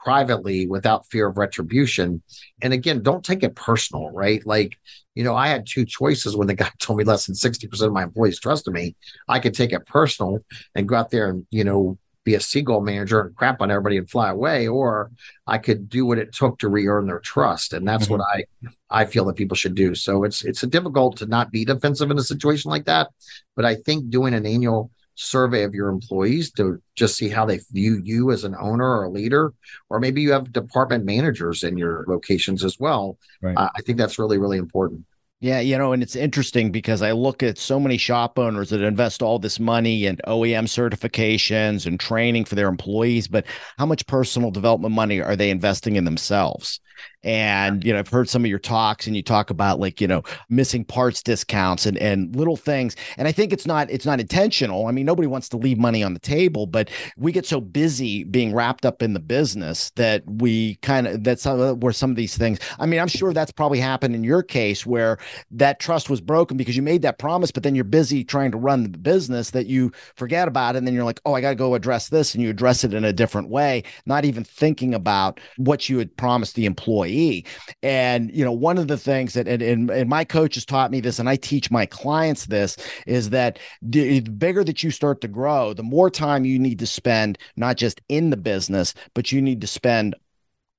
privately 0.05 0.67
without 0.67 1.07
fear 1.07 1.27
of 1.27 1.37
retribution. 1.37 2.21
And 2.61 2.71
again, 2.73 3.01
don't 3.01 3.25
take 3.25 3.41
it 3.41 3.55
personal, 3.55 4.11
right? 4.11 4.45
Like, 4.45 4.77
you 5.15 5.23
know, 5.23 5.35
I 5.35 5.47
had 5.47 5.65
two 5.65 5.83
choices 5.83 6.37
when 6.37 6.47
the 6.47 6.53
guy 6.53 6.69
told 6.79 6.99
me 6.99 7.03
less 7.03 7.25
than 7.25 7.35
60% 7.35 7.81
of 7.81 7.91
my 7.91 8.03
employees 8.03 8.39
trusted 8.39 8.73
me. 8.73 8.95
I 9.27 9.39
could 9.39 9.55
take 9.55 9.73
it 9.73 9.87
personal 9.87 10.39
and 10.75 10.87
go 10.87 10.95
out 10.95 11.09
there 11.09 11.29
and, 11.29 11.47
you 11.49 11.63
know, 11.63 11.97
be 12.23 12.35
a 12.35 12.39
seagull 12.39 12.81
manager 12.81 13.21
and 13.21 13.35
crap 13.35 13.61
on 13.61 13.71
everybody 13.71 13.97
and 13.97 14.09
fly 14.09 14.29
away, 14.29 14.67
or 14.67 15.11
I 15.45 15.59
could 15.59 15.89
do 15.89 16.05
what 16.05 16.17
it 16.17 16.33
took 16.33 16.57
to 16.59 16.69
re-earn 16.69 17.05
their 17.05 17.19
trust. 17.19 17.73
And 17.73 17.87
that's 17.87 18.05
mm-hmm. 18.05 18.13
what 18.13 18.21
I 18.21 18.45
I 18.89 19.05
feel 19.05 19.25
that 19.25 19.35
people 19.35 19.55
should 19.55 19.75
do. 19.75 19.93
So 19.93 20.23
it's 20.23 20.43
it's 20.43 20.61
difficult 20.61 21.17
to 21.17 21.27
not 21.27 21.51
be 21.51 21.65
defensive 21.65 22.09
in 22.09 22.17
a 22.17 22.23
situation 22.23 22.71
like 22.71 22.85
that. 22.85 23.09
But 23.55 23.65
I 23.65 23.75
think 23.75 24.09
doing 24.09 24.33
an 24.33 24.45
annual 24.45 24.89
survey 25.15 25.63
of 25.63 25.73
your 25.73 25.89
employees 25.89 26.51
to 26.51 26.81
just 26.95 27.15
see 27.15 27.29
how 27.29 27.45
they 27.45 27.59
view 27.71 28.01
you 28.03 28.31
as 28.31 28.43
an 28.43 28.55
owner 28.59 28.85
or 28.85 29.03
a 29.05 29.09
leader, 29.09 29.53
or 29.89 29.99
maybe 29.99 30.21
you 30.21 30.31
have 30.31 30.51
department 30.51 31.05
managers 31.05 31.63
in 31.63 31.77
your 31.77 32.05
locations 32.07 32.63
as 32.63 32.79
well. 32.79 33.17
Right. 33.41 33.57
Uh, 33.57 33.69
I 33.75 33.81
think 33.81 33.97
that's 33.97 34.19
really, 34.19 34.37
really 34.37 34.57
important. 34.57 35.05
Yeah, 35.41 35.59
you 35.59 35.77
know, 35.77 35.91
and 35.91 36.01
it's 36.01 36.15
interesting 36.15 36.71
because 36.71 37.01
I 37.01 37.11
look 37.11 37.43
at 37.43 37.57
so 37.57 37.79
many 37.79 37.97
shop 37.97 38.39
owners 38.39 38.69
that 38.69 38.81
invest 38.81 39.21
all 39.21 39.37
this 39.37 39.59
money 39.59 40.05
in 40.05 40.15
OEM 40.25 40.65
certifications 40.65 41.85
and 41.85 41.99
training 41.99 42.45
for 42.45 42.55
their 42.55 42.67
employees, 42.67 43.27
but 43.27 43.45
how 43.77 43.85
much 43.85 44.07
personal 44.07 44.49
development 44.49 44.95
money 44.95 45.21
are 45.21 45.35
they 45.35 45.49
investing 45.49 45.97
in 45.97 46.05
themselves? 46.05 46.79
And, 47.23 47.83
you 47.83 47.91
know, 47.91 47.99
I've 47.99 48.07
heard 48.07 48.29
some 48.29 48.43
of 48.45 48.49
your 48.49 48.59
talks 48.59 49.07
and 49.07 49.15
you 49.15 49.23
talk 49.23 49.49
about 49.49 49.79
like, 49.79 49.99
you 49.99 50.07
know, 50.07 50.23
missing 50.49 50.85
parts 50.85 51.23
discounts 51.23 51.85
and, 51.87 51.97
and 51.97 52.35
little 52.35 52.55
things. 52.55 52.95
And 53.17 53.27
I 53.27 53.31
think 53.31 53.51
it's 53.51 53.65
not, 53.65 53.89
it's 53.89 54.05
not 54.05 54.19
intentional. 54.19 54.85
I 54.85 54.91
mean, 54.91 55.05
nobody 55.05 55.27
wants 55.27 55.49
to 55.49 55.57
leave 55.57 55.77
money 55.77 56.03
on 56.03 56.13
the 56.13 56.19
table, 56.19 56.67
but 56.67 56.89
we 57.17 57.31
get 57.31 57.45
so 57.45 57.59
busy 57.59 58.23
being 58.23 58.53
wrapped 58.53 58.85
up 58.85 59.01
in 59.01 59.13
the 59.13 59.19
business 59.19 59.89
that 59.95 60.23
we 60.27 60.75
kind 60.77 61.07
of, 61.07 61.23
that's 61.23 61.45
where 61.45 61.93
some 61.93 62.11
of 62.11 62.15
these 62.15 62.37
things, 62.37 62.59
I 62.79 62.85
mean, 62.85 62.99
I'm 62.99 63.07
sure 63.07 63.33
that's 63.33 63.51
probably 63.51 63.79
happened 63.79 64.13
in 64.13 64.23
your 64.23 64.43
case 64.43 64.85
where 64.85 65.17
that 65.51 65.79
trust 65.79 66.09
was 66.09 66.21
broken 66.21 66.57
because 66.57 66.75
you 66.75 66.83
made 66.83 67.01
that 67.01 67.17
promise, 67.17 67.51
but 67.51 67.63
then 67.63 67.73
you're 67.73 67.83
busy 67.83 68.23
trying 68.23 68.51
to 68.51 68.57
run 68.57 68.83
the 68.83 68.97
business 68.97 69.49
that 69.51 69.65
you 69.65 69.91
forget 70.15 70.47
about. 70.47 70.75
And 70.75 70.85
then 70.85 70.93
you're 70.93 71.03
like, 71.03 71.21
oh, 71.25 71.33
I 71.33 71.41
got 71.41 71.49
to 71.49 71.55
go 71.55 71.73
address 71.73 72.09
this. 72.09 72.35
And 72.35 72.43
you 72.43 72.51
address 72.51 72.83
it 72.83 72.93
in 72.93 73.03
a 73.03 73.13
different 73.13 73.49
way, 73.49 73.83
not 74.05 74.25
even 74.25 74.43
thinking 74.43 74.93
about 74.93 75.39
what 75.57 75.89
you 75.89 75.97
had 75.97 76.15
promised 76.17 76.55
the 76.55 76.65
employee 76.65 76.84
employee. 76.85 77.45
And, 77.83 78.31
you 78.33 78.45
know, 78.45 78.51
one 78.51 78.77
of 78.77 78.87
the 78.87 78.97
things 78.97 79.33
that, 79.33 79.47
and, 79.47 79.61
and, 79.61 79.89
and 79.89 80.09
my 80.09 80.23
coaches 80.23 80.65
taught 80.65 80.91
me 80.91 81.01
this, 81.01 81.19
and 81.19 81.27
I 81.27 81.35
teach 81.35 81.71
my 81.71 81.85
clients 81.85 82.45
this, 82.45 82.77
is 83.07 83.31
that 83.31 83.59
the 83.81 84.21
bigger 84.21 84.63
that 84.63 84.83
you 84.83 84.91
start 84.91 85.21
to 85.21 85.27
grow, 85.27 85.73
the 85.73 85.83
more 85.83 86.09
time 86.09 86.45
you 86.45 86.59
need 86.59 86.79
to 86.79 86.87
spend, 86.87 87.37
not 87.55 87.77
just 87.77 88.01
in 88.09 88.29
the 88.29 88.37
business, 88.37 88.93
but 89.13 89.31
you 89.31 89.41
need 89.41 89.61
to 89.61 89.67
spend 89.67 90.15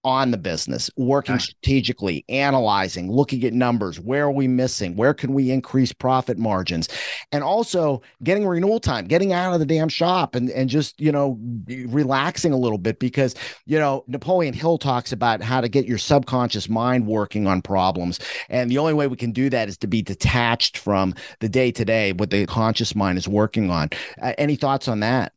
on 0.07 0.31
the 0.31 0.39
business, 0.39 0.89
working 0.97 1.37
strategically, 1.41 2.25
analyzing, 2.29 3.11
looking 3.11 3.43
at 3.43 3.53
numbers. 3.53 3.99
Where 3.99 4.27
are 4.27 4.31
we 4.31 4.47
missing? 4.47 4.95
Where 4.95 5.13
can 5.13 5.35
we 5.35 5.51
increase 5.51 5.93
profit 5.93 6.39
margins? 6.39 6.89
And 7.33 7.43
also 7.43 8.03
getting 8.23 8.47
renewal 8.47 8.79
time, 8.79 9.09
getting 9.09 9.33
out 9.33 9.53
of 9.53 9.59
the 9.59 9.67
damn 9.67 9.89
shop 9.89 10.37
and, 10.37 10.49
and 10.51 10.71
just, 10.71 11.01
you 11.01 11.11
know, 11.11 11.41
relaxing 11.67 12.53
a 12.53 12.57
little 12.57 12.79
bit 12.79 13.01
because, 13.01 13.35
you 13.67 13.81
know, 13.81 14.05
Napoleon 14.07 14.55
Hill 14.55 14.79
talks 14.79 15.11
about 15.11 15.43
how 15.43 15.61
to 15.61 15.69
get 15.69 15.87
your 15.87 15.99
subconscious 15.99 16.69
mind 16.69 17.05
working 17.05 17.49
on 17.49 17.61
problems. 17.61 18.21
And 18.49 18.71
the 18.71 18.79
only 18.79 18.95
way 18.95 19.09
we 19.09 19.17
can 19.17 19.33
do 19.33 19.51
that 19.51 19.69
is 19.69 19.77
to 19.79 19.89
be 19.89 20.03
detached 20.03 20.79
from 20.79 21.17
the 21.41 21.49
day 21.49 21.73
to 21.73 21.85
day, 21.85 22.13
what 22.13 22.31
the 22.31 22.47
conscious 22.47 22.95
mind 22.95 23.19
is 23.19 23.27
working 23.27 23.73
on. 23.73 23.91
Uh, 24.23 24.35
any 24.39 24.55
thoughts 24.55 24.87
on 24.87 25.01
that? 25.01 25.33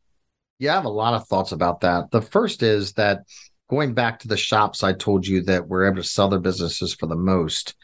Yeah, 0.60 0.74
I 0.74 0.76
have 0.76 0.86
a 0.86 0.90
lot 0.90 1.16
of 1.16 1.28
thoughts 1.28 1.54
about 1.54 1.82
that. 1.82 2.12
The 2.12 2.22
first 2.22 2.62
is 2.62 2.94
that 2.94 3.24
going 3.70 3.94
back 3.94 4.20
to 4.20 4.28
the 4.28 4.38
shops 4.38 4.84
I 4.84 4.94
told 4.94 5.26
you 5.26 5.42
that 5.44 5.68
were 5.68 5.86
able 5.86 5.98
to 5.98 6.04
sell 6.04 6.28
their 6.28 6.40
businesses 6.40 6.94
for 6.94 7.06
the 7.06 7.16
most, 7.16 7.76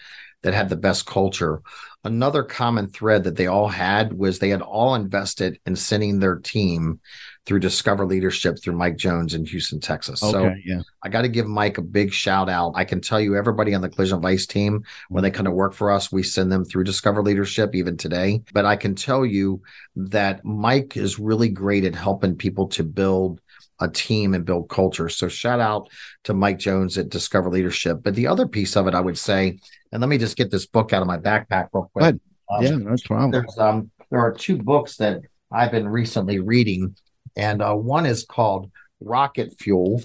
that 0.43 0.54
had 0.54 0.69
the 0.69 0.76
best 0.76 1.06
culture. 1.06 1.62
Another 2.04 2.43
common 2.43 2.88
thread 2.88 3.24
that 3.24 3.36
they 3.36 3.48
all 3.48 3.67
had 3.67 4.13
was 4.13 4.38
they 4.38 4.50
had 4.50 4.62
all 4.62 4.93
invested 4.93 5.60
in 5.65 5.76
sending 5.76 6.19
their 6.19 6.36
team 6.36 7.00
through 7.48 7.60
Discover 7.60 8.06
Leadership 8.06 8.58
through 8.62 8.76
Mike 8.76 8.95
Jones 8.95 9.34
in 9.34 9.45
Houston, 9.45 9.80
Texas. 9.80 10.21
Okay, 10.21 10.32
so 10.32 10.54
yeah. 10.63 10.82
I 11.04 11.10
got 11.10 11.24
to 11.24 11.30
give 11.30 11.48
Mike 11.48 11.80
a 11.80 11.84
big 11.84 12.13
shout 12.13 12.48
out. 12.48 12.74
I 12.76 12.86
can 12.86 13.02
tell 13.02 13.19
you, 13.19 13.36
everybody 13.36 13.74
on 13.74 13.82
the 13.82 13.89
Collision 13.89 14.17
Advice 14.17 14.45
team, 14.45 14.84
when 15.10 15.24
they 15.24 15.32
come 15.32 15.45
to 15.45 15.52
work 15.52 15.74
for 15.74 15.91
us, 15.91 16.12
we 16.12 16.21
send 16.21 16.52
them 16.52 16.63
through 16.63 16.84
Discover 16.84 17.24
Leadership 17.24 17.74
even 17.74 17.98
today. 17.98 18.41
But 18.54 18.65
I 18.65 18.76
can 18.76 18.93
tell 18.93 19.26
you 19.26 19.62
that 19.95 20.45
Mike 20.45 20.98
is 20.98 21.17
really 21.17 21.50
great 21.50 21.86
at 21.86 21.95
helping 21.95 22.36
people 22.36 22.67
to 22.69 22.84
build 22.84 23.41
a 23.79 23.89
team 23.89 24.33
and 24.33 24.45
build 24.45 24.69
culture. 24.69 25.09
So 25.09 25.27
shout 25.27 25.59
out 25.59 25.89
to 26.23 26.33
Mike 26.33 26.59
Jones 26.59 26.97
at 26.97 27.09
Discover 27.09 27.49
Leadership. 27.49 27.99
But 28.03 28.15
the 28.15 28.27
other 28.27 28.47
piece 28.47 28.75
of 28.75 28.88
it, 28.88 28.95
I 28.95 29.01
would 29.01 29.17
say, 29.17 29.59
and 29.91 30.01
let 30.01 30.09
me 30.09 30.17
just 30.17 30.38
get 30.38 30.51
this 30.51 30.65
book 30.65 30.93
out 30.93 31.01
of 31.01 31.07
my 31.07 31.17
backpack 31.17 31.69
real 31.73 31.89
quick. 31.93 32.15
Um, 32.49 32.63
yeah, 32.63 32.71
no 32.71 32.95
problem. 33.03 33.31
There's 33.31 33.57
um, 33.57 33.91
there 34.11 34.19
are 34.19 34.31
two 34.31 34.57
books 34.57 34.97
that 34.97 35.21
I've 35.51 35.71
been 35.71 35.88
recently 35.88 36.39
reading, 36.39 36.95
and 37.35 37.61
uh, 37.61 37.73
one 37.73 38.05
is 38.05 38.23
called 38.23 38.71
Rocket 38.99 39.57
Fuel, 39.59 40.01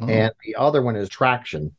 oh. 0.00 0.06
and 0.08 0.32
the 0.44 0.56
other 0.56 0.82
one 0.82 0.96
is 0.96 1.08
Traction 1.08 1.74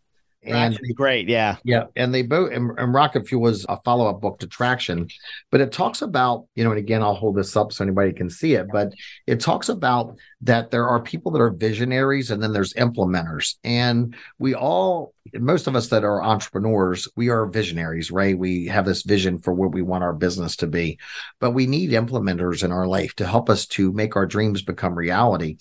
and 0.46 0.78
great 0.96 1.28
yeah. 1.28 1.58
Yeah 1.64 1.86
and 1.96 2.14
they 2.14 2.22
both 2.22 2.52
and, 2.52 2.78
and 2.78 2.94
rocket 2.94 3.28
fuel 3.28 3.42
was 3.42 3.66
a 3.70 3.80
follow-up 3.84 4.22
book 4.22 4.40
to 4.40 4.48
traction 4.48 5.08
but 5.52 5.62
it 5.62 5.72
talks 5.72 6.02
about 6.02 6.46
you 6.56 6.64
know 6.64 6.72
and 6.72 6.80
again 6.80 7.02
i'll 7.02 7.14
hold 7.14 7.36
this 7.36 7.56
up 7.56 7.72
so 7.72 7.84
anybody 7.84 8.14
can 8.14 8.30
see 8.30 8.54
it 8.54 8.68
but 8.72 8.94
it 9.28 9.40
talks 9.40 9.70
about 9.70 10.18
that 10.44 10.72
there 10.72 10.88
are 10.88 11.02
people 11.02 11.32
that 11.32 11.42
are 11.42 11.52
visionaries 11.52 12.30
and 12.30 12.44
then 12.44 12.52
there's 12.52 12.74
implementers. 12.74 13.56
And 13.64 14.16
we 14.38 14.54
all 14.54 15.14
most 15.34 15.68
of 15.68 15.76
us 15.76 15.88
that 15.88 16.04
are 16.04 16.22
entrepreneurs 16.22 17.08
we 17.16 17.30
are 17.30 17.46
visionaries 17.46 18.12
right? 18.12 18.38
We 18.38 18.66
have 18.68 18.86
this 18.86 19.04
vision 19.04 19.40
for 19.40 19.54
what 19.54 19.72
we 19.72 19.82
want 19.82 20.04
our 20.04 20.14
business 20.14 20.58
to 20.58 20.68
be 20.68 21.00
but 21.40 21.52
we 21.52 21.66
need 21.66 21.92
implementers 21.92 22.64
in 22.64 22.72
our 22.72 22.88
life 22.88 23.16
to 23.16 23.26
help 23.26 23.50
us 23.50 23.66
to 23.68 23.92
make 23.94 24.16
our 24.16 24.26
dreams 24.26 24.62
become 24.62 24.96
reality 24.96 25.58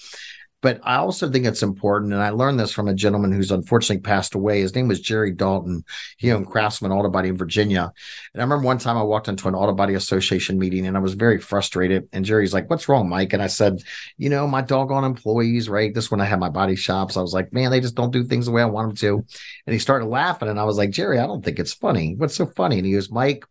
but 0.62 0.80
I 0.84 0.96
also 0.96 1.28
think 1.28 1.44
it's 1.44 1.62
important, 1.62 2.12
and 2.12 2.22
I 2.22 2.30
learned 2.30 2.58
this 2.58 2.72
from 2.72 2.86
a 2.86 2.94
gentleman 2.94 3.32
who's 3.32 3.50
unfortunately 3.50 4.00
passed 4.00 4.36
away. 4.36 4.60
His 4.60 4.74
name 4.74 4.86
was 4.86 5.00
Jerry 5.00 5.32
Dalton. 5.32 5.84
He 6.18 6.30
owned 6.30 6.46
Craftsman 6.46 6.92
Auto 6.92 7.10
Body 7.10 7.28
in 7.28 7.36
Virginia. 7.36 7.92
And 8.32 8.40
I 8.40 8.44
remember 8.44 8.64
one 8.64 8.78
time 8.78 8.96
I 8.96 9.02
walked 9.02 9.26
into 9.26 9.48
an 9.48 9.56
Auto 9.56 9.72
Body 9.72 9.94
Association 9.94 10.60
meeting 10.60 10.86
and 10.86 10.96
I 10.96 11.00
was 11.00 11.14
very 11.14 11.38
frustrated. 11.40 12.08
And 12.12 12.24
Jerry's 12.24 12.54
like, 12.54 12.70
What's 12.70 12.88
wrong, 12.88 13.08
Mike? 13.08 13.32
And 13.32 13.42
I 13.42 13.48
said, 13.48 13.82
You 14.16 14.30
know, 14.30 14.46
my 14.46 14.62
doggone 14.62 15.04
employees, 15.04 15.68
right? 15.68 15.92
This 15.92 16.10
when 16.12 16.20
I 16.20 16.26
had 16.26 16.38
my 16.38 16.48
body 16.48 16.76
shops. 16.76 17.16
I 17.16 17.22
was 17.22 17.34
like, 17.34 17.52
Man, 17.52 17.72
they 17.72 17.80
just 17.80 17.96
don't 17.96 18.12
do 18.12 18.22
things 18.22 18.46
the 18.46 18.52
way 18.52 18.62
I 18.62 18.66
want 18.66 18.88
them 18.88 18.96
to. 18.96 19.26
And 19.66 19.74
he 19.74 19.80
started 19.80 20.06
laughing. 20.06 20.48
And 20.48 20.60
I 20.60 20.64
was 20.64 20.76
like, 20.78 20.90
Jerry, 20.90 21.18
I 21.18 21.26
don't 21.26 21.44
think 21.44 21.58
it's 21.58 21.74
funny. 21.74 22.14
What's 22.16 22.36
so 22.36 22.46
funny? 22.46 22.78
And 22.78 22.86
he 22.86 22.92
goes, 22.92 23.10
Mike, 23.10 23.44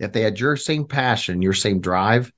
if 0.00 0.12
they 0.12 0.22
had 0.22 0.40
your 0.40 0.56
same 0.56 0.86
passion, 0.86 1.40
your 1.40 1.52
same 1.52 1.80
drive, 1.80 2.32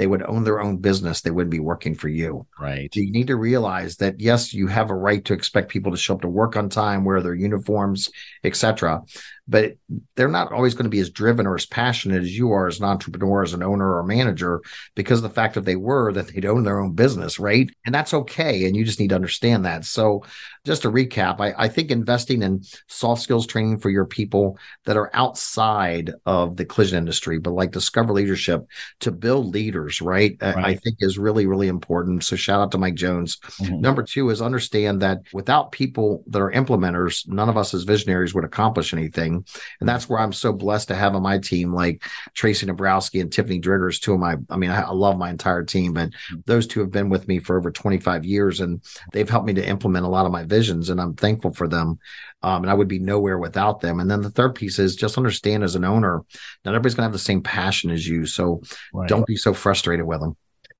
they 0.00 0.06
would 0.06 0.22
own 0.22 0.44
their 0.44 0.60
own 0.60 0.78
business. 0.78 1.20
They 1.20 1.30
wouldn't 1.30 1.50
be 1.50 1.60
working 1.60 1.94
for 1.94 2.08
you. 2.08 2.46
Right. 2.58 2.92
So 2.92 3.00
you 3.00 3.12
need 3.12 3.26
to 3.26 3.36
realize 3.36 3.96
that 3.98 4.18
yes, 4.18 4.54
you 4.54 4.66
have 4.66 4.90
a 4.90 4.94
right 4.94 5.22
to 5.26 5.34
expect 5.34 5.68
people 5.68 5.92
to 5.92 5.98
show 5.98 6.14
up 6.14 6.22
to 6.22 6.28
work 6.28 6.56
on 6.56 6.70
time, 6.70 7.04
wear 7.04 7.20
their 7.20 7.34
uniforms, 7.34 8.10
etc 8.42 9.02
but 9.50 9.74
they're 10.14 10.28
not 10.28 10.52
always 10.52 10.74
going 10.74 10.84
to 10.84 10.90
be 10.90 11.00
as 11.00 11.10
driven 11.10 11.44
or 11.44 11.56
as 11.56 11.66
passionate 11.66 12.22
as 12.22 12.38
you 12.38 12.52
are 12.52 12.68
as 12.68 12.78
an 12.78 12.84
entrepreneur, 12.86 13.42
as 13.42 13.52
an 13.52 13.64
owner 13.64 13.96
or 13.96 14.04
manager, 14.04 14.62
because 14.94 15.18
of 15.18 15.24
the 15.24 15.34
fact 15.34 15.54
that 15.54 15.64
they 15.64 15.74
were 15.74 16.12
that 16.12 16.28
they'd 16.28 16.46
own 16.46 16.62
their 16.62 16.78
own 16.78 16.92
business, 16.92 17.40
right? 17.40 17.68
And 17.84 17.92
that's 17.92 18.14
okay. 18.14 18.64
And 18.64 18.76
you 18.76 18.84
just 18.84 19.00
need 19.00 19.08
to 19.08 19.16
understand 19.16 19.64
that. 19.64 19.84
So, 19.84 20.22
just 20.64 20.82
to 20.82 20.90
recap, 20.90 21.40
I, 21.40 21.54
I 21.56 21.68
think 21.68 21.90
investing 21.90 22.42
in 22.42 22.62
soft 22.86 23.22
skills 23.22 23.46
training 23.46 23.78
for 23.78 23.90
your 23.90 24.04
people 24.04 24.58
that 24.84 24.96
are 24.96 25.10
outside 25.14 26.12
of 26.26 26.56
the 26.56 26.66
collision 26.66 26.98
industry, 26.98 27.38
but 27.38 27.52
like 27.52 27.72
Discover 27.72 28.12
Leadership 28.12 28.66
to 29.00 29.10
build 29.10 29.52
leaders, 29.52 30.00
right? 30.00 30.36
right. 30.40 30.56
I, 30.56 30.62
I 30.68 30.74
think 30.76 30.98
is 31.00 31.18
really, 31.18 31.46
really 31.46 31.68
important. 31.68 32.22
So, 32.22 32.36
shout 32.36 32.60
out 32.60 32.70
to 32.72 32.78
Mike 32.78 32.94
Jones. 32.94 33.38
Mm-hmm. 33.38 33.80
Number 33.80 34.04
two 34.04 34.30
is 34.30 34.40
understand 34.40 35.02
that 35.02 35.22
without 35.32 35.72
people 35.72 36.22
that 36.28 36.40
are 36.40 36.52
implementers, 36.52 37.26
none 37.26 37.48
of 37.48 37.56
us 37.56 37.74
as 37.74 37.82
visionaries 37.82 38.32
would 38.34 38.44
accomplish 38.44 38.92
anything. 38.92 39.39
And 39.80 39.88
that's 39.88 40.08
where 40.08 40.18
I'm 40.18 40.32
so 40.32 40.52
blessed 40.52 40.88
to 40.88 40.94
have 40.94 41.14
on 41.14 41.22
my 41.22 41.38
team, 41.38 41.74
like 41.74 42.02
Tracy 42.34 42.66
Nabrowski 42.66 43.20
and 43.20 43.32
Tiffany 43.32 43.60
Driggers, 43.60 44.00
two 44.00 44.14
of 44.14 44.20
my, 44.20 44.36
I 44.48 44.56
mean, 44.56 44.70
I, 44.70 44.82
I 44.82 44.90
love 44.90 45.18
my 45.18 45.30
entire 45.30 45.64
team, 45.64 45.92
but 45.92 46.10
those 46.46 46.66
two 46.66 46.80
have 46.80 46.90
been 46.90 47.08
with 47.08 47.28
me 47.28 47.38
for 47.38 47.56
over 47.56 47.70
25 47.70 48.24
years 48.24 48.60
and 48.60 48.82
they've 49.12 49.28
helped 49.28 49.46
me 49.46 49.54
to 49.54 49.66
implement 49.66 50.06
a 50.06 50.10
lot 50.10 50.26
of 50.26 50.32
my 50.32 50.44
visions. 50.44 50.90
And 50.90 51.00
I'm 51.00 51.14
thankful 51.14 51.52
for 51.52 51.68
them. 51.68 51.98
Um, 52.42 52.62
and 52.62 52.70
I 52.70 52.74
would 52.74 52.88
be 52.88 52.98
nowhere 52.98 53.38
without 53.38 53.80
them. 53.80 54.00
And 54.00 54.10
then 54.10 54.22
the 54.22 54.30
third 54.30 54.54
piece 54.54 54.78
is 54.78 54.96
just 54.96 55.18
understand 55.18 55.62
as 55.62 55.74
an 55.74 55.84
owner, 55.84 56.24
not 56.64 56.74
everybody's 56.74 56.94
going 56.94 57.02
to 57.02 57.08
have 57.08 57.12
the 57.12 57.18
same 57.18 57.42
passion 57.42 57.90
as 57.90 58.06
you. 58.06 58.24
So 58.26 58.62
right. 58.94 59.08
don't 59.08 59.26
be 59.26 59.36
so 59.36 59.52
frustrated 59.52 60.06
with 60.06 60.20
them. 60.20 60.36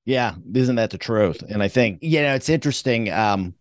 Yeah, 0.06 0.34
isn't 0.54 0.76
that 0.76 0.90
the 0.90 0.98
truth? 0.98 1.42
And 1.48 1.62
I 1.62 1.68
think 1.68 1.98
you 2.02 2.22
know 2.22 2.34
it's 2.34 2.48
interesting. 2.48 3.12
Um, 3.12 3.54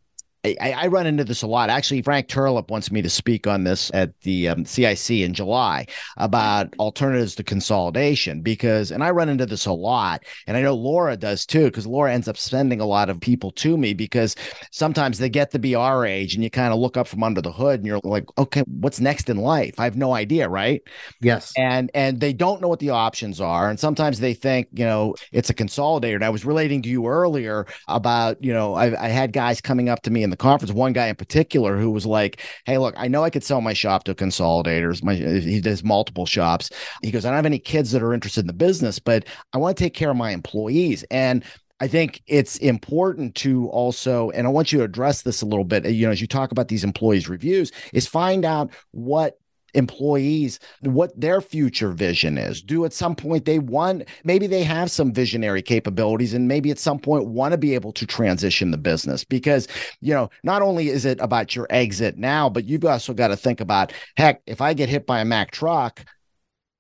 I, 0.45 0.71
I, 0.71 0.87
run 0.87 1.05
into 1.05 1.25
this 1.25 1.41
a 1.41 1.47
lot. 1.47 1.69
Actually, 1.69 2.01
Frank 2.01 2.29
Terlep 2.29 2.69
wants 2.69 2.91
me 2.91 3.01
to 3.01 3.09
speak 3.09 3.45
on 3.45 3.65
this 3.65 3.91
at 3.93 4.17
the 4.21 4.47
um, 4.47 4.63
CIC 4.63 5.09
in 5.11 5.33
July 5.33 5.85
about 6.15 6.73
alternatives 6.79 7.35
to 7.35 7.43
consolidation 7.43 8.41
because, 8.41 8.91
and 8.91 9.03
I 9.03 9.11
run 9.11 9.27
into 9.27 9.45
this 9.45 9.65
a 9.65 9.73
lot, 9.73 10.23
and 10.47 10.55
I 10.55 10.61
know 10.61 10.75
Laura 10.75 11.17
does 11.17 11.45
too, 11.45 11.65
because 11.65 11.85
Laura 11.85 12.13
ends 12.13 12.29
up 12.29 12.37
sending 12.37 12.79
a 12.79 12.85
lot 12.85 13.09
of 13.09 13.19
people 13.19 13.51
to 13.51 13.77
me 13.77 13.93
because 13.93 14.37
sometimes 14.71 15.17
they 15.17 15.29
get 15.29 15.51
to 15.51 15.59
be 15.59 15.75
our 15.75 16.05
age 16.05 16.35
and 16.35 16.43
you 16.43 16.49
kind 16.49 16.71
of 16.71 16.79
look 16.79 16.95
up 16.95 17.07
from 17.07 17.21
under 17.21 17.41
the 17.41 17.51
hood 17.51 17.81
and 17.81 17.85
you're 17.85 17.99
like, 18.05 18.25
okay, 18.37 18.61
what's 18.67 19.01
next 19.01 19.29
in 19.29 19.37
life? 19.37 19.77
I 19.77 19.83
have 19.83 19.97
no 19.97 20.13
idea, 20.13 20.47
right? 20.47 20.81
Yes. 21.19 21.51
And 21.57 21.91
and 21.93 22.21
they 22.21 22.31
don't 22.31 22.61
know 22.61 22.69
what 22.69 22.79
the 22.79 22.91
options 22.91 23.41
are, 23.41 23.69
and 23.69 23.77
sometimes 23.77 24.21
they 24.21 24.33
think, 24.33 24.69
you 24.71 24.85
know, 24.85 25.15
it's 25.33 25.49
a 25.49 25.53
consolidator. 25.53 26.15
And 26.15 26.23
I 26.23 26.29
was 26.29 26.45
relating 26.45 26.81
to 26.83 26.89
you 26.89 27.07
earlier 27.07 27.65
about, 27.89 28.41
you 28.41 28.53
know, 28.53 28.75
I, 28.75 29.03
I 29.03 29.09
had 29.09 29.33
guys 29.33 29.59
coming 29.59 29.89
up 29.89 30.01
to 30.03 30.11
me 30.11 30.28
in 30.29 30.31
the 30.31 30.37
conference, 30.37 30.71
one 30.71 30.93
guy 30.93 31.07
in 31.07 31.15
particular 31.15 31.77
who 31.77 31.91
was 31.91 32.05
like, 32.05 32.41
Hey, 32.65 32.77
look, 32.77 32.93
I 32.97 33.07
know 33.07 33.23
I 33.23 33.29
could 33.29 33.43
sell 33.43 33.61
my 33.61 33.73
shop 33.73 34.03
to 34.03 34.13
consolidators. 34.13 35.03
My, 35.03 35.15
he 35.15 35.59
does 35.59 35.83
multiple 35.83 36.25
shops. 36.25 36.69
He 37.01 37.11
goes, 37.11 37.25
I 37.25 37.29
don't 37.29 37.37
have 37.37 37.45
any 37.45 37.59
kids 37.59 37.91
that 37.91 38.03
are 38.03 38.13
interested 38.13 38.41
in 38.41 38.47
the 38.47 38.53
business, 38.53 38.99
but 38.99 39.25
I 39.53 39.57
want 39.57 39.77
to 39.77 39.83
take 39.83 39.93
care 39.93 40.11
of 40.11 40.17
my 40.17 40.31
employees. 40.31 41.03
And 41.09 41.43
I 41.81 41.87
think 41.87 42.21
it's 42.27 42.57
important 42.57 43.35
to 43.35 43.69
also, 43.69 44.29
and 44.31 44.45
I 44.45 44.49
want 44.49 44.71
you 44.71 44.79
to 44.79 44.85
address 44.85 45.21
this 45.21 45.41
a 45.41 45.45
little 45.45 45.63
bit, 45.63 45.85
you 45.85 46.05
know, 46.05 46.11
as 46.11 46.19
you 46.19 46.27
talk 46.27 46.51
about 46.51 46.67
these 46.67 46.83
employees' 46.83 47.29
reviews, 47.29 47.71
is 47.93 48.05
find 48.05 48.43
out 48.43 48.71
what 48.91 49.38
employees 49.73 50.59
what 50.81 51.19
their 51.19 51.41
future 51.41 51.91
vision 51.91 52.37
is. 52.37 52.61
Do 52.61 52.85
at 52.85 52.93
some 52.93 53.15
point 53.15 53.45
they 53.45 53.59
want, 53.59 54.03
maybe 54.23 54.47
they 54.47 54.63
have 54.63 54.91
some 54.91 55.13
visionary 55.13 55.61
capabilities 55.61 56.33
and 56.33 56.47
maybe 56.47 56.71
at 56.71 56.79
some 56.79 56.99
point 56.99 57.27
want 57.27 57.51
to 57.51 57.57
be 57.57 57.75
able 57.75 57.91
to 57.93 58.05
transition 58.05 58.71
the 58.71 58.77
business 58.77 59.23
because, 59.23 59.67
you 60.01 60.13
know, 60.13 60.29
not 60.43 60.61
only 60.61 60.89
is 60.89 61.05
it 61.05 61.19
about 61.21 61.55
your 61.55 61.67
exit 61.69 62.17
now, 62.17 62.49
but 62.49 62.65
you've 62.65 62.85
also 62.85 63.13
got 63.13 63.29
to 63.29 63.37
think 63.37 63.61
about, 63.61 63.93
heck, 64.17 64.41
if 64.45 64.61
I 64.61 64.73
get 64.73 64.89
hit 64.89 65.05
by 65.05 65.19
a 65.19 65.25
Mack 65.25 65.51
truck, 65.51 66.05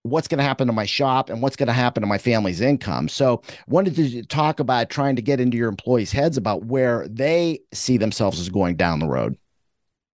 what's 0.03 0.27
going 0.27 0.37
to 0.37 0.43
happen 0.43 0.67
to 0.67 0.73
my 0.73 0.85
shop 0.85 1.29
and 1.29 1.41
what's 1.41 1.55
going 1.55 1.67
to 1.67 1.73
happen 1.73 2.01
to 2.01 2.07
my 2.07 2.17
family's 2.17 2.61
income. 2.61 3.09
So, 3.09 3.41
wanted 3.67 3.95
to 3.95 4.23
talk 4.23 4.59
about 4.59 4.89
trying 4.89 5.15
to 5.15 5.21
get 5.21 5.39
into 5.39 5.57
your 5.57 5.69
employees' 5.69 6.11
heads 6.11 6.37
about 6.37 6.65
where 6.65 7.07
they 7.07 7.59
see 7.73 7.97
themselves 7.97 8.39
as 8.39 8.49
going 8.49 8.75
down 8.75 8.99
the 8.99 9.07
road. 9.07 9.37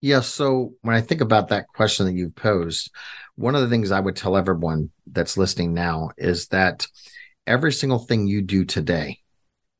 Yeah. 0.00 0.20
So 0.20 0.74
when 0.82 0.94
I 0.94 1.00
think 1.00 1.20
about 1.20 1.48
that 1.48 1.68
question 1.68 2.06
that 2.06 2.12
you 2.12 2.30
posed, 2.30 2.90
one 3.36 3.54
of 3.54 3.62
the 3.62 3.68
things 3.68 3.90
I 3.90 4.00
would 4.00 4.16
tell 4.16 4.36
everyone 4.36 4.90
that's 5.06 5.36
listening 5.36 5.74
now 5.74 6.10
is 6.16 6.48
that 6.48 6.86
every 7.46 7.72
single 7.72 7.98
thing 7.98 8.26
you 8.26 8.42
do 8.42 8.64
today 8.64 9.20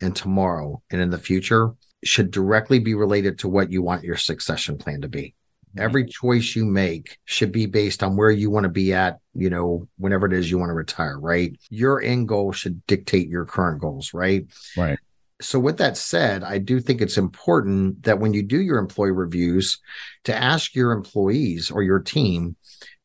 and 0.00 0.14
tomorrow 0.14 0.82
and 0.90 1.00
in 1.00 1.10
the 1.10 1.18
future 1.18 1.72
should 2.04 2.30
directly 2.30 2.78
be 2.78 2.94
related 2.94 3.38
to 3.40 3.48
what 3.48 3.70
you 3.70 3.82
want 3.82 4.04
your 4.04 4.16
succession 4.16 4.78
plan 4.78 5.02
to 5.02 5.08
be. 5.08 5.34
Mm-hmm. 5.70 5.80
Every 5.80 6.06
choice 6.06 6.54
you 6.54 6.64
make 6.64 7.18
should 7.24 7.52
be 7.52 7.66
based 7.66 8.02
on 8.02 8.16
where 8.16 8.30
you 8.30 8.50
want 8.50 8.64
to 8.64 8.70
be 8.70 8.92
at, 8.92 9.18
you 9.34 9.50
know, 9.50 9.88
whenever 9.98 10.26
it 10.26 10.32
is 10.32 10.50
you 10.50 10.58
want 10.58 10.70
to 10.70 10.74
retire, 10.74 11.18
right? 11.18 11.56
Your 11.70 12.00
end 12.00 12.28
goal 12.28 12.52
should 12.52 12.86
dictate 12.86 13.28
your 13.28 13.44
current 13.44 13.80
goals, 13.80 14.14
right? 14.14 14.46
Right 14.76 14.98
so 15.40 15.58
with 15.58 15.78
that 15.78 15.96
said 15.96 16.42
i 16.42 16.58
do 16.58 16.80
think 16.80 17.00
it's 17.00 17.18
important 17.18 18.02
that 18.04 18.18
when 18.18 18.32
you 18.32 18.42
do 18.42 18.60
your 18.60 18.78
employee 18.78 19.10
reviews 19.10 19.78
to 20.24 20.34
ask 20.34 20.74
your 20.74 20.92
employees 20.92 21.70
or 21.70 21.82
your 21.82 22.00
team 22.00 22.56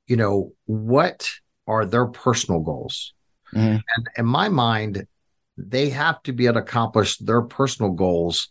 you 0.08 0.16
know 0.18 0.52
what 0.66 1.30
are 1.68 1.86
their 1.86 2.08
personal 2.08 2.60
goals? 2.60 3.14
Mm-hmm. 3.54 3.78
and 3.96 4.10
in 4.18 4.26
my 4.26 4.48
mind 4.48 5.06
they 5.58 5.90
have 5.90 6.24
to 6.24 6.32
be 6.32 6.46
able 6.46 6.56
to 6.56 6.60
accomplish 6.62 7.18
their 7.18 7.42
personal 7.42 7.92
goals 7.92 8.48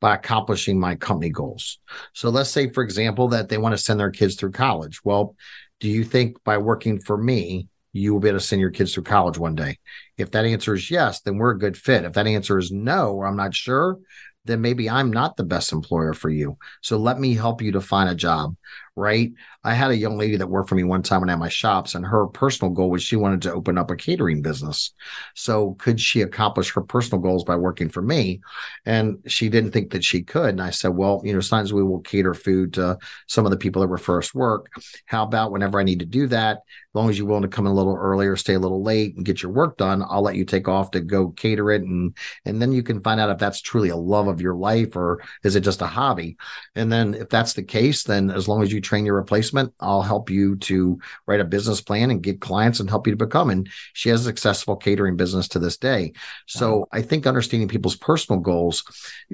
by 0.00 0.14
accomplishing 0.14 0.80
my 0.80 0.96
company 0.96 1.30
goals. 1.30 1.78
So 2.14 2.30
let's 2.30 2.50
say 2.50 2.70
for 2.70 2.82
example 2.82 3.28
that 3.28 3.50
they 3.50 3.58
want 3.58 3.74
to 3.74 3.82
send 3.82 4.00
their 4.00 4.10
kids 4.10 4.36
through 4.36 4.52
college. 4.52 5.04
Well 5.04 5.36
do 5.80 5.88
you 5.88 6.04
think 6.04 6.42
by 6.44 6.58
working 6.58 6.98
for 7.00 7.16
me 7.16 7.68
you 7.92 8.12
will 8.12 8.20
be 8.20 8.28
able 8.28 8.38
to 8.38 8.44
send 8.44 8.60
your 8.60 8.70
kids 8.70 8.94
through 8.94 9.04
college 9.04 9.38
one 9.38 9.54
day? 9.54 9.78
If 10.16 10.30
that 10.32 10.44
answer 10.44 10.74
is 10.74 10.90
yes, 10.90 11.20
then 11.20 11.36
we're 11.36 11.50
a 11.50 11.58
good 11.58 11.76
fit. 11.76 12.04
If 12.04 12.14
that 12.14 12.26
answer 12.26 12.58
is 12.58 12.70
no, 12.70 13.12
or 13.12 13.26
I'm 13.26 13.36
not 13.36 13.54
sure, 13.54 13.98
then 14.44 14.60
maybe 14.60 14.90
I'm 14.90 15.12
not 15.12 15.36
the 15.36 15.44
best 15.44 15.72
employer 15.72 16.14
for 16.14 16.30
you. 16.30 16.58
So 16.80 16.96
let 16.96 17.18
me 17.18 17.34
help 17.34 17.62
you 17.62 17.72
to 17.72 17.80
find 17.80 18.08
a 18.08 18.14
job 18.14 18.56
right? 18.96 19.32
I 19.64 19.74
had 19.74 19.90
a 19.90 19.96
young 19.96 20.18
lady 20.18 20.36
that 20.36 20.48
worked 20.48 20.68
for 20.68 20.74
me 20.74 20.84
one 20.84 21.02
time 21.02 21.26
had 21.26 21.38
my 21.38 21.48
shops, 21.48 21.94
and 21.94 22.04
her 22.04 22.26
personal 22.26 22.72
goal 22.72 22.90
was 22.90 23.02
she 23.02 23.16
wanted 23.16 23.42
to 23.42 23.52
open 23.52 23.78
up 23.78 23.90
a 23.90 23.96
catering 23.96 24.42
business. 24.42 24.92
So 25.34 25.74
could 25.74 26.00
she 26.00 26.20
accomplish 26.20 26.72
her 26.72 26.82
personal 26.82 27.22
goals 27.22 27.44
by 27.44 27.56
working 27.56 27.88
for 27.88 28.02
me? 28.02 28.40
And 28.84 29.18
she 29.26 29.48
didn't 29.48 29.72
think 29.72 29.92
that 29.92 30.04
she 30.04 30.22
could. 30.22 30.50
And 30.50 30.62
I 30.62 30.70
said, 30.70 30.88
well, 30.88 31.22
you 31.24 31.32
know, 31.32 31.40
sometimes 31.40 31.72
we 31.72 31.82
will 31.82 32.00
cater 32.00 32.34
food 32.34 32.74
to 32.74 32.98
some 33.28 33.46
of 33.46 33.50
the 33.50 33.56
people 33.56 33.80
that 33.80 33.88
were 33.88 33.98
first 33.98 34.34
work. 34.34 34.70
How 35.06 35.22
about 35.22 35.52
whenever 35.52 35.80
I 35.80 35.84
need 35.84 36.00
to 36.00 36.06
do 36.06 36.26
that, 36.28 36.58
as 36.58 36.94
long 36.94 37.08
as 37.08 37.16
you're 37.16 37.26
willing 37.26 37.42
to 37.42 37.48
come 37.48 37.64
in 37.64 37.72
a 37.72 37.74
little 37.74 37.96
earlier, 37.96 38.36
stay 38.36 38.54
a 38.54 38.58
little 38.58 38.82
late, 38.82 39.16
and 39.16 39.24
get 39.24 39.42
your 39.42 39.52
work 39.52 39.78
done, 39.78 40.02
I'll 40.06 40.22
let 40.22 40.36
you 40.36 40.44
take 40.44 40.68
off 40.68 40.90
to 40.90 41.00
go 41.00 41.30
cater 41.30 41.70
it, 41.70 41.82
and 41.82 42.14
and 42.44 42.60
then 42.60 42.72
you 42.72 42.82
can 42.82 43.00
find 43.00 43.18
out 43.18 43.30
if 43.30 43.38
that's 43.38 43.62
truly 43.62 43.88
a 43.88 43.96
love 43.96 44.28
of 44.28 44.42
your 44.42 44.54
life 44.54 44.94
or 44.94 45.22
is 45.42 45.56
it 45.56 45.60
just 45.60 45.80
a 45.80 45.86
hobby. 45.86 46.36
And 46.74 46.92
then 46.92 47.14
if 47.14 47.30
that's 47.30 47.54
the 47.54 47.62
case, 47.62 48.02
then 48.04 48.30
as 48.30 48.46
long 48.46 48.62
as 48.62 48.70
you 48.70 48.81
train 48.82 49.06
your 49.06 49.16
replacement, 49.16 49.72
I'll 49.80 50.02
help 50.02 50.30
you 50.30 50.56
to 50.56 50.98
write 51.26 51.40
a 51.40 51.44
business 51.44 51.80
plan 51.80 52.10
and 52.10 52.22
get 52.22 52.40
clients 52.40 52.80
and 52.80 52.88
help 52.88 53.06
you 53.06 53.12
to 53.12 53.24
become. 53.24 53.50
And 53.50 53.68
she 53.92 54.08
has 54.08 54.22
a 54.22 54.24
successful 54.24 54.76
catering 54.76 55.16
business 55.16 55.48
to 55.48 55.58
this 55.58 55.76
day. 55.76 56.12
So 56.46 56.78
wow. 56.78 56.88
I 56.92 57.02
think 57.02 57.26
understanding 57.26 57.68
people's 57.68 57.96
personal 57.96 58.40
goals, 58.40 58.84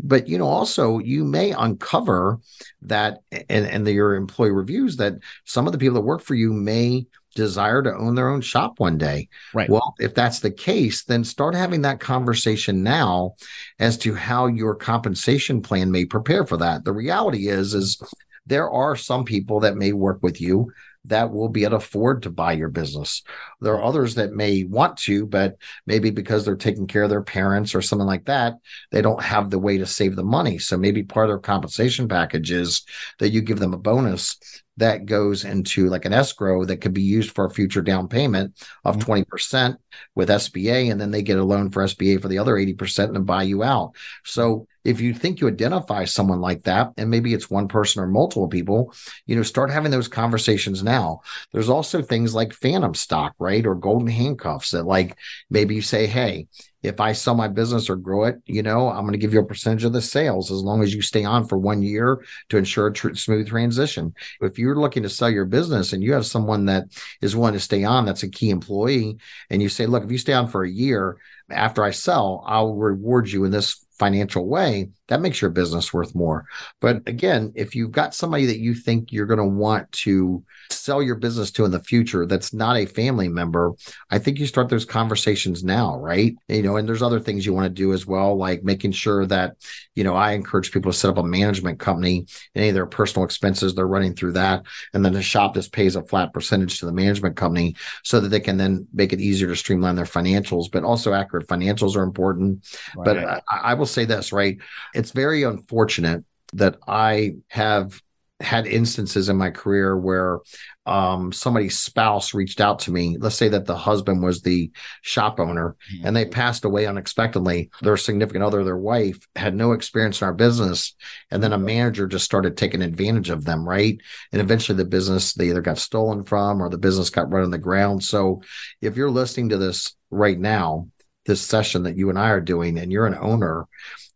but 0.02 0.28
you 0.28 0.38
know, 0.38 0.48
also 0.48 0.98
you 0.98 1.24
may 1.24 1.52
uncover 1.52 2.40
that 2.82 3.20
and, 3.30 3.66
and 3.66 3.86
the, 3.86 3.92
your 3.92 4.14
employee 4.14 4.50
reviews 4.50 4.96
that 4.96 5.14
some 5.44 5.66
of 5.66 5.72
the 5.72 5.78
people 5.78 5.94
that 5.94 6.02
work 6.02 6.22
for 6.22 6.34
you 6.34 6.52
may 6.52 7.06
desire 7.38 7.82
to 7.82 7.94
own 7.94 8.16
their 8.16 8.28
own 8.28 8.40
shop 8.40 8.80
one 8.80 8.98
day. 8.98 9.28
Right. 9.54 9.70
Well, 9.70 9.94
if 10.00 10.12
that's 10.12 10.40
the 10.40 10.50
case, 10.50 11.04
then 11.04 11.22
start 11.22 11.54
having 11.54 11.82
that 11.82 12.00
conversation 12.00 12.82
now 12.82 13.36
as 13.78 13.96
to 13.98 14.14
how 14.14 14.46
your 14.46 14.74
compensation 14.74 15.62
plan 15.62 15.92
may 15.92 16.04
prepare 16.04 16.44
for 16.44 16.56
that. 16.56 16.84
The 16.84 16.92
reality 16.92 17.48
is 17.48 17.74
is 17.74 18.02
there 18.48 18.70
are 18.70 18.96
some 18.96 19.24
people 19.24 19.60
that 19.60 19.76
may 19.76 19.92
work 19.92 20.18
with 20.22 20.40
you 20.40 20.72
that 21.04 21.32
will 21.32 21.48
be 21.48 21.62
able 21.62 21.70
to 21.70 21.76
afford 21.76 22.22
to 22.22 22.30
buy 22.30 22.52
your 22.52 22.68
business. 22.68 23.22
There 23.60 23.74
are 23.74 23.84
others 23.84 24.16
that 24.16 24.32
may 24.32 24.64
want 24.64 24.98
to, 24.98 25.26
but 25.26 25.56
maybe 25.86 26.10
because 26.10 26.44
they're 26.44 26.56
taking 26.56 26.86
care 26.86 27.04
of 27.04 27.10
their 27.10 27.22
parents 27.22 27.74
or 27.74 27.82
something 27.82 28.06
like 28.06 28.26
that, 28.26 28.54
they 28.90 29.00
don't 29.00 29.22
have 29.22 29.50
the 29.50 29.58
way 29.58 29.78
to 29.78 29.86
save 29.86 30.16
the 30.16 30.24
money. 30.24 30.58
So 30.58 30.76
maybe 30.76 31.02
part 31.02 31.26
of 31.26 31.30
their 31.30 31.38
compensation 31.38 32.08
package 32.08 32.50
is 32.50 32.82
that 33.20 33.30
you 33.30 33.40
give 33.40 33.58
them 33.58 33.74
a 33.74 33.78
bonus 33.78 34.38
that 34.78 35.06
goes 35.06 35.44
into 35.44 35.88
like 35.88 36.04
an 36.04 36.12
escrow 36.12 36.64
that 36.64 36.78
could 36.78 36.94
be 36.94 37.02
used 37.02 37.32
for 37.34 37.44
a 37.44 37.50
future 37.50 37.82
down 37.82 38.08
payment 38.08 38.54
of 38.84 38.96
20% 38.96 39.24
mm-hmm. 39.26 39.74
with 40.14 40.28
SBA. 40.28 40.90
And 40.90 41.00
then 41.00 41.10
they 41.10 41.22
get 41.22 41.38
a 41.38 41.44
loan 41.44 41.70
for 41.70 41.84
SBA 41.84 42.22
for 42.22 42.28
the 42.28 42.38
other 42.38 42.54
80% 42.54 43.14
and 43.14 43.26
buy 43.26 43.42
you 43.42 43.62
out. 43.62 43.92
So 44.24 44.66
if 44.84 45.00
you 45.00 45.12
think 45.12 45.40
you 45.40 45.48
identify 45.48 46.04
someone 46.04 46.40
like 46.40 46.62
that, 46.64 46.92
and 46.96 47.10
maybe 47.10 47.34
it's 47.34 47.50
one 47.50 47.68
person 47.68 48.02
or 48.02 48.06
multiple 48.06 48.48
people, 48.48 48.94
you 49.26 49.36
know, 49.36 49.42
start 49.42 49.70
having 49.70 49.90
those 49.90 50.08
conversations 50.08 50.82
now. 50.82 51.20
There's 51.52 51.68
also 51.68 52.00
things 52.00 52.34
like 52.34 52.52
phantom 52.52 52.94
stock, 52.94 53.34
right? 53.38 53.66
Or 53.66 53.74
golden 53.74 54.08
handcuffs 54.08 54.70
that 54.70 54.84
like 54.84 55.16
maybe 55.50 55.74
you 55.74 55.82
say, 55.82 56.06
hey, 56.06 56.46
if 56.82 57.00
I 57.00 57.12
sell 57.12 57.34
my 57.34 57.48
business 57.48 57.90
or 57.90 57.96
grow 57.96 58.24
it, 58.24 58.36
you 58.46 58.62
know, 58.62 58.88
I'm 58.88 59.02
going 59.02 59.12
to 59.12 59.18
give 59.18 59.32
you 59.32 59.40
a 59.40 59.44
percentage 59.44 59.84
of 59.84 59.92
the 59.92 60.00
sales 60.00 60.52
as 60.52 60.62
long 60.62 60.82
as 60.82 60.94
you 60.94 61.02
stay 61.02 61.24
on 61.24 61.46
for 61.46 61.58
one 61.58 61.82
year 61.82 62.24
to 62.50 62.56
ensure 62.56 62.86
a 62.86 62.92
tr- 62.92 63.14
smooth 63.14 63.48
transition. 63.48 64.14
If 64.40 64.58
you're 64.58 64.76
looking 64.76 65.02
to 65.02 65.08
sell 65.08 65.30
your 65.30 65.44
business 65.44 65.92
and 65.92 66.02
you 66.02 66.12
have 66.12 66.26
someone 66.26 66.66
that 66.66 66.84
is 67.20 67.34
willing 67.34 67.54
to 67.54 67.60
stay 67.60 67.82
on, 67.84 68.06
that's 68.06 68.22
a 68.22 68.30
key 68.30 68.50
employee, 68.50 69.18
and 69.50 69.60
you 69.60 69.68
say, 69.68 69.86
look, 69.86 70.04
if 70.04 70.12
you 70.12 70.18
stay 70.18 70.34
on 70.34 70.46
for 70.46 70.62
a 70.62 70.70
year 70.70 71.18
after 71.50 71.82
I 71.82 71.90
sell, 71.90 72.44
I'll 72.46 72.74
reward 72.74 73.28
you 73.28 73.44
in 73.44 73.50
this 73.50 73.84
financial 73.98 74.46
way, 74.46 74.90
that 75.08 75.20
makes 75.20 75.40
your 75.40 75.50
business 75.50 75.92
worth 75.92 76.14
more. 76.14 76.46
But 76.80 77.02
again, 77.06 77.52
if 77.56 77.74
you've 77.74 77.90
got 77.90 78.14
somebody 78.14 78.46
that 78.46 78.58
you 78.58 78.74
think 78.74 79.10
you're 79.10 79.26
going 79.26 79.38
to 79.38 79.44
want 79.44 79.90
to 79.92 80.44
sell 80.70 81.02
your 81.02 81.16
business 81.16 81.50
to 81.52 81.64
in 81.64 81.70
the 81.70 81.82
future 81.82 82.26
that's 82.26 82.52
not 82.52 82.76
a 82.76 82.86
family 82.86 83.28
member, 83.28 83.72
I 84.10 84.18
think 84.18 84.38
you 84.38 84.46
start 84.46 84.68
those 84.68 84.84
conversations 84.84 85.64
now, 85.64 85.98
right? 85.98 86.36
You 86.48 86.62
know, 86.62 86.76
and 86.76 86.88
there's 86.88 87.02
other 87.02 87.20
things 87.20 87.44
you 87.44 87.54
want 87.54 87.64
to 87.64 87.70
do 87.70 87.92
as 87.92 88.06
well, 88.06 88.36
like 88.36 88.62
making 88.62 88.92
sure 88.92 89.26
that, 89.26 89.56
you 89.94 90.04
know, 90.04 90.14
I 90.14 90.32
encourage 90.32 90.72
people 90.72 90.92
to 90.92 90.98
set 90.98 91.10
up 91.10 91.18
a 91.18 91.22
management 91.22 91.80
company, 91.80 92.26
any 92.54 92.68
of 92.68 92.74
their 92.74 92.86
personal 92.86 93.24
expenses, 93.24 93.74
they're 93.74 93.86
running 93.86 94.14
through 94.14 94.32
that. 94.32 94.62
And 94.92 95.04
then 95.04 95.14
the 95.14 95.22
shop 95.22 95.54
just 95.54 95.72
pays 95.72 95.96
a 95.96 96.02
flat 96.02 96.32
percentage 96.32 96.78
to 96.80 96.86
the 96.86 96.92
management 96.92 97.36
company 97.36 97.76
so 98.04 98.20
that 98.20 98.28
they 98.28 98.40
can 98.40 98.58
then 98.58 98.86
make 98.92 99.12
it 99.12 99.20
easier 99.20 99.48
to 99.48 99.56
streamline 99.56 99.96
their 99.96 100.04
financials, 100.04 100.70
but 100.70 100.84
also 100.84 101.14
accurate 101.14 101.48
financials 101.48 101.96
are 101.96 102.02
important. 102.02 102.66
Right. 102.96 103.04
But 103.04 103.18
I, 103.18 103.40
I 103.48 103.74
will 103.74 103.86
say 103.86 104.04
this, 104.04 104.32
right? 104.32 104.58
It's 104.98 105.12
very 105.12 105.44
unfortunate 105.44 106.24
that 106.52 106.76
I 106.86 107.36
have 107.48 108.02
had 108.40 108.66
instances 108.66 109.28
in 109.28 109.36
my 109.36 109.50
career 109.50 109.96
where 109.96 110.38
um, 110.86 111.32
somebody's 111.32 111.78
spouse 111.78 112.34
reached 112.34 112.60
out 112.60 112.78
to 112.80 112.92
me. 112.92 113.16
Let's 113.18 113.34
say 113.36 113.48
that 113.48 113.66
the 113.66 113.76
husband 113.76 114.22
was 114.22 114.42
the 114.42 114.70
shop 115.02 115.40
owner 115.40 115.76
mm-hmm. 115.92 116.06
and 116.06 116.16
they 116.16 116.24
passed 116.24 116.64
away 116.64 116.86
unexpectedly. 116.86 117.70
Their 117.82 117.96
significant 117.96 118.44
other, 118.44 118.62
their 118.62 118.76
wife, 118.76 119.18
had 119.34 119.54
no 119.54 119.72
experience 119.72 120.22
in 120.22 120.26
our 120.26 120.34
business. 120.34 120.94
And 121.30 121.42
then 121.42 121.52
a 121.52 121.58
manager 121.58 122.06
just 122.06 122.24
started 122.24 122.56
taking 122.56 122.80
advantage 122.80 123.30
of 123.30 123.44
them, 123.44 123.68
right? 123.68 123.98
And 124.32 124.40
eventually 124.40 124.76
the 124.76 124.84
business, 124.84 125.34
they 125.34 125.48
either 125.48 125.60
got 125.60 125.78
stolen 125.78 126.22
from 126.24 126.62
or 126.62 126.68
the 126.68 126.78
business 126.78 127.10
got 127.10 127.30
run 127.30 127.44
on 127.44 127.50
the 127.50 127.58
ground. 127.58 128.04
So 128.04 128.42
if 128.80 128.96
you're 128.96 129.10
listening 129.10 129.48
to 129.50 129.58
this 129.58 129.96
right 130.10 130.38
now, 130.38 130.88
this 131.28 131.40
session 131.40 131.84
that 131.84 131.96
you 131.96 132.10
and 132.10 132.18
I 132.18 132.30
are 132.30 132.40
doing, 132.40 132.76
and 132.78 132.90
you're 132.90 133.06
an 133.06 133.18
owner, 133.20 133.68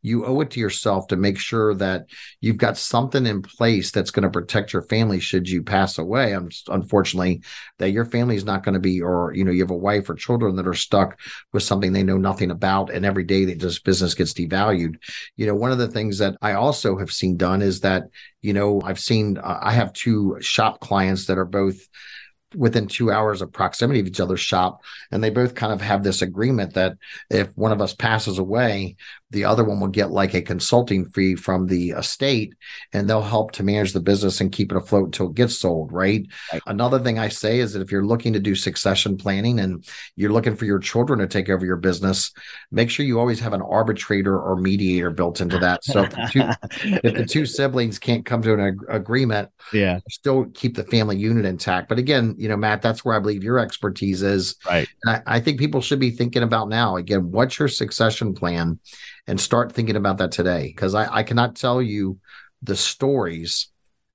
you 0.03 0.27
owe 0.27 0.41
it 0.41 0.51
to 0.51 0.61
yourself 0.61 1.07
to 1.07 1.17
make 1.17 1.39
sure 1.39 1.75
that 1.75 2.07
you've 2.41 2.57
got 2.57 2.77
something 2.77 3.25
in 3.25 3.41
place 3.41 3.93
that's 3.93 4.11
going 4.11 4.25
to 4.25 4.31
protect 4.31 4.73
your 4.73 4.83
family 4.83 5.21
should 5.21 5.49
you 5.49 5.63
pass 5.63 5.97
away. 5.97 6.37
Unfortunately, 6.69 7.43
that 7.79 7.93
your 7.93 8.05
family 8.05 8.35
is 8.35 8.45
not 8.45 8.65
going 8.65 8.73
to 8.73 8.81
be, 8.81 9.01
or 9.01 9.33
you 9.33 9.45
know, 9.45 9.53
you 9.53 9.61
have 9.61 9.71
a 9.71 9.77
wife 9.77 10.11
or 10.11 10.15
children 10.15 10.57
that 10.57 10.67
are 10.67 10.75
stuck 10.75 11.21
with 11.53 11.63
something 11.63 11.93
they 11.93 12.03
know 12.03 12.19
nothing 12.19 12.51
about, 12.51 12.91
and 12.91 13.07
every 13.07 13.25
day 13.25 13.45
that 13.45 13.61
this 13.61 13.79
business 13.79 14.15
gets 14.15 14.35
devalued. 14.35 14.97
You 15.37 15.47
know, 15.47 15.55
one 15.55 15.71
of 15.71 15.79
the 15.79 15.89
things 15.89 16.19
that 16.19 16.37
I 16.43 16.55
also 16.55 16.99
have 16.99 17.13
seen 17.13 17.37
done 17.37 17.63
is 17.63 17.81
that 17.81 18.05
you 18.41 18.53
know 18.53 18.83
I've 18.85 19.01
seen 19.01 19.39
uh, 19.39 19.61
I 19.63 19.73
have 19.73 19.93
two 19.93 20.37
shop 20.41 20.81
clients 20.81 21.27
that 21.27 21.39
are 21.39 21.45
both 21.45 21.79
within 22.55 22.87
two 22.87 23.11
hours 23.11 23.43
of 23.43 23.53
proximity 23.53 24.01
of 24.01 24.07
each 24.07 24.21
other's 24.21 24.41
shop. 24.41 24.83
And 25.11 25.23
they 25.23 25.31
both 25.31 25.55
kind 25.55 25.73
of 25.73 25.81
have 25.81 26.03
this 26.03 26.23
agreement 26.23 26.75
that 26.75 26.97
if 27.31 27.57
one 27.57 27.73
of 27.73 27.81
us 27.81 27.95
passes 27.95 28.39
away, 28.39 28.97
the 29.33 29.45
other 29.45 29.65
one 29.65 29.81
will 29.81 29.89
get 29.89 30.11
like 30.11 30.35
a 30.35 30.43
consulting 30.43 31.05
fee 31.11 31.35
from 31.35 31.67
the 31.67 31.91
estate 31.91 32.55
and 32.93 33.09
they'll 33.09 33.23
help 33.23 33.53
to 33.53 33.63
manage 33.63 33.93
the 33.93 34.01
business 34.01 34.41
and 34.41 34.53
keep 34.53 34.71
it 34.71 34.79
afloat 34.79 35.07
until 35.07 35.27
it 35.27 35.35
gets 35.35 35.59
sold 35.59 35.93
right? 35.93 36.27
right? 36.53 36.63
another 36.67 36.99
thing 36.99 37.19
i 37.19 37.29
say 37.29 37.59
is 37.59 37.73
that 37.73 37.83
if 37.83 37.91
you're 37.91 38.05
looking 38.05 38.33
to 38.33 38.41
do 38.41 38.55
succession 38.55 39.17
planning 39.17 39.61
and 39.61 39.87
you're 40.17 40.33
looking 40.33 40.57
for 40.57 40.65
your 40.65 40.79
children 40.79 41.19
to 41.19 41.27
take 41.27 41.49
over 41.49 41.67
your 41.67 41.77
business 41.77 42.33
make 42.71 42.91
sure 42.91 43.05
you 43.05 43.19
always 43.19 43.41
have 43.41 43.53
an 43.53 43.63
arbitrator 43.63 44.39
or 44.39 44.57
mediator 44.57 45.11
built 45.11 45.41
into 45.41 45.59
that. 45.59 45.85
So 45.85 46.03
if 46.03 46.11
the 46.11 46.29
two, 46.33 46.99
if 47.05 47.15
the 47.15 47.27
two 47.27 47.47
siblings 47.47 47.99
can't 47.99 48.25
come 48.25 48.43
to 48.43 48.55
an 48.55 48.61
ag- 48.61 48.85
agreement 48.89 49.51
yeah. 49.73 50.01
still 50.09 50.47
keep 50.55 50.77
the 50.77 50.85
family 50.85 51.17
unit 51.17 51.45
intact. 51.45 51.89
But 51.89 51.99
again 51.99 52.35
you 52.39 52.49
know 52.49 52.57
matt 52.57 52.83
that's 52.83 53.05
where 53.05 53.17
i 53.17 53.19
believe 53.19 53.45
your 53.45 53.59
expertise 53.59 54.23
is. 54.23 54.57
Right. 54.67 54.89
And 55.05 55.17
I, 55.17 55.37
I 55.37 55.41
think 55.41 55.59
people 55.59 55.81
should 55.81 56.01
be 56.01 56.11
thinking 56.11 56.43
about 56.43 56.69
now 56.69 56.97
again 56.97 57.31
what's 57.31 57.59
your 57.59 57.69
succession 57.69 58.35
plan 58.35 58.79
and 59.27 59.41
start 59.41 59.73
thinking 59.73 59.97
about 59.97 60.19
that 60.19 60.33
today 60.33 60.67
because 60.67 60.95
I, 60.95 61.19
I 61.19 61.23
cannot 61.23 61.57
tell 61.57 61.81
you 61.81 62.19
the 62.63 62.77
stories 62.77 63.69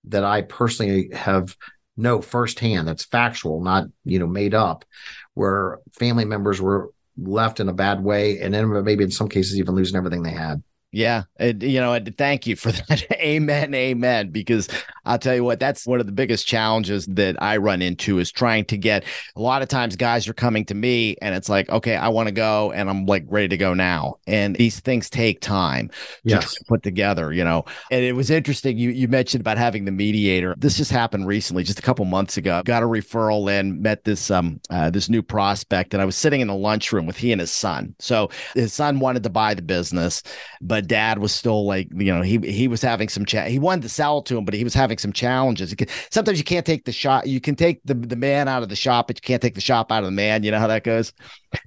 that 0.06 0.24
I 0.24 0.42
personally 0.42 1.10
have 1.14 1.56
know 1.96 2.22
firsthand 2.22 2.88
that's 2.88 3.06
factual, 3.06 3.62
not 3.62 3.86
you 4.06 4.20
know 4.20 4.28
made 4.28 4.54
up, 4.54 4.86
where 5.34 5.80
family 5.94 6.26
members 6.26 6.62
were 6.62 6.92
left 7.18 7.60
in 7.60 7.70
a 7.70 7.74
bad 7.74 8.04
way, 8.04 8.40
and 8.40 8.54
then 8.54 8.84
maybe 8.84 9.04
in 9.04 9.12
some 9.12 9.30
cases 9.30 9.58
even 9.58 9.76
losing 9.76 9.98
everything 9.98 10.24
they 10.24 10.32
had. 10.32 10.62
Yeah. 10.92 11.24
And, 11.38 11.62
you 11.62 11.80
know, 11.80 11.94
and 11.94 12.18
thank 12.18 12.48
you 12.48 12.56
for 12.56 12.72
that. 12.90 13.06
amen. 13.14 13.74
Amen. 13.74 14.30
Because 14.30 14.70
I'll 15.06 15.20
tell 15.20 15.36
you 15.36 15.44
what, 15.44 15.60
that's 15.60 15.86
one 15.86 16.00
of 16.00 16.06
the 16.06 16.12
biggest 16.12 16.48
challenges 16.48 17.06
that 17.08 17.42
I 17.42 17.58
run 17.58 17.82
into 17.82 18.20
is 18.20 18.32
trying 18.32 18.66
to 18.66 18.78
get 18.78 19.04
a 19.36 19.42
lot 19.42 19.62
of 19.62 19.68
times 19.68 19.96
guys 19.96 20.28
are 20.28 20.34
coming 20.34 20.66
to 20.66 20.76
me 20.76 21.18
and 21.22 21.36
it's 21.36 21.50
like, 21.50 21.70
okay, 21.70 21.96
I 21.96 22.08
want 22.10 22.28
to 22.28 22.34
go 22.34 22.72
and 22.72 22.90
I'm 22.90 23.06
like 23.06 23.26
ready 23.28 23.50
to 23.50 23.58
go 23.58 23.74
now. 23.74 24.16
And 24.28 24.56
these 24.56 24.80
things 24.80 25.10
take 25.10 25.42
time 25.42 25.90
yes. 26.24 26.54
to 26.54 26.64
put 26.68 26.84
together, 26.84 27.34
you 27.34 27.44
know. 27.44 27.66
And 27.92 28.04
it 28.04 28.14
was 28.14 28.30
interesting. 28.30 28.78
You 28.78 28.90
you 28.90 29.08
mentioned 29.08 29.42
about 29.42 29.58
having 29.58 29.86
the 29.86 29.92
mediator. 29.92 30.56
This 30.58 30.78
just 30.78 30.92
happened 30.92 31.28
recently, 31.28 31.64
just 31.64 31.80
a 31.80 31.82
couple 31.82 32.06
months 32.06 32.38
ago. 32.38 32.62
Got 32.66 32.84
a 32.84 32.88
referral 32.88 33.52
and 33.52 33.82
met 33.82 34.04
this 34.04 34.32
um 34.32 34.60
uh, 34.70 34.90
this 34.90 35.10
new 35.10 35.22
prospect, 35.22 35.94
and 35.94 36.02
I 36.02 36.06
was 36.06 36.16
sitting 36.16 36.42
in 36.42 36.48
the 36.48 36.56
lunchroom 36.56 37.06
with 37.06 37.18
he 37.18 37.32
and 37.32 37.42
his 37.42 37.52
son. 37.52 37.96
So 38.00 38.30
his 38.54 38.74
son 38.74 39.00
wanted 39.00 39.24
to 39.24 39.30
buy 39.30 39.54
the 39.54 39.62
business, 39.62 40.24
but 40.62 40.77
dad 40.82 41.20
was 41.20 41.32
still 41.32 41.66
like, 41.66 41.88
you 41.94 42.14
know, 42.14 42.22
he 42.22 42.38
he 42.38 42.68
was 42.68 42.82
having 42.82 43.10
some 43.10 43.26
chat. 43.26 43.50
He 43.50 43.60
wanted 43.60 43.84
to 43.84 43.90
sell 43.90 44.20
it 44.20 44.26
to 44.26 44.38
him, 44.38 44.46
but 44.46 44.54
he 44.54 44.64
was 44.64 44.74
having 44.74 44.98
some 44.98 45.14
challenges. 45.14 45.74
Could, 45.74 45.90
sometimes 46.10 46.38
you 46.38 46.44
can't 46.44 46.66
take 46.66 46.86
the 46.86 46.92
shot. 46.92 47.28
You 47.28 47.42
can 47.42 47.56
take 47.56 47.82
the 47.86 47.94
the 47.94 48.16
man 48.16 48.48
out 48.48 48.64
of 48.64 48.70
the 48.70 48.76
shop, 48.76 49.08
but 49.08 49.18
you 49.18 49.22
can't 49.22 49.42
take 49.42 49.56
the 49.56 49.62
shop 49.62 49.92
out 49.92 50.00
of 50.00 50.06
the 50.06 50.12
man. 50.12 50.44
You 50.44 50.52
know 50.52 50.60
how 50.60 50.68
that 50.68 50.84
goes, 50.84 51.14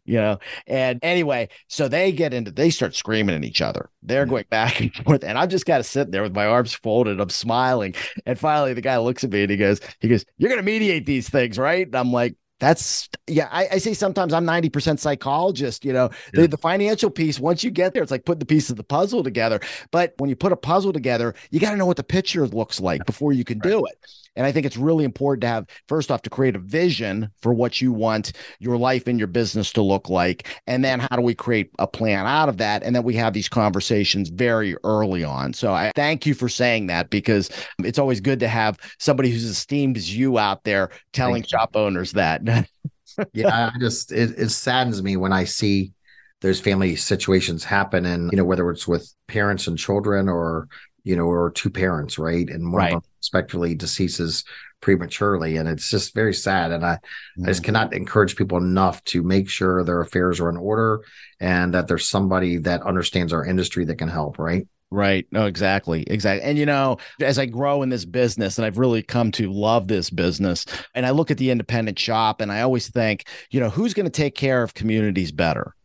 you 0.05 0.15
know. 0.15 0.39
And 0.67 0.99
anyway, 1.03 1.49
so 1.69 1.89
they 1.89 2.13
get 2.13 2.35
into 2.35 2.51
they 2.51 2.71
start 2.71 2.95
screaming 2.95 3.37
at 3.37 3.45
each 3.45 3.61
other. 3.61 3.91
They're 4.03 4.27
going 4.27 4.47
back 4.51 4.81
and 4.81 4.95
forth, 5.05 5.25
and 5.25 5.39
I've 5.39 5.51
just 5.51 5.67
got 5.67 5.79
to 5.79 5.85
sit 5.85 6.11
there 6.11 6.23
with 6.23 6.35
my 6.35 6.47
arms 6.47 6.73
folded. 6.75 7.21
I'm 7.21 7.31
smiling, 7.31 7.95
and 8.27 8.39
finally 8.39 8.75
the 8.75 8.81
guy 8.81 8.99
looks 8.99 9.25
at 9.25 9.31
me 9.31 9.43
and 9.43 9.51
he 9.51 9.57
goes, 9.57 9.81
he 10.01 10.09
goes, 10.09 10.25
"You're 10.39 10.51
going 10.51 10.61
to 10.61 10.65
mediate 10.65 11.07
these 11.07 11.29
things, 11.29 11.59
right?" 11.59 11.87
And 11.87 11.97
I'm 11.97 12.13
like, 12.13 12.37
that's 12.61 13.09
yeah 13.27 13.49
I, 13.51 13.69
I, 13.73 13.79
say 13.79 13.95
sometimes 13.95 14.33
i'm 14.33 14.47
90% 14.47 15.01
psychologist 15.01 15.85
you 15.85 15.93
know 15.93 16.11
yeah. 16.33 16.43
the, 16.43 16.49
the 16.49 16.57
financial 16.57 17.11
piece 17.11 17.41
once 17.41 17.65
you 17.65 17.71
get 17.71 17.95
there 17.95 18.03
it's 18.03 18.13
like 18.13 18.25
putting 18.25 18.39
the 18.39 18.47
pieces 18.47 18.71
of 18.71 18.77
the 18.77 18.85
puzzle 18.85 19.25
together 19.25 19.61
but 19.91 20.15
when 20.19 20.31
you 20.31 20.37
put 20.37 20.53
a 20.53 20.57
puzzle 20.57 20.93
together 20.93 21.35
you 21.51 21.59
got 21.59 21.73
to 21.73 21.77
know 21.77 21.87
what 21.87 21.97
the 21.97 22.05
picture 22.05 22.47
looks 22.47 22.79
like 22.79 23.05
before 23.07 23.33
you 23.33 23.45
can 23.45 23.59
right. 23.59 23.71
do 23.71 23.85
it 23.87 23.99
and 24.37 24.47
I 24.47 24.53
think 24.53 24.67
it's 24.67 24.77
really 24.77 25.05
important 25.05 25.43
to 25.43 25.49
have, 25.49 25.67
first 25.89 26.11
off, 26.11 26.23
to 26.23 26.31
create 26.31 26.57
a 26.57 26.61
vision 26.61 27.31
for 27.43 27.53
what 27.53 27.81
you 27.81 27.93
want 27.93 28.33
your 28.59 28.77
life 28.77 29.07
and 29.07 29.19
your 29.19 29.27
business 29.29 29.73
to 29.73 29.83
look 29.83 30.09
like. 30.09 30.47
And 30.67 30.85
then 30.85 31.01
how 31.01 31.17
do 31.17 31.23
we 31.23 31.35
create 31.35 31.71
a 31.79 31.87
plan 31.87 32.27
out 32.27 32.49
of 32.49 32.59
that? 32.59 32.83
And 32.83 32.95
then 32.95 33.03
we 33.03 33.15
have 33.17 33.33
these 33.33 33.49
conversations 33.49 34.29
very 34.29 34.77
early 34.85 35.25
on. 35.25 35.53
So 35.53 35.73
I 35.73 35.93
thank 35.95 36.27
you 36.27 36.35
for 36.35 36.49
saying 36.49 36.87
that 36.87 37.11
because 37.11 37.51
it's 37.81 37.99
always 37.99 38.21
good 38.21 38.41
to 38.41 38.49
have 38.49 38.79
somebody 38.99 39.31
who's 39.31 39.45
esteemed 39.45 39.97
as 39.97 40.15
you 40.15 40.39
out 40.39 40.65
there 40.65 40.91
telling 41.13 41.43
shop 41.43 41.75
owners 41.75 42.13
that. 42.13 42.43
yeah, 43.33 43.71
I 43.75 43.79
just, 43.81 44.13
it, 44.13 44.39
it 44.39 44.51
saddens 44.51 45.03
me 45.03 45.17
when 45.17 45.33
I 45.33 45.45
see 45.45 45.93
those 46.41 46.61
family 46.61 46.97
situations 46.97 47.65
happen 47.65 48.07
and 48.07 48.33
you 48.33 48.37
know 48.39 48.45
whether 48.45 48.71
it's 48.71 48.89
with 48.89 49.13
parents 49.29 49.67
and 49.67 49.79
children 49.79 50.27
or 50.27 50.69
you 51.05 51.17
know, 51.17 51.25
or 51.25 51.51
two 51.51 51.71
parents, 51.71 52.19
right? 52.19 52.49
And 52.49 52.73
one 52.73 52.79
right. 52.79 52.95
of 52.95 53.03
them 53.03 53.11
respectively 53.21 53.75
deceases 53.75 54.45
prematurely. 54.81 55.57
And 55.57 55.69
it's 55.69 55.91
just 55.91 56.15
very 56.15 56.35
sad. 56.35 56.73
And 56.73 56.85
I, 56.85 56.95
mm-hmm. 56.95 57.45
I 57.45 57.49
just 57.49 57.63
mm-hmm. 57.63 57.67
cannot 57.67 57.93
encourage 57.93 58.37
people 58.37 58.59
enough 58.59 59.03
to 59.05 59.23
make 59.23 59.49
sure 59.49 59.85
their 59.85 60.01
affairs 60.01 60.41
are 60.41 60.51
in 60.51 60.57
order 60.57 61.01
and 61.39 61.75
that 61.75 61.89
there's 61.89 62.09
somebody 62.09 62.57
that 62.59 62.83
understands 62.83 63.33
our 63.33 63.45
industry 63.45 63.85
that 63.87 63.97
can 63.97 64.09
help, 64.09 64.39
right? 64.39 64.67
Right. 64.93 65.27
No, 65.31 65.47
exactly. 65.47 66.03
Exactly. 66.09 66.45
And, 66.45 66.59
you 66.59 66.67
know, 66.67 66.99
as 67.21 67.39
I 67.39 67.47
grow 67.47 67.83
in 67.83 67.91
this 67.91 68.05
business 68.05 68.59
and 68.59 68.67
I've 68.67 68.79
really 68.79 69.03
come 69.03 69.31
to 69.33 69.53
love 69.53 69.87
this 69.87 70.11
business, 70.11 70.67
and 70.95 71.07
I 71.07 71.11
look 71.11 71.31
at 71.31 71.39
the 71.39 71.51
independent 71.51 71.97
shop 71.97 72.41
and 72.41 72.51
I 72.51 72.63
always 72.63 72.89
think, 72.89 73.27
you 73.51 73.61
know, 73.61 73.71
who's 73.71 73.95
going 73.95 74.07
to 74.07 74.11
take 74.11 74.35
care 74.35 74.65
of 74.65 74.75
communities 74.75 75.31
better? 75.31 75.77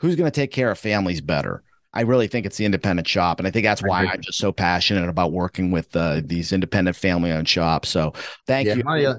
Who's 0.00 0.16
going 0.16 0.30
to 0.30 0.34
take 0.34 0.50
care 0.50 0.70
of 0.70 0.78
families 0.78 1.22
better? 1.22 1.62
I 1.92 2.02
really 2.02 2.28
think 2.28 2.46
it's 2.46 2.56
the 2.56 2.64
independent 2.64 3.08
shop, 3.08 3.40
and 3.40 3.48
I 3.48 3.50
think 3.50 3.64
that's 3.64 3.82
why 3.82 4.06
I'm 4.06 4.20
just 4.20 4.38
so 4.38 4.52
passionate 4.52 5.08
about 5.08 5.32
working 5.32 5.72
with 5.72 5.94
uh, 5.96 6.20
these 6.24 6.52
independent 6.52 6.96
family-owned 6.96 7.48
shops. 7.48 7.88
So, 7.88 8.12
thank 8.46 8.68
yeah, 8.68 8.74
you. 8.74 8.84
My, 8.84 9.14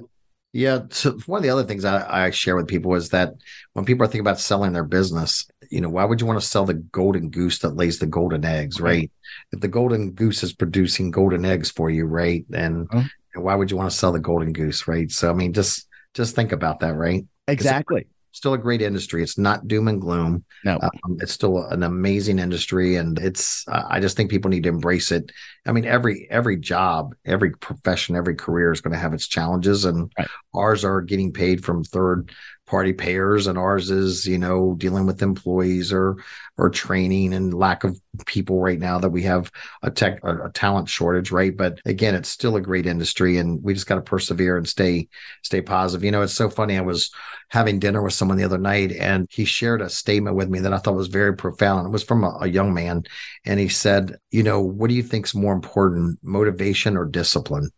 yeah, 0.53 0.79
so 0.89 1.17
one 1.25 1.39
of 1.39 1.43
the 1.43 1.49
other 1.49 1.63
things 1.63 1.85
I, 1.85 2.25
I 2.25 2.29
share 2.29 2.55
with 2.55 2.67
people 2.67 2.93
is 2.95 3.09
that 3.09 3.33
when 3.73 3.85
people 3.85 4.03
are 4.03 4.07
thinking 4.07 4.21
about 4.21 4.39
selling 4.39 4.73
their 4.73 4.85
business, 4.85 5.49
you 5.69 5.81
know, 5.81 5.89
why 5.89 6.05
would 6.05 6.19
you 6.21 6.27
want 6.27 6.39
to 6.39 6.45
sell 6.45 6.65
the 6.65 6.73
golden 6.73 7.29
goose 7.29 7.59
that 7.59 7.75
lays 7.75 7.99
the 7.99 8.05
golden 8.05 8.43
eggs, 8.45 8.79
right? 8.79 8.89
right? 8.89 9.11
If 9.51 9.61
the 9.61 9.69
golden 9.69 10.11
goose 10.11 10.43
is 10.43 10.53
producing 10.53 11.11
golden 11.11 11.45
eggs 11.45 11.71
for 11.71 11.89
you, 11.89 12.05
right, 12.05 12.45
then 12.49 12.87
uh-huh. 12.91 13.07
why 13.35 13.55
would 13.55 13.71
you 13.71 13.77
want 13.77 13.91
to 13.91 13.95
sell 13.95 14.11
the 14.11 14.19
golden 14.19 14.51
goose, 14.53 14.87
right? 14.87 15.09
So, 15.11 15.29
I 15.29 15.33
mean, 15.33 15.53
just 15.53 15.87
just 16.13 16.35
think 16.35 16.51
about 16.51 16.81
that, 16.81 16.95
right? 16.95 17.25
Exactly 17.47 18.07
still 18.31 18.53
a 18.53 18.57
great 18.57 18.81
industry. 18.81 19.23
It's 19.23 19.37
not 19.37 19.67
doom 19.67 19.87
and 19.87 19.99
gloom. 20.01 20.43
No, 20.63 20.79
um, 20.81 21.17
it's 21.19 21.31
still 21.31 21.65
an 21.65 21.83
amazing 21.83 22.39
industry, 22.39 22.95
and 22.95 23.17
it's. 23.19 23.67
Uh, 23.67 23.83
I 23.89 23.99
just 23.99 24.17
think 24.17 24.29
people 24.29 24.49
need 24.49 24.63
to 24.63 24.69
embrace 24.69 25.11
it. 25.11 25.31
I 25.65 25.71
mean, 25.71 25.85
every 25.85 26.27
every 26.29 26.57
job, 26.57 27.15
every 27.25 27.51
profession, 27.51 28.15
every 28.15 28.35
career 28.35 28.71
is 28.71 28.81
going 28.81 28.93
to 28.93 28.99
have 28.99 29.13
its 29.13 29.27
challenges, 29.27 29.85
and 29.85 30.11
right. 30.17 30.27
ours 30.53 30.83
are 30.85 31.01
getting 31.01 31.33
paid 31.33 31.63
from 31.63 31.83
third 31.83 32.31
party 32.71 32.93
payers 32.93 33.47
and 33.47 33.57
ours 33.57 33.91
is 33.91 34.25
you 34.25 34.37
know 34.37 34.75
dealing 34.77 35.05
with 35.05 35.21
employees 35.21 35.91
or 35.91 36.15
or 36.57 36.69
training 36.69 37.33
and 37.33 37.53
lack 37.53 37.83
of 37.83 37.99
people 38.25 38.61
right 38.61 38.79
now 38.79 38.97
that 38.97 39.09
we 39.09 39.23
have 39.23 39.51
a 39.83 39.91
tech 39.91 40.23
a, 40.23 40.45
a 40.45 40.51
talent 40.51 40.87
shortage 40.87 41.31
right? 41.31 41.57
But 41.57 41.81
again 41.83 42.15
it's 42.15 42.29
still 42.29 42.55
a 42.55 42.61
great 42.61 42.85
industry 42.85 43.37
and 43.39 43.61
we 43.61 43.73
just 43.73 43.87
got 43.87 43.95
to 43.95 44.01
persevere 44.01 44.55
and 44.55 44.65
stay 44.65 45.09
stay 45.43 45.61
positive. 45.61 46.05
You 46.05 46.11
know 46.11 46.21
it's 46.21 46.33
so 46.33 46.49
funny 46.49 46.77
i 46.77 46.81
was 46.81 47.11
having 47.49 47.77
dinner 47.77 48.01
with 48.01 48.13
someone 48.13 48.37
the 48.37 48.45
other 48.45 48.57
night 48.57 48.93
and 48.93 49.27
he 49.29 49.43
shared 49.43 49.81
a 49.81 49.89
statement 49.89 50.37
with 50.37 50.47
me 50.47 50.59
that 50.59 50.73
i 50.73 50.77
thought 50.77 50.95
was 50.95 51.09
very 51.09 51.35
profound. 51.35 51.87
It 51.87 51.91
was 51.91 52.03
from 52.03 52.23
a, 52.23 52.37
a 52.39 52.47
young 52.47 52.73
man 52.73 53.03
and 53.43 53.59
he 53.59 53.67
said 53.67 54.17
you 54.31 54.43
know 54.43 54.61
what 54.61 54.87
do 54.87 54.95
you 54.95 55.03
think's 55.03 55.35
more 55.35 55.51
important 55.51 56.19
motivation 56.23 56.95
or 56.95 57.03
discipline 57.03 57.69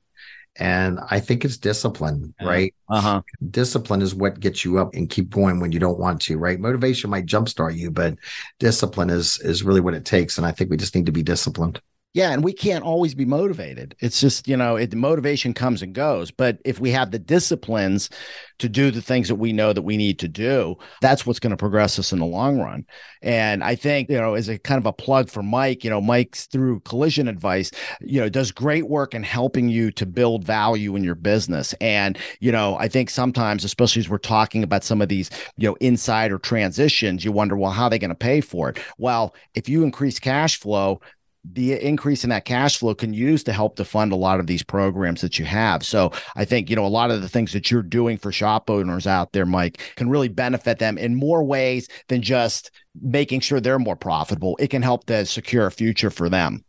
and 0.58 1.00
I 1.10 1.20
think 1.20 1.46
it's 1.46 1.58
discipline, 1.58 2.34
right? 2.42 2.76
Uh-huh. 2.90 3.22
Discipline 3.50 4.02
is 4.02 4.14
what 4.14 4.40
gets 4.40 4.64
you 4.64 4.78
up 4.78 4.94
and 4.94 5.10
keep 5.10 5.30
going 5.30 5.60
when 5.60 5.72
you 5.72 5.80
don't 5.80 6.00
want 6.00 6.22
to, 6.24 6.38
right? 6.38 6.60
Motivation 6.60 7.10
might 7.10 7.26
jumpstart 7.26 7.76
you, 7.76 7.90
but 7.90 8.16
discipline 8.60 9.10
is 9.10 9.40
is 9.40 9.64
really 9.64 9.82
what 9.82 9.96
it 9.96 10.06
takes. 10.06 10.38
And 10.38 10.46
I 10.46 10.52
think 10.52 10.70
we 10.70 10.78
just 10.78 10.96
need 10.96 11.08
to 11.08 11.12
be 11.12 11.24
disciplined. 11.24 11.82
Yeah, 12.14 12.32
and 12.32 12.44
we 12.44 12.54
can't 12.54 12.84
always 12.84 13.16
be 13.16 13.26
motivated. 13.26 13.96
It's 14.00 14.22
just, 14.22 14.48
you 14.48 14.56
know, 14.56 14.76
it, 14.76 14.94
motivation 14.94 15.52
comes 15.52 15.82
and 15.82 15.96
goes. 15.96 16.30
But 16.30 16.60
if 16.64 16.80
we 16.80 16.92
have 16.92 17.10
the 17.10 17.18
disciplines 17.18 18.08
to 18.60 18.70
do 18.70 18.92
the 18.92 19.02
things 19.02 19.30
that 19.30 19.36
we 19.36 19.52
know 19.52 19.74
that 19.74 19.82
we 19.82 19.98
need 19.98 20.20
to 20.20 20.28
do, 20.28 20.76
that's 21.02 21.26
what's 21.26 21.40
going 21.40 21.52
to 21.52 21.58
progress 21.58 21.98
us 21.98 22.14
in 22.14 22.20
the 22.20 22.26
long 22.26 22.60
run. 22.60 22.86
And 23.24 23.64
I 23.64 23.74
think, 23.74 24.10
you 24.10 24.18
know, 24.20 24.36
as 24.36 24.48
a 24.48 24.60
kind 24.60 24.78
of 24.78 24.86
a 24.86 24.94
plug 24.94 25.28
for 25.28 25.42
Mike, 25.42 25.84
you 25.84 25.90
know, 25.90 26.02
Mike's 26.02 26.46
through 26.46 26.82
Collision 26.82 27.28
Advice, 27.28 27.72
you 28.00 28.22
know, 28.22 28.30
does 28.30 28.52
great 28.52 28.88
work 28.88 29.16
in 29.16 29.24
helping 29.24 29.68
you 29.68 29.90
to 29.94 30.06
build 30.06 30.44
value 30.44 30.96
in 30.96 31.04
your 31.04 31.16
business. 31.16 31.74
And, 31.82 32.20
you 32.40 32.52
know, 32.52 32.78
I 32.78 32.90
think 32.90 33.10
sometimes, 33.10 33.64
especially 33.64 34.02
as 34.02 34.10
we're 34.10 34.20
talking 34.20 34.62
about 34.62 34.84
some 34.84 35.02
of 35.02 35.10
these, 35.10 35.32
you 35.58 35.68
know, 35.68 35.76
insider 35.80 36.38
transitions, 36.38 37.26
you 37.26 37.32
wonder, 37.32 37.58
well, 37.58 37.72
how 37.72 37.86
are 37.86 37.90
they 37.90 37.98
going 37.98 38.10
to 38.10 38.16
pay 38.16 38.40
for 38.40 38.70
it? 38.70 38.78
Well, 39.00 39.34
if 39.56 39.68
you 39.68 39.82
increase 39.84 40.20
cash 40.20 40.60
flow, 40.60 41.02
the 41.52 41.74
increase 41.74 42.24
in 42.24 42.30
that 42.30 42.46
cash 42.46 42.78
flow 42.78 42.96
can 42.96 43.14
use 43.14 43.44
to 43.44 43.54
help 43.54 43.76
to 43.76 43.86
fund 43.86 44.12
a 44.12 44.18
lot 44.18 44.40
of 44.40 44.48
these 44.48 44.64
programs 44.64 45.22
that 45.22 45.38
you 45.38 45.46
have. 45.46 45.86
So 45.86 46.12
I 46.36 46.46
think, 46.46 46.70
you 46.70 46.76
know, 46.76 46.86
a 46.86 46.88
lot 46.88 47.12
of 47.12 47.22
the 47.22 47.28
things 47.28 47.52
that 47.54 47.70
you're 47.70 47.84
doing 47.84 48.18
for 48.18 48.32
shop 48.32 48.70
owners 48.70 49.06
out 49.06 49.34
there, 49.34 49.46
Mike, 49.46 49.80
can 49.96 50.10
really 50.10 50.30
benefit 50.30 50.80
them 50.80 50.98
in 50.98 51.16
more 51.16 51.44
ways 51.44 51.90
than 52.08 52.22
just 52.22 52.72
making 53.02 53.42
sure 53.42 53.60
they're 53.60 53.80
more 53.80 53.98
profitable. 53.98 54.56
It 54.60 54.70
can 54.70 54.82
help 54.82 55.06
to 55.08 55.26
secure 55.26 55.66
a 55.66 55.72
future 55.72 56.10
for 56.10 56.30
them. 56.30 56.64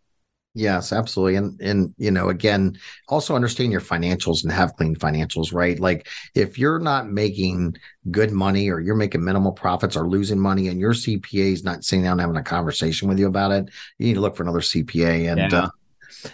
Yes, 0.56 0.92
absolutely. 0.92 1.34
And 1.34 1.60
and 1.60 1.94
you 1.98 2.12
know, 2.12 2.28
again, 2.28 2.78
also 3.08 3.34
understand 3.34 3.72
your 3.72 3.80
financials 3.80 4.44
and 4.44 4.52
have 4.52 4.76
clean 4.76 4.94
financials, 4.94 5.52
right? 5.52 5.78
Like 5.80 6.06
if 6.36 6.58
you're 6.58 6.78
not 6.78 7.10
making 7.10 7.76
good 8.12 8.30
money 8.30 8.70
or 8.70 8.78
you're 8.78 8.94
making 8.94 9.24
minimal 9.24 9.50
profits 9.50 9.96
or 9.96 10.08
losing 10.08 10.38
money 10.38 10.68
and 10.68 10.78
your 10.78 10.92
CPA 10.92 11.52
is 11.52 11.64
not 11.64 11.82
sitting 11.82 12.04
down 12.04 12.20
having 12.20 12.36
a 12.36 12.42
conversation 12.42 13.08
with 13.08 13.18
you 13.18 13.26
about 13.26 13.50
it, 13.50 13.68
you 13.98 14.06
need 14.06 14.14
to 14.14 14.20
look 14.20 14.36
for 14.36 14.44
another 14.44 14.60
CPA. 14.60 15.32
And 15.32 15.50
yeah. 15.50 15.58
uh, 15.64 15.70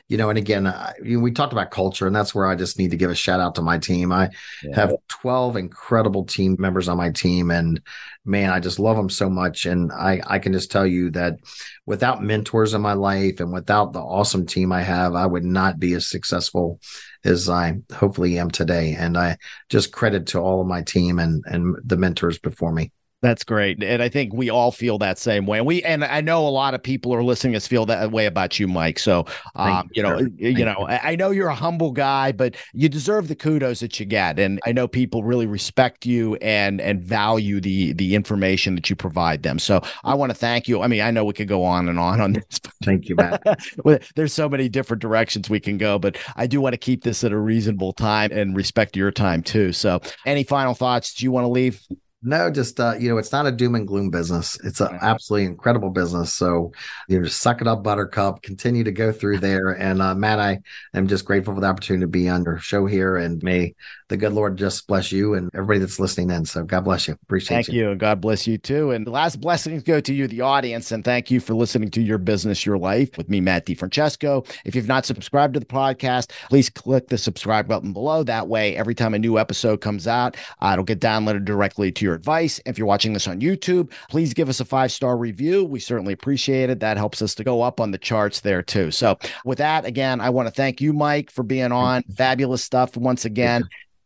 you 0.09 0.17
know, 0.17 0.29
and 0.29 0.39
again, 0.39 0.67
uh, 0.67 0.93
we 1.03 1.31
talked 1.31 1.53
about 1.53 1.71
culture, 1.71 2.07
and 2.07 2.15
that's 2.15 2.35
where 2.35 2.47
I 2.47 2.55
just 2.55 2.79
need 2.79 2.91
to 2.91 2.97
give 2.97 3.11
a 3.11 3.15
shout 3.15 3.41
out 3.41 3.55
to 3.57 3.63
my 3.63 3.79
team. 3.79 4.13
I 4.13 4.31
yeah. 4.63 4.77
have 4.77 4.95
12 5.09 5.57
incredible 5.57 6.25
team 6.25 6.57
members 6.59 6.89
on 6.89 6.97
my 6.97 7.11
team, 7.11 7.51
and 7.51 7.81
man, 8.25 8.51
I 8.51 8.61
just 8.61 8.79
love 8.79 8.97
them 8.97 9.11
so 9.11 9.29
much. 9.31 9.67
And 9.67 9.93
I, 9.93 10.21
I 10.27 10.39
can 10.39 10.53
just 10.53 10.71
tell 10.71 10.87
you 10.87 11.11
that 11.13 11.39
without 11.87 12.23
mentors 12.23 12.75
in 12.75 12.81
my 12.81 12.93
life 12.93 13.41
and 13.41 13.53
without 13.53 13.93
the 13.93 14.01
awesome 14.01 14.47
team 14.47 14.73
I 14.73 14.83
have, 14.83 15.15
I 15.15 15.27
would 15.27 15.45
not 15.45 15.79
be 15.79 15.95
as 15.95 16.07
successful 16.07 16.81
as 17.25 17.49
I 17.49 17.79
hopefully 17.93 18.39
am 18.39 18.51
today. 18.51 18.95
And 18.99 19.17
I 19.17 19.39
just 19.69 19.93
credit 19.93 20.29
to 20.29 20.39
all 20.39 20.61
of 20.61 20.67
my 20.67 20.83
team 20.83 21.19
and 21.19 21.43
and 21.47 21.77
the 21.85 21.97
mentors 21.97 22.39
before 22.39 22.73
me. 22.73 22.93
That's 23.23 23.45
great. 23.45 23.83
And 23.83 24.03
I 24.03 24.09
think 24.09 24.33
we 24.33 24.49
all 24.49 24.73
feel 24.73 24.97
that 24.99 25.19
same 25.19 25.45
way. 25.45 25.59
And 25.59 25.67
we 25.67 25.83
and 25.83 26.05
I 26.05 26.23
know 26.23 26.47
a 26.47 26.49
lot 26.49 26.73
of 26.73 26.83
people 26.83 27.15
are 27.15 27.23
listening 27.23 27.55
us 27.55 27.67
feel 27.67 27.85
that 27.87 28.11
way 28.13 28.25
about 28.25 28.59
you, 28.59 28.67
Mike. 28.67 28.99
So 28.99 29.27
um, 29.57 29.91
you, 29.93 30.03
you 30.03 30.03
know, 30.03 30.19
you 30.39 30.65
know, 30.65 30.89
you. 30.89 30.99
I 31.03 31.17
know 31.17 31.31
you're 31.31 31.49
a 31.49 31.55
humble 31.55 31.93
guy, 31.93 32.33
but 32.33 32.57
you 32.73 32.89
deserve 32.89 33.29
the 33.29 33.35
kudos 33.35 33.81
that 33.81 34.01
you 34.01 34.07
get. 34.07 34.39
And 34.39 34.59
I 34.65 34.73
know 34.73 34.89
people 34.89 35.23
really 35.23 35.47
respect 35.47 36.07
you 36.07 36.37
and 36.37 36.81
and 36.81 37.03
value 37.03 37.61
the 37.61 37.93
the 37.93 38.15
information 38.15 38.75
that 38.77 38.89
you 38.89 38.97
provide 38.97 39.43
them. 39.43 39.59
So 39.59 39.83
I 40.03 40.15
want 40.15 40.31
to 40.31 40.35
thank 40.35 40.67
you. 40.67 40.81
I 40.81 40.87
mean, 40.87 41.03
I 41.03 41.11
know 41.11 41.27
we 41.27 41.35
could 41.35 41.49
go 41.49 41.63
on 41.63 41.91
and 41.91 41.99
on 41.99 42.23
on 42.23 42.33
this. 42.51 42.59
Thank 42.83 43.11
you, 43.11 43.17
Matt. 43.17 43.43
There's 44.17 44.33
so 44.33 44.49
many 44.49 44.71
different 44.71 45.03
directions 45.03 45.51
we 45.51 45.61
can 45.61 45.77
go, 45.77 45.99
but 45.99 46.17
I 46.37 46.47
do 46.47 46.63
want 46.63 46.73
to 46.73 46.79
keep 46.79 47.05
this 47.05 47.23
at 47.23 47.33
a 47.33 47.39
reasonable 47.39 47.93
time 47.93 48.33
and 48.33 48.57
respect 48.57 48.97
your 48.97 49.11
time 49.11 49.43
too. 49.43 49.75
So 49.75 50.01
any 50.25 50.43
final 50.43 50.73
thoughts 50.73 51.13
do 51.13 51.25
you 51.25 51.33
want 51.33 51.45
to 51.45 51.49
leave? 51.49 51.87
No, 52.23 52.51
just 52.51 52.79
uh, 52.79 52.95
you 52.99 53.09
know, 53.09 53.17
it's 53.17 53.33
not 53.33 53.47
a 53.47 53.53
doom 53.53 53.75
and 53.75 53.89
gloom 53.89 54.11
business. 54.11 54.59
It's 54.63 54.81
an 54.83 54.99
absolutely 55.01 55.47
incredible 55.47 55.89
business. 55.89 56.35
So 56.35 56.71
you 57.09 57.19
know, 57.19 57.25
just 57.25 57.41
suck 57.41 57.63
it 57.63 57.67
up, 57.67 57.83
Buttercup. 57.83 58.43
Continue 58.43 58.85
to 58.85 58.93
go 58.93 59.11
through 59.11 59.39
there. 59.39 59.71
And 59.71 60.03
uh, 60.03 60.15
Matt, 60.15 60.39
I 60.39 60.61
am 60.93 61.09
just 61.09 61.25
grateful 61.25 61.55
for 61.55 61.61
the 61.63 61.67
opportunity 61.67 62.03
to 62.03 62.09
be 62.09 62.29
on 62.29 62.45
your 62.45 62.59
show 62.59 62.85
here, 62.85 63.17
and 63.17 63.43
may 63.43 63.75
the 64.11 64.17
good 64.17 64.33
Lord 64.33 64.59
just 64.59 64.87
bless 64.89 65.13
you 65.13 65.35
and 65.35 65.49
everybody 65.55 65.79
that's 65.79 66.01
listening 66.01 66.31
in. 66.31 66.45
So 66.45 66.65
God 66.65 66.81
bless 66.81 67.07
you. 67.07 67.17
Appreciate 67.23 67.57
thank 67.57 67.69
you. 67.69 67.85
Thank 67.85 67.93
you. 67.93 67.97
God 67.97 68.21
bless 68.21 68.47
you 68.47 68.59
too. 68.59 68.91
And 68.91 69.07
the 69.07 69.11
last 69.13 69.41
blessings 69.41 69.85
go 69.85 70.01
to 70.01 70.13
you, 70.13 70.27
the 70.27 70.41
audience. 70.41 70.91
And 70.91 71.05
thank 71.05 71.31
you 71.31 71.39
for 71.39 71.55
listening 71.55 71.91
to 71.93 72.03
Your 72.03 72.19
Business, 72.19 72.67
Your 72.67 72.77
Life 72.77 73.17
with 73.17 73.31
me, 73.31 73.41
Matt 73.41 73.67
DiFrancesco. 73.67 74.47
If 74.65 74.75
you've 74.75 74.89
not 74.89 75.07
subscribed 75.07 75.55
to 75.55 75.61
the 75.61 75.67
podcast, 75.67 76.33
please 76.49 76.69
click 76.69 77.07
the 77.07 77.17
subscribe 77.17 77.69
button 77.69 77.93
below. 77.93 78.25
That 78.25 78.49
way, 78.49 78.77
every 78.77 78.97
time 78.97 79.15
a 79.15 79.19
new 79.19 79.39
episode 79.39 79.81
comes 79.81 80.09
out, 80.09 80.37
uh, 80.61 80.71
it'll 80.73 80.85
get 80.85 81.01
downloaded 81.01 81.45
directly 81.45 81.93
to 81.93 82.05
your 82.05 82.15
advice. 82.15 82.61
If 82.67 82.79
you're 82.79 82.89
watching 82.89 83.13
this 83.13 83.29
on 83.29 83.41
YouTube, 83.41 83.93
please 84.11 84.35
give 84.35 84.49
us 84.49 84.59
a 84.59 84.65
five 84.65 84.91
star 84.91 85.17
review. 85.17 85.65
We 85.65 85.79
certainly 85.79 86.13
appreciate 86.13 86.69
it. 86.69 86.81
That 86.81 86.97
helps 86.97 87.23
us 87.23 87.37
to 87.37 87.45
go 87.45 87.63
up 87.63 87.81
on 87.81 87.93
the 87.93 87.99
charts 87.99 88.41
there 88.41 88.63
too. 88.63 88.91
So, 88.91 89.19
with 89.45 89.59
that, 89.59 89.85
again, 89.85 90.21
I 90.21 90.31
want 90.31 90.49
to 90.49 90.55
thank 90.55 90.81
you, 90.81 90.93
Mike, 90.93 91.31
for 91.31 91.45
being 91.45 91.71
on. 91.71 92.03
Fabulous 92.17 92.65
stuff 92.65 92.97
once 92.97 93.25
again 93.25 93.63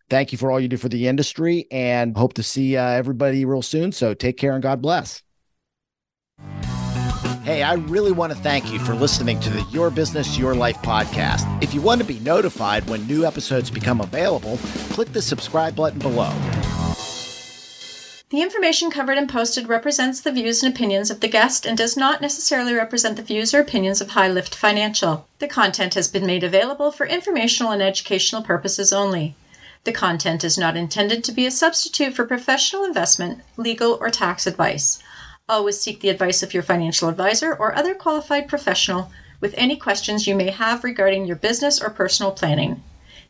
thank 0.08 0.32
you 0.32 0.38
for 0.38 0.50
all 0.50 0.60
you 0.60 0.68
do 0.68 0.76
for 0.76 0.88
the 0.88 1.08
industry 1.08 1.66
and 1.70 2.16
hope 2.16 2.34
to 2.34 2.42
see 2.42 2.76
uh, 2.76 2.84
everybody 2.84 3.44
real 3.44 3.62
soon. 3.62 3.92
So 3.92 4.14
take 4.14 4.36
care 4.36 4.52
and 4.52 4.62
God 4.62 4.82
bless. 4.82 5.22
Hey, 7.44 7.62
I 7.62 7.74
really 7.74 8.12
want 8.12 8.32
to 8.32 8.38
thank 8.38 8.72
you 8.72 8.78
for 8.78 8.94
listening 8.94 9.38
to 9.40 9.50
the 9.50 9.60
Your 9.70 9.90
Business, 9.90 10.38
Your 10.38 10.54
Life 10.54 10.78
podcast. 10.78 11.62
If 11.62 11.74
you 11.74 11.82
want 11.82 12.00
to 12.00 12.06
be 12.06 12.18
notified 12.20 12.88
when 12.88 13.06
new 13.06 13.26
episodes 13.26 13.70
become 13.70 14.00
available, 14.00 14.56
click 14.94 15.12
the 15.12 15.20
subscribe 15.20 15.76
button 15.76 15.98
below. 15.98 16.32
The 18.30 18.40
information 18.40 18.90
covered 18.90 19.18
and 19.18 19.28
posted 19.28 19.68
represents 19.68 20.22
the 20.22 20.32
views 20.32 20.62
and 20.62 20.74
opinions 20.74 21.10
of 21.10 21.20
the 21.20 21.28
guest 21.28 21.66
and 21.66 21.76
does 21.76 21.98
not 21.98 22.22
necessarily 22.22 22.72
represent 22.72 23.16
the 23.16 23.22
views 23.22 23.52
or 23.52 23.60
opinions 23.60 24.00
of 24.00 24.08
High 24.08 24.28
Lift 24.28 24.54
Financial. 24.54 25.28
The 25.38 25.46
content 25.46 25.92
has 25.94 26.08
been 26.08 26.24
made 26.24 26.44
available 26.44 26.90
for 26.90 27.04
informational 27.04 27.72
and 27.72 27.82
educational 27.82 28.42
purposes 28.42 28.90
only. 28.90 29.36
The 29.84 29.92
content 29.92 30.44
is 30.44 30.56
not 30.56 30.78
intended 30.78 31.22
to 31.24 31.32
be 31.32 31.44
a 31.44 31.50
substitute 31.50 32.14
for 32.14 32.24
professional 32.24 32.84
investment, 32.84 33.42
legal, 33.58 33.98
or 34.00 34.08
tax 34.08 34.46
advice. 34.46 34.98
Always 35.46 35.78
seek 35.78 36.00
the 36.00 36.08
advice 36.08 36.42
of 36.42 36.54
your 36.54 36.62
financial 36.62 37.10
advisor 37.10 37.54
or 37.54 37.74
other 37.74 37.94
qualified 37.94 38.48
professional 38.48 39.12
with 39.40 39.52
any 39.58 39.76
questions 39.76 40.26
you 40.26 40.34
may 40.34 40.48
have 40.48 40.84
regarding 40.84 41.26
your 41.26 41.36
business 41.36 41.82
or 41.82 41.90
personal 41.90 42.32
planning. 42.32 42.82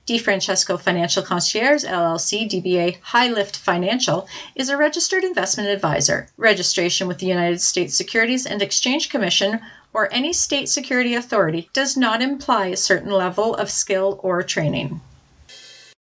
DiFrancesco 0.07 0.80
Financial 0.80 1.24
Concierge 1.24 1.84
LLC 1.84 2.48
DBA 2.48 3.00
High 3.00 3.30
Lift 3.30 3.57
Financial 3.57 4.28
is 4.55 4.68
a 4.68 4.76
registered 4.76 5.24
investment 5.24 5.70
advisor. 5.70 6.28
Registration 6.36 7.09
with 7.09 7.18
the 7.18 7.26
United 7.26 7.62
States 7.62 7.96
Securities 7.96 8.46
and 8.46 8.62
Exchange 8.62 9.09
Commission 9.09 9.59
or 9.92 10.09
any 10.12 10.32
state 10.32 10.68
security 10.68 11.16
authority 11.16 11.68
does 11.72 11.96
not 11.96 12.22
imply 12.22 12.66
a 12.66 12.76
certain 12.76 13.11
level 13.11 13.57
of 13.57 13.72
skill 13.72 14.20
or 14.22 14.40
training. 14.44 15.00